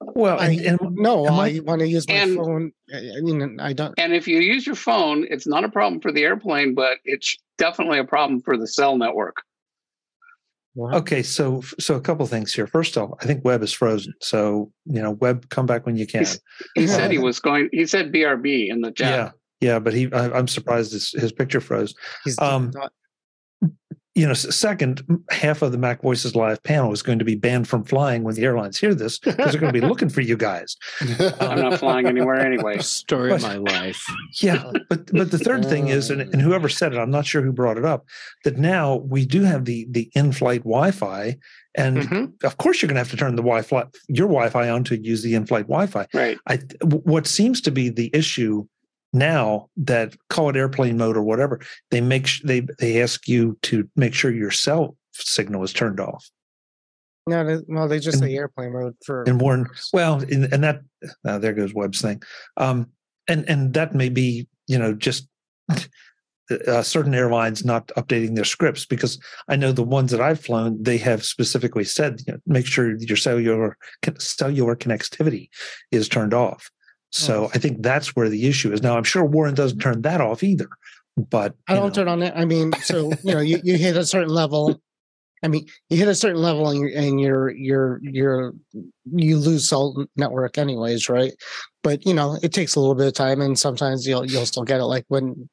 well, 0.00 0.38
I, 0.40 0.50
and, 0.50 0.80
and 0.80 0.96
no, 0.96 1.26
I 1.26 1.48
I- 1.56 1.60
want 1.64 1.80
to 1.80 1.88
use 1.88 2.06
my 2.08 2.14
and- 2.14 2.36
phone. 2.36 2.72
I 2.92 2.98
I 3.18 3.20
mean, 3.20 3.58
I 3.60 3.72
don't. 3.72 3.94
And 3.98 4.12
if 4.14 4.26
you 4.28 4.38
use 4.40 4.66
your 4.66 4.76
phone, 4.76 5.26
it's 5.30 5.46
not 5.46 5.64
a 5.64 5.68
problem 5.68 6.00
for 6.00 6.12
the 6.12 6.24
airplane, 6.24 6.74
but 6.74 6.98
it's 7.04 7.36
definitely 7.58 7.98
a 7.98 8.04
problem 8.04 8.40
for 8.40 8.56
the 8.56 8.66
cell 8.66 8.96
network. 8.96 9.36
okay, 10.78 11.22
so 11.24 11.60
so 11.80 11.96
a 11.96 12.00
couple 12.00 12.24
things 12.26 12.52
here. 12.54 12.66
First 12.68 12.96
off, 12.96 13.10
I 13.20 13.26
think 13.26 13.44
Web 13.44 13.62
is 13.62 13.72
frozen. 13.72 14.14
So 14.20 14.70
you 14.86 15.02
know, 15.02 15.12
Web, 15.12 15.48
come 15.50 15.66
back 15.66 15.84
when 15.86 15.96
you 15.96 16.06
can. 16.06 16.20
He's- 16.20 16.38
He 16.74 16.86
said 16.86 17.10
he 17.10 17.18
was 17.18 17.40
going. 17.40 17.68
He 17.72 17.84
said 17.86 18.12
BRB 18.12 18.68
in 18.70 18.80
the 18.82 18.92
chat. 18.92 19.34
Yeah, 19.60 19.68
yeah, 19.72 19.78
but 19.80 19.92
he, 19.92 20.10
I, 20.12 20.30
I'm 20.30 20.46
surprised 20.48 20.92
his, 20.92 21.10
his 21.10 21.32
picture 21.32 21.60
froze. 21.60 21.94
He's 22.24 22.38
Um, 22.38 22.70
not- 22.74 22.92
you 24.18 24.26
know, 24.26 24.34
second, 24.34 25.02
half 25.30 25.62
of 25.62 25.70
the 25.70 25.78
Mac 25.78 26.02
Voices 26.02 26.34
Live 26.34 26.60
panel 26.64 26.92
is 26.92 27.02
going 27.02 27.20
to 27.20 27.24
be 27.24 27.36
banned 27.36 27.68
from 27.68 27.84
flying 27.84 28.24
when 28.24 28.34
the 28.34 28.42
airlines 28.42 28.76
hear 28.76 28.92
this 28.92 29.20
because 29.20 29.52
they're 29.52 29.60
going 29.60 29.72
to 29.72 29.80
be 29.80 29.86
looking 29.86 30.08
for 30.08 30.22
you 30.22 30.36
guys. 30.36 30.76
I'm 31.40 31.60
not 31.60 31.78
flying 31.78 32.06
anywhere 32.06 32.40
anyway. 32.40 32.78
Story 32.80 33.30
of 33.32 33.42
my 33.42 33.54
life. 33.54 34.04
Yeah, 34.42 34.72
but 34.88 35.06
but 35.12 35.30
the 35.30 35.38
third 35.38 35.64
thing 35.64 35.86
is, 35.88 36.10
and, 36.10 36.20
and 36.20 36.42
whoever 36.42 36.68
said 36.68 36.92
it, 36.92 36.98
I'm 36.98 37.12
not 37.12 37.26
sure 37.26 37.42
who 37.42 37.52
brought 37.52 37.78
it 37.78 37.84
up, 37.84 38.06
that 38.42 38.58
now 38.58 38.96
we 38.96 39.24
do 39.24 39.42
have 39.44 39.64
the 39.66 39.86
the 39.88 40.10
in-flight 40.16 40.64
Wi-Fi, 40.64 41.36
and 41.76 41.98
Mhm. 41.98 42.42
of 42.42 42.56
course 42.56 42.82
you're 42.82 42.88
going 42.88 42.96
to 42.96 43.00
have 43.00 43.10
to 43.10 43.16
turn 43.16 43.36
the 43.36 43.42
Wi-Fi 43.42 43.84
your 44.08 44.26
Wi-Fi 44.26 44.68
on 44.68 44.82
to 44.84 44.96
use 45.00 45.22
the 45.22 45.36
in-flight 45.36 45.68
Wi-Fi. 45.68 46.08
Right. 46.12 46.38
I 46.48 46.56
w- 46.80 47.02
what 47.04 47.28
seems 47.28 47.60
to 47.60 47.70
be 47.70 47.88
the 47.88 48.10
issue 48.12 48.66
now 49.12 49.68
that 49.76 50.14
call 50.28 50.50
it 50.50 50.56
airplane 50.56 50.98
mode 50.98 51.16
or 51.16 51.22
whatever 51.22 51.60
they 51.90 52.00
make 52.00 52.26
sh- 52.26 52.42
they 52.44 52.60
they 52.78 53.00
ask 53.02 53.26
you 53.26 53.58
to 53.62 53.88
make 53.96 54.14
sure 54.14 54.30
your 54.30 54.50
cell 54.50 54.96
signal 55.12 55.62
is 55.62 55.72
turned 55.72 56.00
off. 56.00 56.28
No, 57.26 57.44
they, 57.44 57.62
well, 57.68 57.88
they 57.88 57.98
just 57.98 58.20
and- 58.20 58.30
say 58.30 58.36
airplane 58.36 58.72
mode 58.72 58.96
for. 59.04 59.22
and 59.24 59.40
warn 59.40 59.68
well 59.92 60.20
and, 60.20 60.52
and 60.52 60.62
that 60.64 60.80
uh, 61.26 61.38
there 61.38 61.52
goes 61.52 61.74
web's 61.74 62.00
thing. 62.00 62.22
Um 62.56 62.88
and 63.28 63.48
and 63.48 63.74
that 63.74 63.94
may 63.94 64.08
be 64.08 64.48
you 64.66 64.78
know 64.78 64.92
just 64.92 65.28
uh, 66.66 66.82
certain 66.82 67.14
airlines 67.14 67.64
not 67.64 67.88
updating 67.88 68.34
their 68.34 68.44
scripts 68.44 68.86
because 68.86 69.18
i 69.48 69.56
know 69.56 69.70
the 69.70 69.82
ones 69.82 70.10
that 70.10 70.20
i've 70.20 70.40
flown 70.40 70.82
they 70.82 70.96
have 70.96 71.22
specifically 71.22 71.84
said 71.84 72.22
you 72.26 72.32
know, 72.32 72.38
make 72.46 72.64
sure 72.64 72.96
your 73.00 73.18
cellular 73.18 73.76
cellular 74.18 74.74
connectivity 74.74 75.50
is 75.92 76.08
turned 76.08 76.32
off 76.32 76.70
so 77.10 77.44
Oh. 77.44 77.50
i 77.54 77.58
think 77.58 77.82
that's 77.82 78.14
where 78.14 78.28
the 78.28 78.46
issue 78.46 78.72
is 78.72 78.82
now 78.82 78.96
i'm 78.96 79.04
sure 79.04 79.24
warren 79.24 79.54
doesn't 79.54 79.78
turn 79.78 80.02
that 80.02 80.20
off 80.20 80.42
either 80.42 80.68
but 81.30 81.56
I 81.66 81.74
don't 81.74 81.88
know, 81.88 81.90
turn 81.90 82.06
on 82.06 82.22
it. 82.22 82.32
I 82.36 82.44
mean, 82.44 82.72
so 82.80 83.10
you 83.24 83.34
know, 83.34 83.40
you, 83.40 83.58
you 83.64 83.76
hit 83.76 83.96
a 83.96 84.06
certain 84.06 84.28
level. 84.28 84.80
I 85.42 85.48
mean, 85.48 85.66
you 85.90 85.96
hit 85.96 86.06
a 86.06 86.14
certain 86.14 86.40
level 86.40 86.70
and 86.70 86.78
you're 86.78 86.90
and 86.96 87.20
you're 87.20 87.50
you're 87.50 88.00
you're 88.04 88.52
you 89.16 89.36
lose 89.36 89.68
cell 89.68 90.06
network 90.14 90.58
anyways, 90.58 91.08
right? 91.08 91.32
But 91.82 92.06
you 92.06 92.14
know, 92.14 92.38
it 92.40 92.52
takes 92.52 92.76
a 92.76 92.80
little 92.80 92.94
bit 92.94 93.08
of 93.08 93.14
time, 93.14 93.40
and 93.40 93.58
sometimes 93.58 94.06
you'll 94.06 94.26
you'll 94.26 94.46
still 94.46 94.62
get 94.62 94.78
it. 94.78 94.84
Like 94.84 95.06
when 95.08 95.48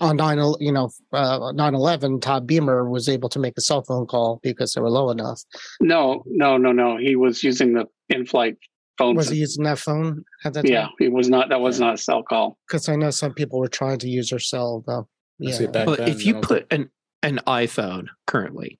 on 0.00 0.16
nine, 0.18 0.38
you 0.60 0.70
know, 0.70 0.90
uh, 1.12 1.50
nine 1.56 1.74
eleven, 1.74 2.20
Todd 2.20 2.46
Beamer 2.46 2.88
was 2.88 3.08
able 3.08 3.28
to 3.30 3.40
make 3.40 3.54
a 3.58 3.62
cell 3.62 3.82
phone 3.82 4.06
call 4.06 4.38
because 4.44 4.74
they 4.74 4.80
were 4.80 4.90
low 4.90 5.10
enough. 5.10 5.42
No, 5.80 6.22
no, 6.26 6.56
no, 6.56 6.70
no. 6.70 6.98
He 6.98 7.16
was 7.16 7.42
using 7.42 7.72
the 7.72 7.86
in-flight 8.10 8.58
phone. 9.00 9.16
Was 9.16 9.26
system. 9.26 9.34
he 9.36 9.40
using 9.40 9.64
that 9.64 9.78
phone 9.78 10.24
at 10.44 10.52
that 10.54 10.62
time? 10.62 10.72
Yeah, 10.72 10.86
he 10.98 11.08
was 11.08 11.28
not. 11.28 11.48
That 11.48 11.60
was 11.60 11.80
not 11.80 11.94
a 11.94 11.98
cell 11.98 12.22
call. 12.22 12.58
because 12.68 12.88
I 12.88 12.96
know 12.96 13.10
some 13.10 13.34
people 13.34 13.58
were 13.58 13.68
trying 13.68 13.98
to 13.98 14.08
use 14.08 14.30
their 14.30 14.38
cell 14.38 14.84
though. 14.86 15.08
I 15.46 15.50
see 15.52 15.64
Yeah, 15.64 15.70
back 15.70 15.86
But 15.86 15.98
then, 15.98 16.08
if 16.08 16.24
you 16.24 16.34
know, 16.34 16.40
put 16.40 16.66
an 16.70 16.90
an 17.22 17.40
iPhone 17.46 18.06
currently 18.26 18.78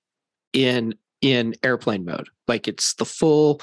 in 0.52 0.94
in 1.20 1.54
airplane 1.62 2.04
mode, 2.04 2.28
like 2.48 2.68
it's 2.68 2.94
the 2.94 3.04
full 3.04 3.60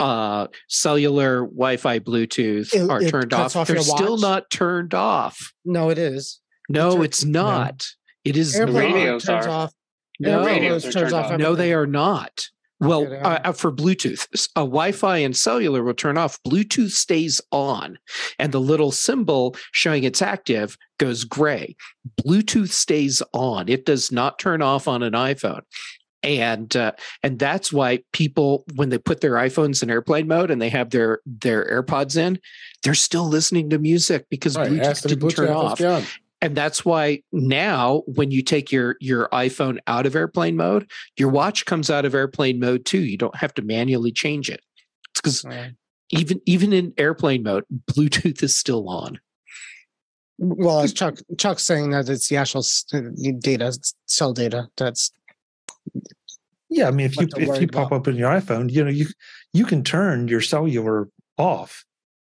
uh 0.00 0.48
cellular 0.68 1.42
Wi-Fi 1.46 2.00
Bluetooth 2.00 2.74
It- 2.74 2.90
are 2.90 3.00
it 3.00 3.10
turned 3.10 3.32
off. 3.32 3.54
off 3.56 3.68
They're 3.68 3.78
still 3.78 4.18
not 4.18 4.50
turned 4.50 4.92
off. 4.94 5.52
no, 5.64 5.90
it 5.90 5.98
is. 5.98 6.40
No, 6.68 6.94
turn- 6.96 7.04
it's 7.04 7.24
not. 7.24 7.86
It 8.24 8.36
is 8.36 8.56
Airplane 8.56 8.90
not. 8.90 8.90
mode 8.90 8.94
radios 9.04 9.24
turns 9.24 9.46
are. 9.46 9.50
off. 9.50 9.72
No, 10.18 10.44
radios 10.44 10.84
mode 10.84 10.92
turns 10.94 11.12
off. 11.12 11.30
off. 11.32 11.38
no, 11.38 11.54
they 11.54 11.72
are 11.72 11.86
not. 11.86 12.46
Well, 12.88 13.12
uh, 13.24 13.40
uh, 13.44 13.52
for 13.52 13.72
Bluetooth, 13.72 14.48
a 14.56 14.60
Wi-Fi 14.60 15.18
and 15.18 15.36
cellular 15.36 15.82
will 15.82 15.94
turn 15.94 16.18
off. 16.18 16.42
Bluetooth 16.42 16.90
stays 16.90 17.40
on, 17.50 17.98
and 18.38 18.52
the 18.52 18.60
little 18.60 18.92
symbol 18.92 19.56
showing 19.72 20.04
it's 20.04 20.22
active 20.22 20.76
goes 20.98 21.24
gray. 21.24 21.76
Bluetooth 22.22 22.70
stays 22.70 23.22
on; 23.32 23.68
it 23.68 23.84
does 23.84 24.12
not 24.12 24.38
turn 24.38 24.62
off 24.62 24.88
on 24.88 25.02
an 25.02 25.12
iPhone, 25.12 25.62
and 26.22 26.74
uh, 26.74 26.92
and 27.22 27.38
that's 27.38 27.72
why 27.72 28.00
people, 28.12 28.64
when 28.74 28.88
they 28.88 28.98
put 28.98 29.20
their 29.20 29.34
iPhones 29.34 29.82
in 29.82 29.90
airplane 29.90 30.26
mode 30.26 30.50
and 30.50 30.60
they 30.60 30.70
have 30.70 30.90
their 30.90 31.20
their 31.26 31.82
AirPods 31.82 32.16
in, 32.16 32.38
they're 32.82 32.94
still 32.94 33.28
listening 33.28 33.70
to 33.70 33.78
music 33.78 34.26
because 34.30 34.56
right, 34.56 34.70
Bluetooth 34.70 35.06
didn't 35.06 35.30
turn 35.30 35.48
Bluetooth 35.48 35.54
off 35.54 35.80
on. 35.80 36.02
And 36.44 36.54
that's 36.56 36.84
why 36.84 37.22
now 37.32 38.02
when 38.06 38.30
you 38.30 38.42
take 38.42 38.70
your 38.70 38.96
your 39.00 39.28
iphone 39.32 39.78
out 39.86 40.04
of 40.06 40.14
airplane 40.14 40.56
mode 40.56 40.88
your 41.16 41.30
watch 41.30 41.64
comes 41.64 41.88
out 41.90 42.04
of 42.04 42.14
airplane 42.14 42.60
mode 42.60 42.84
too 42.84 43.00
you 43.00 43.16
don't 43.16 43.36
have 43.36 43.54
to 43.54 43.62
manually 43.62 44.12
change 44.12 44.50
it 44.50 44.60
it's 45.10 45.20
because 45.20 45.44
Yeah. 45.44 45.70
even 46.10 46.40
even 46.44 46.72
in 46.72 46.92
airplane 46.98 47.42
mode, 47.42 47.64
Bluetooth 47.92 48.42
is 48.42 48.56
still 48.56 48.88
on. 48.88 49.18
Well, 50.38 50.80
as 50.80 50.92
Chuck 50.92 51.16
Chuck's 51.38 51.62
saying 51.64 51.90
that 51.90 52.08
it's 52.08 52.28
the 52.28 52.36
actual 52.36 52.62
uh, 52.92 53.00
data, 53.40 53.72
cell 54.06 54.32
data. 54.32 54.68
That's 54.76 55.10
Yeah, 56.68 56.88
I 56.88 56.90
mean, 56.90 57.06
if 57.06 57.16
you 57.16 57.28
if 57.36 57.48
worry 57.48 57.60
you 57.60 57.68
pop 57.68 57.86
about. 57.88 58.00
up 58.02 58.08
in 58.08 58.16
your 58.16 58.30
iPhone, 58.30 58.70
you 58.70 58.84
know 58.84 58.90
you 58.90 59.06
you 59.52 59.64
can 59.64 59.82
turn 59.84 60.28
your 60.28 60.40
cellular 60.40 61.08
off, 61.38 61.84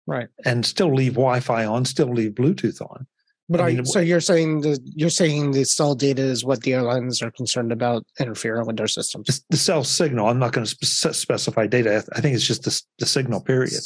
Right. 0.05 0.27
and 0.45 0.65
still 0.65 0.93
leave 0.93 1.13
Wi-Fi 1.15 1.65
on, 1.65 1.85
still 1.85 2.13
leave 2.13 2.31
Bluetooth 2.33 2.79
on. 2.81 3.07
But 3.49 3.61
I 3.61 3.63
are 3.63 3.67
mean, 3.67 3.77
you, 3.77 3.85
so 3.85 3.99
you're 3.99 4.19
saying 4.19 4.61
the 4.61 4.79
you're 4.83 5.09
saying 5.09 5.51
the 5.51 5.63
cell 5.63 5.95
data 5.95 6.21
is 6.21 6.43
what 6.43 6.61
the 6.63 6.73
airlines 6.73 7.21
are 7.21 7.31
concerned 7.31 7.71
about 7.71 8.05
interfering 8.19 8.67
with 8.67 8.75
their 8.75 8.87
systems? 8.87 9.27
The, 9.27 9.41
the 9.51 9.57
cell 9.57 9.83
signal. 9.85 10.27
I'm 10.27 10.39
not 10.39 10.51
going 10.51 10.65
to 10.65 10.85
spe- 10.85 11.13
specify 11.15 11.65
data. 11.65 12.03
I 12.13 12.19
think 12.19 12.35
it's 12.35 12.45
just 12.45 12.63
the, 12.63 12.81
the 12.99 13.05
signal. 13.05 13.41
Period 13.41 13.79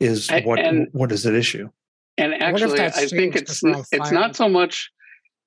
is 0.00 0.30
I- 0.30 0.40
what 0.42 0.60
and- 0.60 0.88
what 0.92 1.12
is 1.12 1.26
at 1.26 1.34
issue. 1.34 1.68
And 2.18 2.34
I 2.34 2.52
wonder 2.52 2.74
if 2.74 2.80
actually, 2.80 3.04
I 3.04 3.06
think 3.08 3.36
it's 3.36 3.60
because 3.60 3.88
it's 3.90 4.10
not 4.10 4.36
so 4.36 4.48
much 4.48 4.90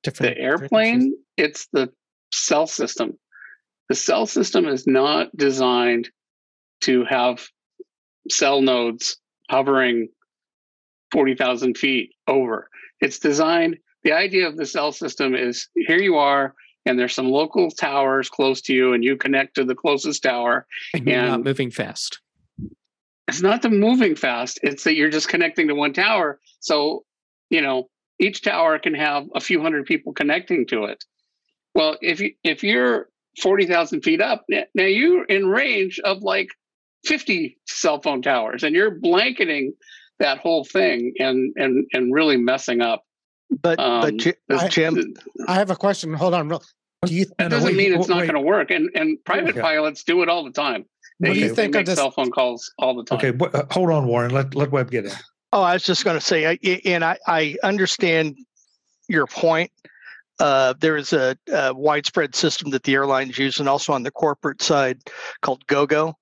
Different 0.03 0.35
the 0.35 0.41
airplane; 0.41 1.15
it's 1.37 1.67
the 1.73 1.91
cell 2.31 2.67
system. 2.67 3.17
The 3.89 3.95
cell 3.95 4.25
system 4.25 4.67
is 4.67 4.85
not 4.87 5.35
designed 5.35 6.09
to 6.81 7.05
have 7.05 7.47
cell 8.29 8.61
nodes 8.61 9.17
hovering 9.49 10.09
forty 11.11 11.35
thousand 11.35 11.77
feet 11.77 12.11
over. 12.27 12.69
It's 13.05 13.19
designed. 13.19 13.77
The 14.03 14.13
idea 14.13 14.47
of 14.47 14.57
the 14.57 14.65
cell 14.65 14.91
system 14.91 15.35
is 15.35 15.67
here 15.75 16.01
you 16.01 16.15
are, 16.15 16.55
and 16.87 16.97
there's 16.97 17.13
some 17.13 17.29
local 17.29 17.69
towers 17.69 18.29
close 18.29 18.61
to 18.61 18.73
you, 18.73 18.93
and 18.93 19.03
you 19.03 19.15
connect 19.15 19.55
to 19.55 19.63
the 19.63 19.75
closest 19.75 20.23
tower, 20.23 20.65
And 20.93 21.07
you're 21.07 21.21
not 21.21 21.43
moving 21.43 21.69
fast. 21.69 22.19
it's 23.27 23.41
not 23.41 23.61
the 23.61 23.69
moving 23.69 24.15
fast 24.15 24.59
it's 24.63 24.83
that 24.85 24.95
you're 24.95 25.09
just 25.09 25.27
connecting 25.29 25.67
to 25.67 25.75
one 25.75 25.93
tower 25.93 26.39
so 26.59 27.03
you 27.49 27.61
know 27.61 27.89
each 28.19 28.41
tower 28.41 28.77
can 28.79 28.93
have 28.93 29.23
a 29.35 29.41
few 29.41 29.59
hundred 29.61 29.85
people 29.85 30.13
connecting 30.13 30.65
to 30.67 30.85
it 30.85 31.03
well 31.73 31.97
if 32.01 32.19
you 32.19 32.29
if 32.43 32.63
you're 32.63 33.09
40,000 33.41 34.01
feet 34.01 34.21
up 34.21 34.45
now 34.49 34.83
you're 34.99 35.25
in 35.25 35.47
range 35.47 35.99
of 36.03 36.21
like 36.21 36.49
50 37.05 37.57
cell 37.67 37.99
phone 38.01 38.21
towers 38.21 38.63
and 38.63 38.75
you're 38.75 38.91
blanketing 38.91 39.73
that 40.19 40.37
whole 40.39 40.63
thing 40.63 41.13
and 41.19 41.53
and 41.57 41.85
and 41.93 42.13
really 42.13 42.37
messing 42.37 42.81
up 42.81 43.03
But 43.61 43.79
um, 43.79 44.01
but 44.01 44.17
Ji- 44.17 44.33
I- 44.49 44.67
Jim, 44.69 45.13
I 45.47 45.55
have 45.55 45.69
a 45.71 45.75
question. 45.75 46.13
Hold 46.13 46.33
on. 46.33 46.49
real- 46.49 46.63
Do 47.05 47.13
you 47.13 47.25
that 47.25 47.35
No, 47.39 47.45
no, 47.45 47.49
doesn't 47.49 47.67
wait, 47.67 47.77
mean 47.77 47.93
it's 47.93 48.07
wait, 48.07 48.15
not 48.15 48.21
going 48.21 48.33
to 48.35 48.41
work 48.41 48.71
and 48.71 48.89
and 48.95 49.17
private 49.25 49.51
Okay. 49.51 49.61
pilots 49.61 50.03
do 50.03 50.21
it 50.23 50.29
all 50.29 50.43
the 50.43 50.51
time 50.51 50.85
they, 51.19 51.29
what 51.29 51.33
do 51.35 51.39
you 51.41 51.53
they 51.53 51.67
make 51.67 51.81
of 51.81 51.85
this? 51.87 51.95
cell 51.95 52.11
phone 52.11 52.31
calls 52.31 52.71
all 52.79 52.95
the 52.95 53.03
time 53.03 53.17
Okay, 53.17 53.31
wh- 53.37 53.53
uh, 53.55 53.63
hold 53.71 53.89
on, 53.91 54.07
Warren. 54.07 54.31
Let 54.31 54.55
let 54.55 54.71
Web 54.71 54.89
get 54.91 55.05
in. 55.05 55.11
Oh, 55.53 55.61
I 55.61 55.73
was 55.73 55.83
just 55.83 56.03
going 56.03 56.17
to 56.17 56.25
say, 56.25 56.45
I- 56.47 56.81
and 56.85 57.03
I, 57.05 57.17
I 57.27 57.55
understand 57.63 58.35
your 59.07 59.25
point. 59.25 59.71
Uh, 60.41 60.73
there 60.81 60.97
is 60.97 61.13
a, 61.13 61.37
a 61.53 61.73
widespread 61.73 62.35
system 62.35 62.71
that 62.71 62.83
the 62.83 62.93
airlines 62.93 63.37
use, 63.39 63.57
and 63.59 63.69
also 63.69 63.93
on 63.93 64.03
the 64.03 64.11
corporate 64.11 64.61
side 64.61 64.99
called 65.43 65.65
GoGo, 65.67 66.13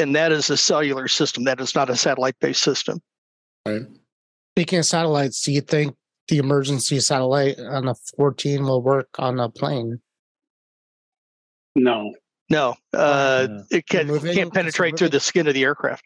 and 0.00 0.16
that 0.16 0.32
is 0.32 0.50
a 0.50 0.56
cellular 0.56 1.06
system. 1.06 1.44
That 1.44 1.60
is 1.60 1.76
not 1.76 1.88
a 1.90 1.94
satellite-based 1.94 2.60
system. 2.60 3.00
Right. 3.66 3.82
Speaking 4.54 4.78
of 4.78 4.86
satellites, 4.86 5.42
do 5.42 5.52
you 5.52 5.60
think 5.60 5.94
the 6.28 6.38
emergency 6.38 6.98
satellite 7.00 7.58
on 7.58 7.88
a 7.88 7.94
14 8.16 8.62
will 8.64 8.82
work 8.82 9.08
on 9.18 9.38
a 9.40 9.48
plane? 9.48 10.00
no 11.74 12.14
No, 12.48 12.74
uh, 12.94 13.46
No. 13.50 13.64
it 13.70 13.86
can, 13.88 14.06
Moving? 14.06 14.34
can't 14.34 14.54
penetrate 14.54 14.96
through 14.98 15.10
the 15.10 15.20
skin 15.20 15.46
of 15.46 15.54
the 15.54 15.62
aircraft. 15.64 16.04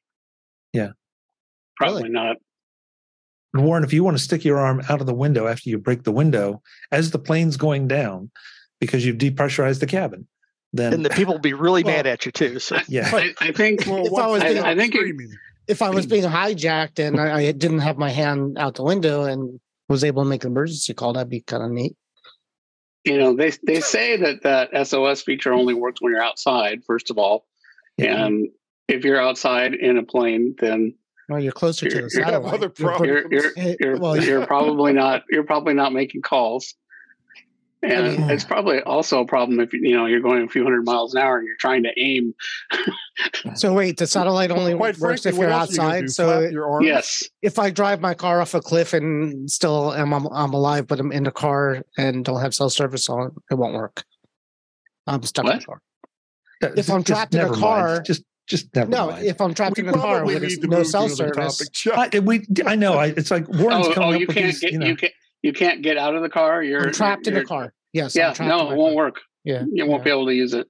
Yeah. 0.73 0.91
Probably 1.77 2.03
Really? 2.05 2.13
not 2.15 2.37
Warren, 3.55 3.83
if 3.85 3.93
you 3.93 4.05
want 4.05 4.17
to 4.17 4.23
stick 4.23 4.45
your 4.45 4.59
arm 4.59 4.81
out 4.89 5.01
of 5.01 5.07
the 5.09 5.15
window 5.15 5.47
after 5.49 5.69
you 5.71 5.77
break 5.79 6.05
the 6.05 6.13
window 6.13 6.63
as 6.93 7.11
the 7.11 7.19
plane's 7.19 7.57
going 7.57 7.89
down 7.89 8.31
because 8.81 9.05
you've 9.05 9.19
depressurized 9.19 9.81
the 9.81 9.87
cabin, 9.89 10.29
then 10.73 10.93
And 10.95 11.05
the 11.05 11.11
people 11.11 11.35
will 11.35 11.41
be 11.41 11.53
really 11.53 11.83
Well- 11.83 11.95
mad 11.97 12.07
at 12.07 12.25
you 12.27 12.31
too. 12.33 12.59
So 12.61 12.79
yeah, 12.89 13.11
I, 13.13 13.35
I 13.41 13.53
think 13.53 13.87
Well, 13.87 14.07
If 14.07 14.13
I 14.13 14.27
was 14.27 14.41
once 14.41 14.45
being- 14.45 14.55
they 14.55 14.61
I- 14.63 14.71
I 14.71 14.77
think 14.77 14.95
it- 14.95 14.99
screaming. 14.99 15.37
If 15.71 15.83
I 15.83 15.91
was 15.91 16.07
being 16.07 16.25
hijacked 16.25 16.99
and 16.99 17.21
I, 17.21 17.39
I 17.39 17.53
didn't 17.53 17.79
have 17.81 17.97
my 17.97 18.11
hand 18.11 18.59
out 18.59 18.75
the 18.75 18.83
window 18.83 19.25
and 19.25 19.61
was 19.89 20.03
able 20.05 20.23
to 20.25 20.29
make 20.29 20.45
an 20.45 20.51
emergency 20.53 20.95
call, 20.95 21.13
that'd 21.13 21.29
be 21.31 21.41
kind 21.43 21.63
of 21.63 21.71
neat. 21.71 21.95
you 23.05 23.17
know 23.19 23.35
they 23.35 23.53
they 23.67 23.81
say 23.81 24.17
that 24.17 24.43
that 24.43 24.87
SOS 24.87 25.23
feature 25.23 25.53
only 25.53 25.75
works 25.75 26.01
when 26.03 26.13
you're 26.13 26.23
outside. 26.23 26.83
First 26.87 27.11
of 27.11 27.19
all, 27.19 27.47
Yeah. 27.97 28.25
and 28.27 28.49
if 28.89 29.05
you're 29.05 29.21
outside 29.21 29.75
in 29.75 29.97
a 29.97 30.03
plane, 30.03 30.55
then 30.59 30.95
Well, 31.29 31.41
you're 31.41 31.53
closer 31.53 31.89
to 31.89 31.95
You're- 31.95 32.09
the 32.09 32.19
you 32.19 32.25
satellite. 32.25 32.79
You're 33.07 33.33
you're 33.33 33.77
you're, 33.81 33.97
well, 33.99 34.17
you're 34.17 34.47
probably 34.47 34.93
not 34.93 35.23
you're 35.31 35.45
probably 35.45 35.75
not 35.75 35.93
making 35.93 36.23
calls. 36.23 36.75
And 37.83 38.19
mean- 38.19 38.31
it's 38.31 38.45
probably 38.45 38.81
also 38.83 39.21
a 39.21 39.27
problem 39.27 39.59
if 39.61 39.73
you 39.73 39.97
know 39.97 40.05
you're 40.07 40.21
going 40.21 40.43
a 40.45 40.49
few 40.49 40.63
hundred 40.65 40.85
miles 40.85 41.15
an 41.15 41.23
hour 41.23 41.39
and 41.39 41.47
you're 41.47 41.57
trying 41.57 41.83
to 41.85 41.91
aim. 41.99 42.35
So 43.55 43.75
wait, 43.75 43.99
the 43.99 44.07
satellite 44.07 44.51
only 44.51 44.75
Quite 44.75 44.97
works 44.99 45.23
frankly, 45.23 45.31
if 45.31 45.37
you're 45.37 45.51
else 45.51 45.71
are 45.71 45.75
you 45.75 45.81
outside. 45.83 46.01
do? 46.03 46.09
So 46.09 46.41
Flap 46.41 46.53
your 46.53 46.71
arms? 46.71 46.87
Yes, 46.87 47.29
if 47.43 47.59
I 47.59 47.69
drive 47.71 48.01
my 48.01 48.15
car 48.15 48.41
off 48.41 48.55
a 48.55 48.61
cliff 48.63 48.95
and 48.95 49.51
still 49.51 49.93
am 49.93 50.15
I'm, 50.15 50.27
I'm 50.29 50.55
alive, 50.55 50.87
but 50.87 51.01
I'm 51.01 51.13
in 51.13 51.25
the 51.25 51.31
car 51.31 51.83
and 51.99 52.25
don't 52.25 52.41
have 52.41 52.55
cell 52.55 52.71
service 52.71 53.09
on, 53.11 53.35
it 53.51 53.55
won't 53.57 53.75
work. 53.75 54.05
I'm 55.07 55.23
stuck 55.23 55.45
in 55.47 55.59
the 55.59 55.65
car. 55.65 55.83
If 56.63 56.79
if 56.79 56.91
I'm 56.91 57.05
trapped 57.05 57.35
in 57.35 57.41
a 57.43 57.51
car- 57.51 58.01
just 58.01 58.23
just 58.47 58.75
never 58.75 58.91
No, 58.91 59.11
mind. 59.11 59.27
if 59.27 59.41
I'm 59.41 59.53
trapped 59.55 59.77
We 59.77 59.83
in 59.85 59.89
a 59.91 59.93
car 59.93 60.19
probably 60.19 60.35
with 60.35 60.43
need 60.43 60.69
no 60.71 60.83
cell 60.83 61.09
service, 61.09 61.59
topic, 61.85 62.15
I, 62.15 62.19
we, 62.21 62.47
I 62.67 62.75
know. 62.75 62.95
I, 62.95 63.07
it's 63.07 63.31
like 63.31 63.47
Warren's 63.49 63.87
oh, 63.89 63.93
coming 63.93 64.09
oh 64.11 64.15
up 64.15 64.21
you 64.21 64.27
with 64.27 64.37
can't 64.37 64.47
these. 64.47 64.61
get 64.61 64.73
you 64.73 64.79
know, 64.79 64.97
you 65.43 65.53
can't 65.53 65.83
get 65.83 65.97
out 65.97 66.15
of 66.15 66.23
the 66.23 66.29
car. 66.29 66.63
You're 66.63 66.87
I'm 66.89 66.93
trapped 66.93 67.27
in 67.27 67.35
you're, 67.35 67.43
a 67.43 67.47
car. 67.47 67.73
Yes. 67.93 68.15
Yeah, 68.15 68.35
no, 68.41 68.71
it 68.71 68.77
won't 68.77 68.95
car. 68.95 69.05
work. 69.05 69.21
Yeah. 69.45 69.65
You 69.73 69.87
won't 69.87 70.01
yeah. 70.01 70.05
be 70.05 70.11
able 70.11 70.27
to 70.27 70.35
use 70.35 70.55
it. 70.55 70.67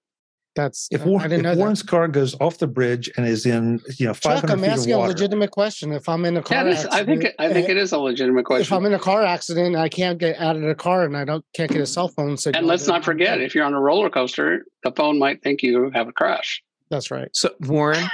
That's 0.56 0.88
if, 0.90 1.02
I 1.02 1.04
Warren, 1.04 1.30
if 1.32 1.42
that. 1.44 1.56
Warren's 1.56 1.82
car 1.82 2.08
goes 2.08 2.34
off 2.40 2.58
the 2.58 2.66
bridge 2.66 3.08
and 3.16 3.24
is 3.24 3.46
in 3.46 3.80
you 3.98 4.06
know 4.06 4.12
Chuck, 4.12 4.42
500 4.42 4.50
I'm 4.52 4.58
feet 4.58 4.66
of 4.66 4.72
asking 4.72 4.94
a 4.94 4.98
legitimate 4.98 5.50
question. 5.52 5.92
If 5.92 6.08
I'm 6.08 6.24
in 6.24 6.36
a 6.36 6.42
car 6.42 6.58
Yeah, 6.58 6.64
this, 6.64 6.84
I 6.86 7.04
think 7.04 7.24
I 7.38 7.52
think 7.52 7.68
eh, 7.68 7.72
it 7.72 7.76
is 7.76 7.92
a 7.92 7.98
legitimate 7.98 8.44
question. 8.46 8.62
if. 8.62 8.72
I'm 8.72 8.84
in 8.84 8.92
a 8.92 8.98
car 8.98 9.22
accident, 9.22 9.68
and 9.68 9.76
I 9.76 9.88
can't 9.88 10.18
get 10.18 10.36
out 10.40 10.56
of 10.56 10.62
the 10.62 10.74
car, 10.74 11.04
and 11.04 11.16
I 11.16 11.24
don't 11.24 11.44
can't 11.54 11.70
get 11.70 11.80
a 11.80 11.86
cell 11.86 12.08
phone 12.08 12.36
signal. 12.36 12.58
and 12.58 12.66
let's 12.66 12.88
not 12.88 13.04
forget, 13.04 13.40
if 13.40 13.54
you're 13.54 13.64
on 13.64 13.74
a 13.74 13.80
roller 13.80 14.10
coaster, 14.10 14.64
the 14.82 14.90
phone 14.90 15.20
might 15.20 15.40
think 15.40 15.62
you 15.62 15.88
have 15.94 16.08
a 16.08 16.12
crash. 16.12 16.62
that's 16.90 17.12
right. 17.12 17.28
So 17.32 17.50
Warren, 17.60 18.04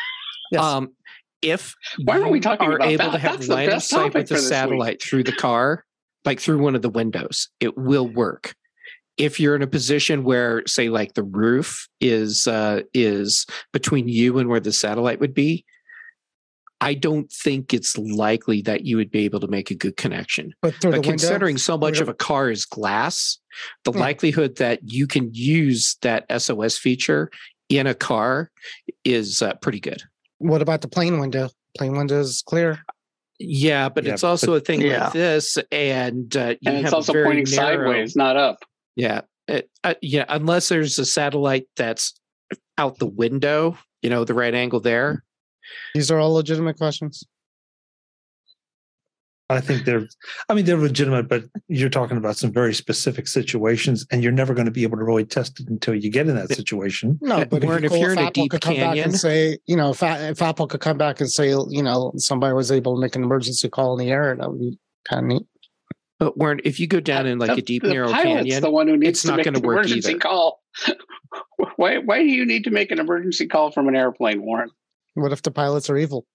Yes. 0.53 0.63
um, 0.63 0.93
if 1.41 1.75
Why 2.05 2.19
aren't 2.19 2.33
we 2.33 2.39
you 2.39 2.43
talking 2.43 2.67
are 2.69 2.77
about 2.77 2.89
able 2.89 3.05
that? 3.07 3.13
to 3.13 3.19
have 3.19 3.33
That's 3.37 3.47
the 3.49 3.55
line 3.55 3.65
of 3.69 3.71
best 3.71 3.89
sight 3.89 3.97
topic 3.99 4.15
with 4.15 4.29
for 4.29 4.35
the 4.35 4.41
this 4.41 4.45
week. 4.45 4.49
satellite 4.51 5.03
through 5.03 5.25
the 5.25 5.33
car, 5.33 5.86
like 6.27 6.41
through 6.41 6.59
one 6.59 6.75
of 6.75 6.83
the 6.83 6.91
windows, 6.91 7.49
it 7.61 7.79
will 7.79 8.09
work. 8.09 8.55
If 9.17 9.41
you're 9.41 9.57
in 9.57 9.63
a 9.63 9.67
position 9.67 10.25
where, 10.25 10.63
say, 10.67 10.91
like 10.91 11.15
the 11.15 11.23
roof 11.23 11.89
is 12.01 12.47
uh, 12.47 12.83
is 12.93 13.47
between 13.73 14.09
you 14.09 14.39
and 14.39 14.49
where 14.49 14.61
the 14.61 14.73
satellite 14.73 15.21
would 15.21 15.33
be, 15.33 15.65
I 16.83 16.93
don't 16.93 17.33
think 17.33 17.73
it's 17.73 17.97
likely 17.97 18.61
that 18.63 18.85
you 18.85 18.99
would 18.99 19.11
be 19.11 19.25
able 19.25 19.41
to 19.41 19.47
make 19.49 19.71
a 19.71 19.75
good 19.75 19.97
connection. 19.97 20.53
but 20.61 20.75
through 20.75 20.91
But 20.91 20.97
the 20.97 21.09
window, 21.09 21.11
considering 21.13 21.57
so 21.57 21.79
much 21.79 22.01
of 22.01 22.09
a 22.11 22.15
car 22.15 22.51
is 22.51 22.67
glass, 22.67 23.39
the 23.85 23.93
Hmm. 23.93 24.01
likelihood 24.01 24.57
that 24.57 24.81
you 24.85 25.07
can 25.07 25.31
use 25.33 25.97
that 26.03 26.27
SOS 26.29 26.77
feature 26.77 27.31
in 27.71 27.87
a 27.87 27.95
car 27.95 28.51
is 29.05 29.41
uh, 29.41 29.55
pretty 29.63 29.81
good. 29.81 30.03
what 30.39 30.61
about 30.61 30.83
the 30.83 30.89
plane 30.89 31.19
window? 31.19 31.49
Plane 31.79 31.97
window 31.97 32.21
is 32.21 32.43
clear. 32.47 32.81
Yeah, 33.39 33.89
but 33.89 34.05
Yeah, 34.05 34.15
it's 34.15 34.25
also 34.25 34.55
a 34.55 34.61
thing 34.61 34.81
Yeah. 34.81 35.05
like 35.05 35.13
this, 35.13 35.59
and 35.71 36.35
uh, 36.37 36.55
you 36.61 36.69
And 36.71 36.77
it's 36.79 36.85
have 36.87 36.95
also 36.95 37.13
very 37.13 37.25
pointing 37.27 37.55
narrow- 37.55 37.77
sideways, 37.85 38.17
not 38.17 38.37
up. 38.37 38.59
Yeah, 38.97 39.23
it, 39.47 39.69
uh, 39.85 39.95
yeah. 40.01 40.25
Unless 40.29 40.69
there's 40.69 40.99
a 40.99 41.05
satellite 41.05 41.67
that's 41.77 42.19
out 42.79 42.99
the 42.99 43.07
window, 43.07 43.77
you 44.03 44.09
know, 44.11 44.25
the 44.25 44.35
right 44.35 44.55
angle 44.55 44.81
there. 44.81 45.23
These 45.95 46.11
are 46.11 46.19
all 46.19 46.33
legitimate 46.35 46.77
questions. 46.79 47.25
I 49.49 49.61
think 49.61 49.85
they're, 49.85 50.09
I 50.49 50.55
mean, 50.55 50.65
they're 50.65 50.77
legitimate, 50.77 51.29
but 51.29 51.45
you're 51.69 51.89
talking 51.89 52.17
about 52.17 52.37
some 52.37 52.53
very 52.53 52.75
specific 52.75 53.29
situations, 53.29 54.05
and 54.11 54.23
you're 54.23 54.33
never 54.33 54.55
going 54.55 54.65
to 54.65 54.73
be 54.73 54.83
able 54.83 54.99
to 54.99 55.05
really 55.05 55.25
test 55.25 55.61
it 55.61 55.69
until 55.69 55.95
you 55.95 56.11
get 56.11 56.27
in 56.29 56.35
that 56.35 56.49
situation. 56.53 57.17
No, 57.23 57.45
but 57.45 57.63
Warren, 57.63 57.85
if, 57.85 57.93
if 57.93 58.01
you're 58.01 58.13
in 58.13 58.19
a 58.19 58.23
Apple 58.23 58.43
deep 58.43 58.51
could 58.51 58.61
come 58.61 58.75
back 58.75 58.83
canyon- 58.89 59.05
and 59.11 59.15
say, 59.19 59.59
you 59.67 59.77
know, 59.77 59.91
if, 59.91 60.03
if 60.03 60.43
Apple 60.43 60.67
could 60.67 60.81
come 60.81 60.99
back 60.99 61.21
and 61.21 61.31
say, 61.31 61.51
you 61.51 61.83
know, 61.83 62.13
somebody 62.17 62.55
was 62.55 62.73
able 62.73 62.97
to 62.97 63.01
make 63.01 63.15
an 63.15 63.23
emergency 63.23 63.69
call 63.69 63.97
in 63.97 64.05
the 64.05 64.11
air, 64.11 64.35
that 64.35 64.51
would 64.51 64.59
be 64.59 64.79
kind 65.09 65.21
of 65.21 65.29
neat. 65.29 65.47
But 66.19 66.37
Warren, 66.37 66.61
if 66.65 66.81
you 66.81 66.89
go 66.89 66.99
down 66.99 67.27
in 67.27 67.39
like 67.39 67.51
The- 67.51 67.59
a 67.59 67.63
deep 67.63 67.83
the 67.83 67.91
narrow 67.91 68.11
canyon, 68.11 68.63
the 68.63 68.71
one 68.71 68.89
who 68.89 68.97
needs 68.97 69.11
it's 69.11 69.23
to 69.23 69.29
not 69.29 69.37
make 69.37 69.45
gonna 69.45 69.59
an 69.59 69.65
work 69.65 69.77
emergency 69.85 70.11
either. 70.11 70.19
call. 70.19 70.61
why? 71.77 71.99
Why 71.99 72.19
do 72.19 72.27
you 72.27 72.45
need 72.45 72.65
to 72.65 72.71
make 72.71 72.91
an 72.91 72.99
emergency 72.99 73.47
call 73.47 73.71
from 73.71 73.87
an 73.87 73.95
airplane, 73.95 74.43
Warren? 74.43 74.71
What 75.15 75.33
if 75.33 75.43
the 75.43 75.51
pilots 75.53 75.89
are 75.89 75.97
evil? 75.97 76.27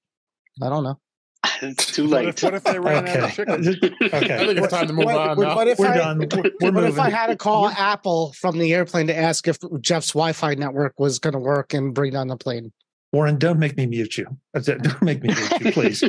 I 0.61 0.69
don't 0.69 0.83
know. 0.83 0.99
It's 1.63 1.87
too 1.91 2.03
What 2.09 2.25
late. 2.25 2.27
if, 2.29 2.43
what 2.43 2.53
if 2.55 2.63
they 2.63 2.79
ran 2.79 3.07
out 3.07 3.17
of 3.17 3.23
Okay, 3.23 3.35
chicken? 3.35 3.95
I 4.13 4.17
okay, 4.17 4.45
think 4.47 4.59
it's 4.59 4.67
time 4.69 4.87
to 4.87 4.93
move 4.93 5.05
What- 5.05 5.15
on 5.15 5.37
what- 5.37 5.55
what 5.55 5.67
if 5.67 5.77
we're 5.79 5.87
I- 5.87 5.97
done. 5.97 6.17
We're, 6.19 6.51
we're 6.59 6.71
what 6.71 6.83
if 6.85 6.99
I 6.99 7.09
had 7.09 7.27
to 7.27 7.35
call 7.35 7.67
Apple 7.69 8.33
from 8.33 8.57
the 8.57 8.73
airplane 8.73 9.07
to 9.07 9.17
ask 9.17 9.47
if 9.47 9.57
Jeff's 9.79 10.09
Wi-Fi 10.13 10.55
network 10.55 10.99
was 10.99 11.19
going 11.19 11.33
to 11.33 11.39
work 11.39 11.73
and 11.73 11.93
bring 11.93 12.13
down 12.13 12.27
the 12.27 12.37
plane? 12.37 12.71
Warren, 13.13 13.37
don't 13.37 13.59
make 13.59 13.75
me 13.77 13.85
mute 13.85 14.17
you. 14.17 14.25
Don't 14.63 15.01
make 15.01 15.21
me 15.21 15.33
mute 15.35 15.61
you, 15.61 15.71
please. 15.73 16.03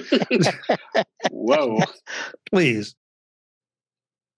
Whoa. 1.30 1.80
please. 2.51 2.95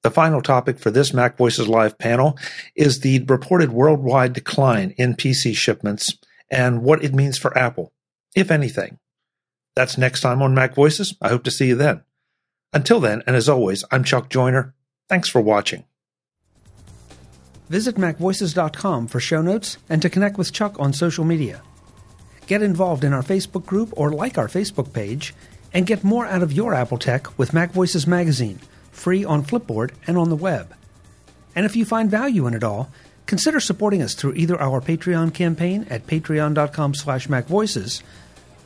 The 0.03 0.11
final 0.11 0.41
topic 0.43 0.79
for 0.79 0.91
this 0.91 1.13
Mac 1.15 1.37
Voices 1.37 1.69
Live 1.69 1.99
panel 1.99 2.39
is 2.75 3.01
the 3.01 3.23
reported 3.25 3.71
worldwide 3.73 4.33
decline 4.33 4.95
in 4.97 5.15
PC 5.15 5.55
shipments 5.57 6.17
and 6.51 6.83
what 6.83 7.05
it 7.05 7.15
means 7.15 7.37
for 7.39 7.57
Apple, 7.57 7.93
if 8.35 8.51
anything. 8.51 8.99
That's 9.77 9.99
next 9.99 10.21
time 10.21 10.41
on 10.43 10.55
Mac 10.55 10.75
Voices. 10.75 11.15
I 11.21 11.29
hope 11.29 11.45
to 11.45 11.51
see 11.51 11.67
you 11.67 11.75
then. 11.75 12.03
Until 12.73 13.01
then, 13.01 13.23
and 13.27 13.37
as 13.37 13.49
always, 13.49 13.85
I'm 13.91 14.05
Chuck 14.05 14.29
Joiner. 14.29 14.75
Thanks 15.09 15.29
for 15.29 15.41
watching. 15.41 15.85
Visit 17.69 17.97
MacVoices.com 17.97 19.09
for 19.09 19.21
show 19.21 19.43
notes 19.43 19.79
and 19.89 20.03
to 20.03 20.11
connect 20.11 20.39
with 20.39 20.53
Chuck 20.53 20.79
on 20.79 20.93
social 20.93 21.25
media. 21.25 21.63
Get 22.47 22.63
involved 22.63 23.05
in 23.05 23.13
our 23.13 23.23
Facebook 23.23 23.65
group 23.65 23.93
or 23.97 24.11
like 24.11 24.37
our 24.37 24.49
Facebook 24.49 24.93
page, 24.93 25.35
and 25.73 25.87
get 25.87 26.05
more 26.05 26.27
out 26.27 26.43
of 26.43 26.53
your 26.53 26.75
Apple 26.75 26.99
tech 26.99 27.37
with 27.39 27.55
Mac 27.55 27.73
Voices 27.73 28.07
Magazine, 28.07 28.61
free 28.93 29.25
on 29.25 29.45
Flipboard 29.45 29.91
and 30.07 30.17
on 30.17 30.29
the 30.29 30.37
web. 30.37 30.75
And 31.57 31.67
if 31.67 31.75
you 31.75 31.85
find 31.85 32.11
value 32.11 32.47
in 32.47 32.55
it 32.55 32.63
all, 32.63 32.91
consider 33.27 33.59
supporting 33.61 34.03
us 34.03 34.15
through 34.15 34.35
either 34.35 34.61
our 34.61 34.81
Patreon 34.81 35.33
campaign 35.35 35.87
at 35.91 36.07
patreon.com 36.07 36.95
slash 36.95 37.29
macvoices 37.29 38.03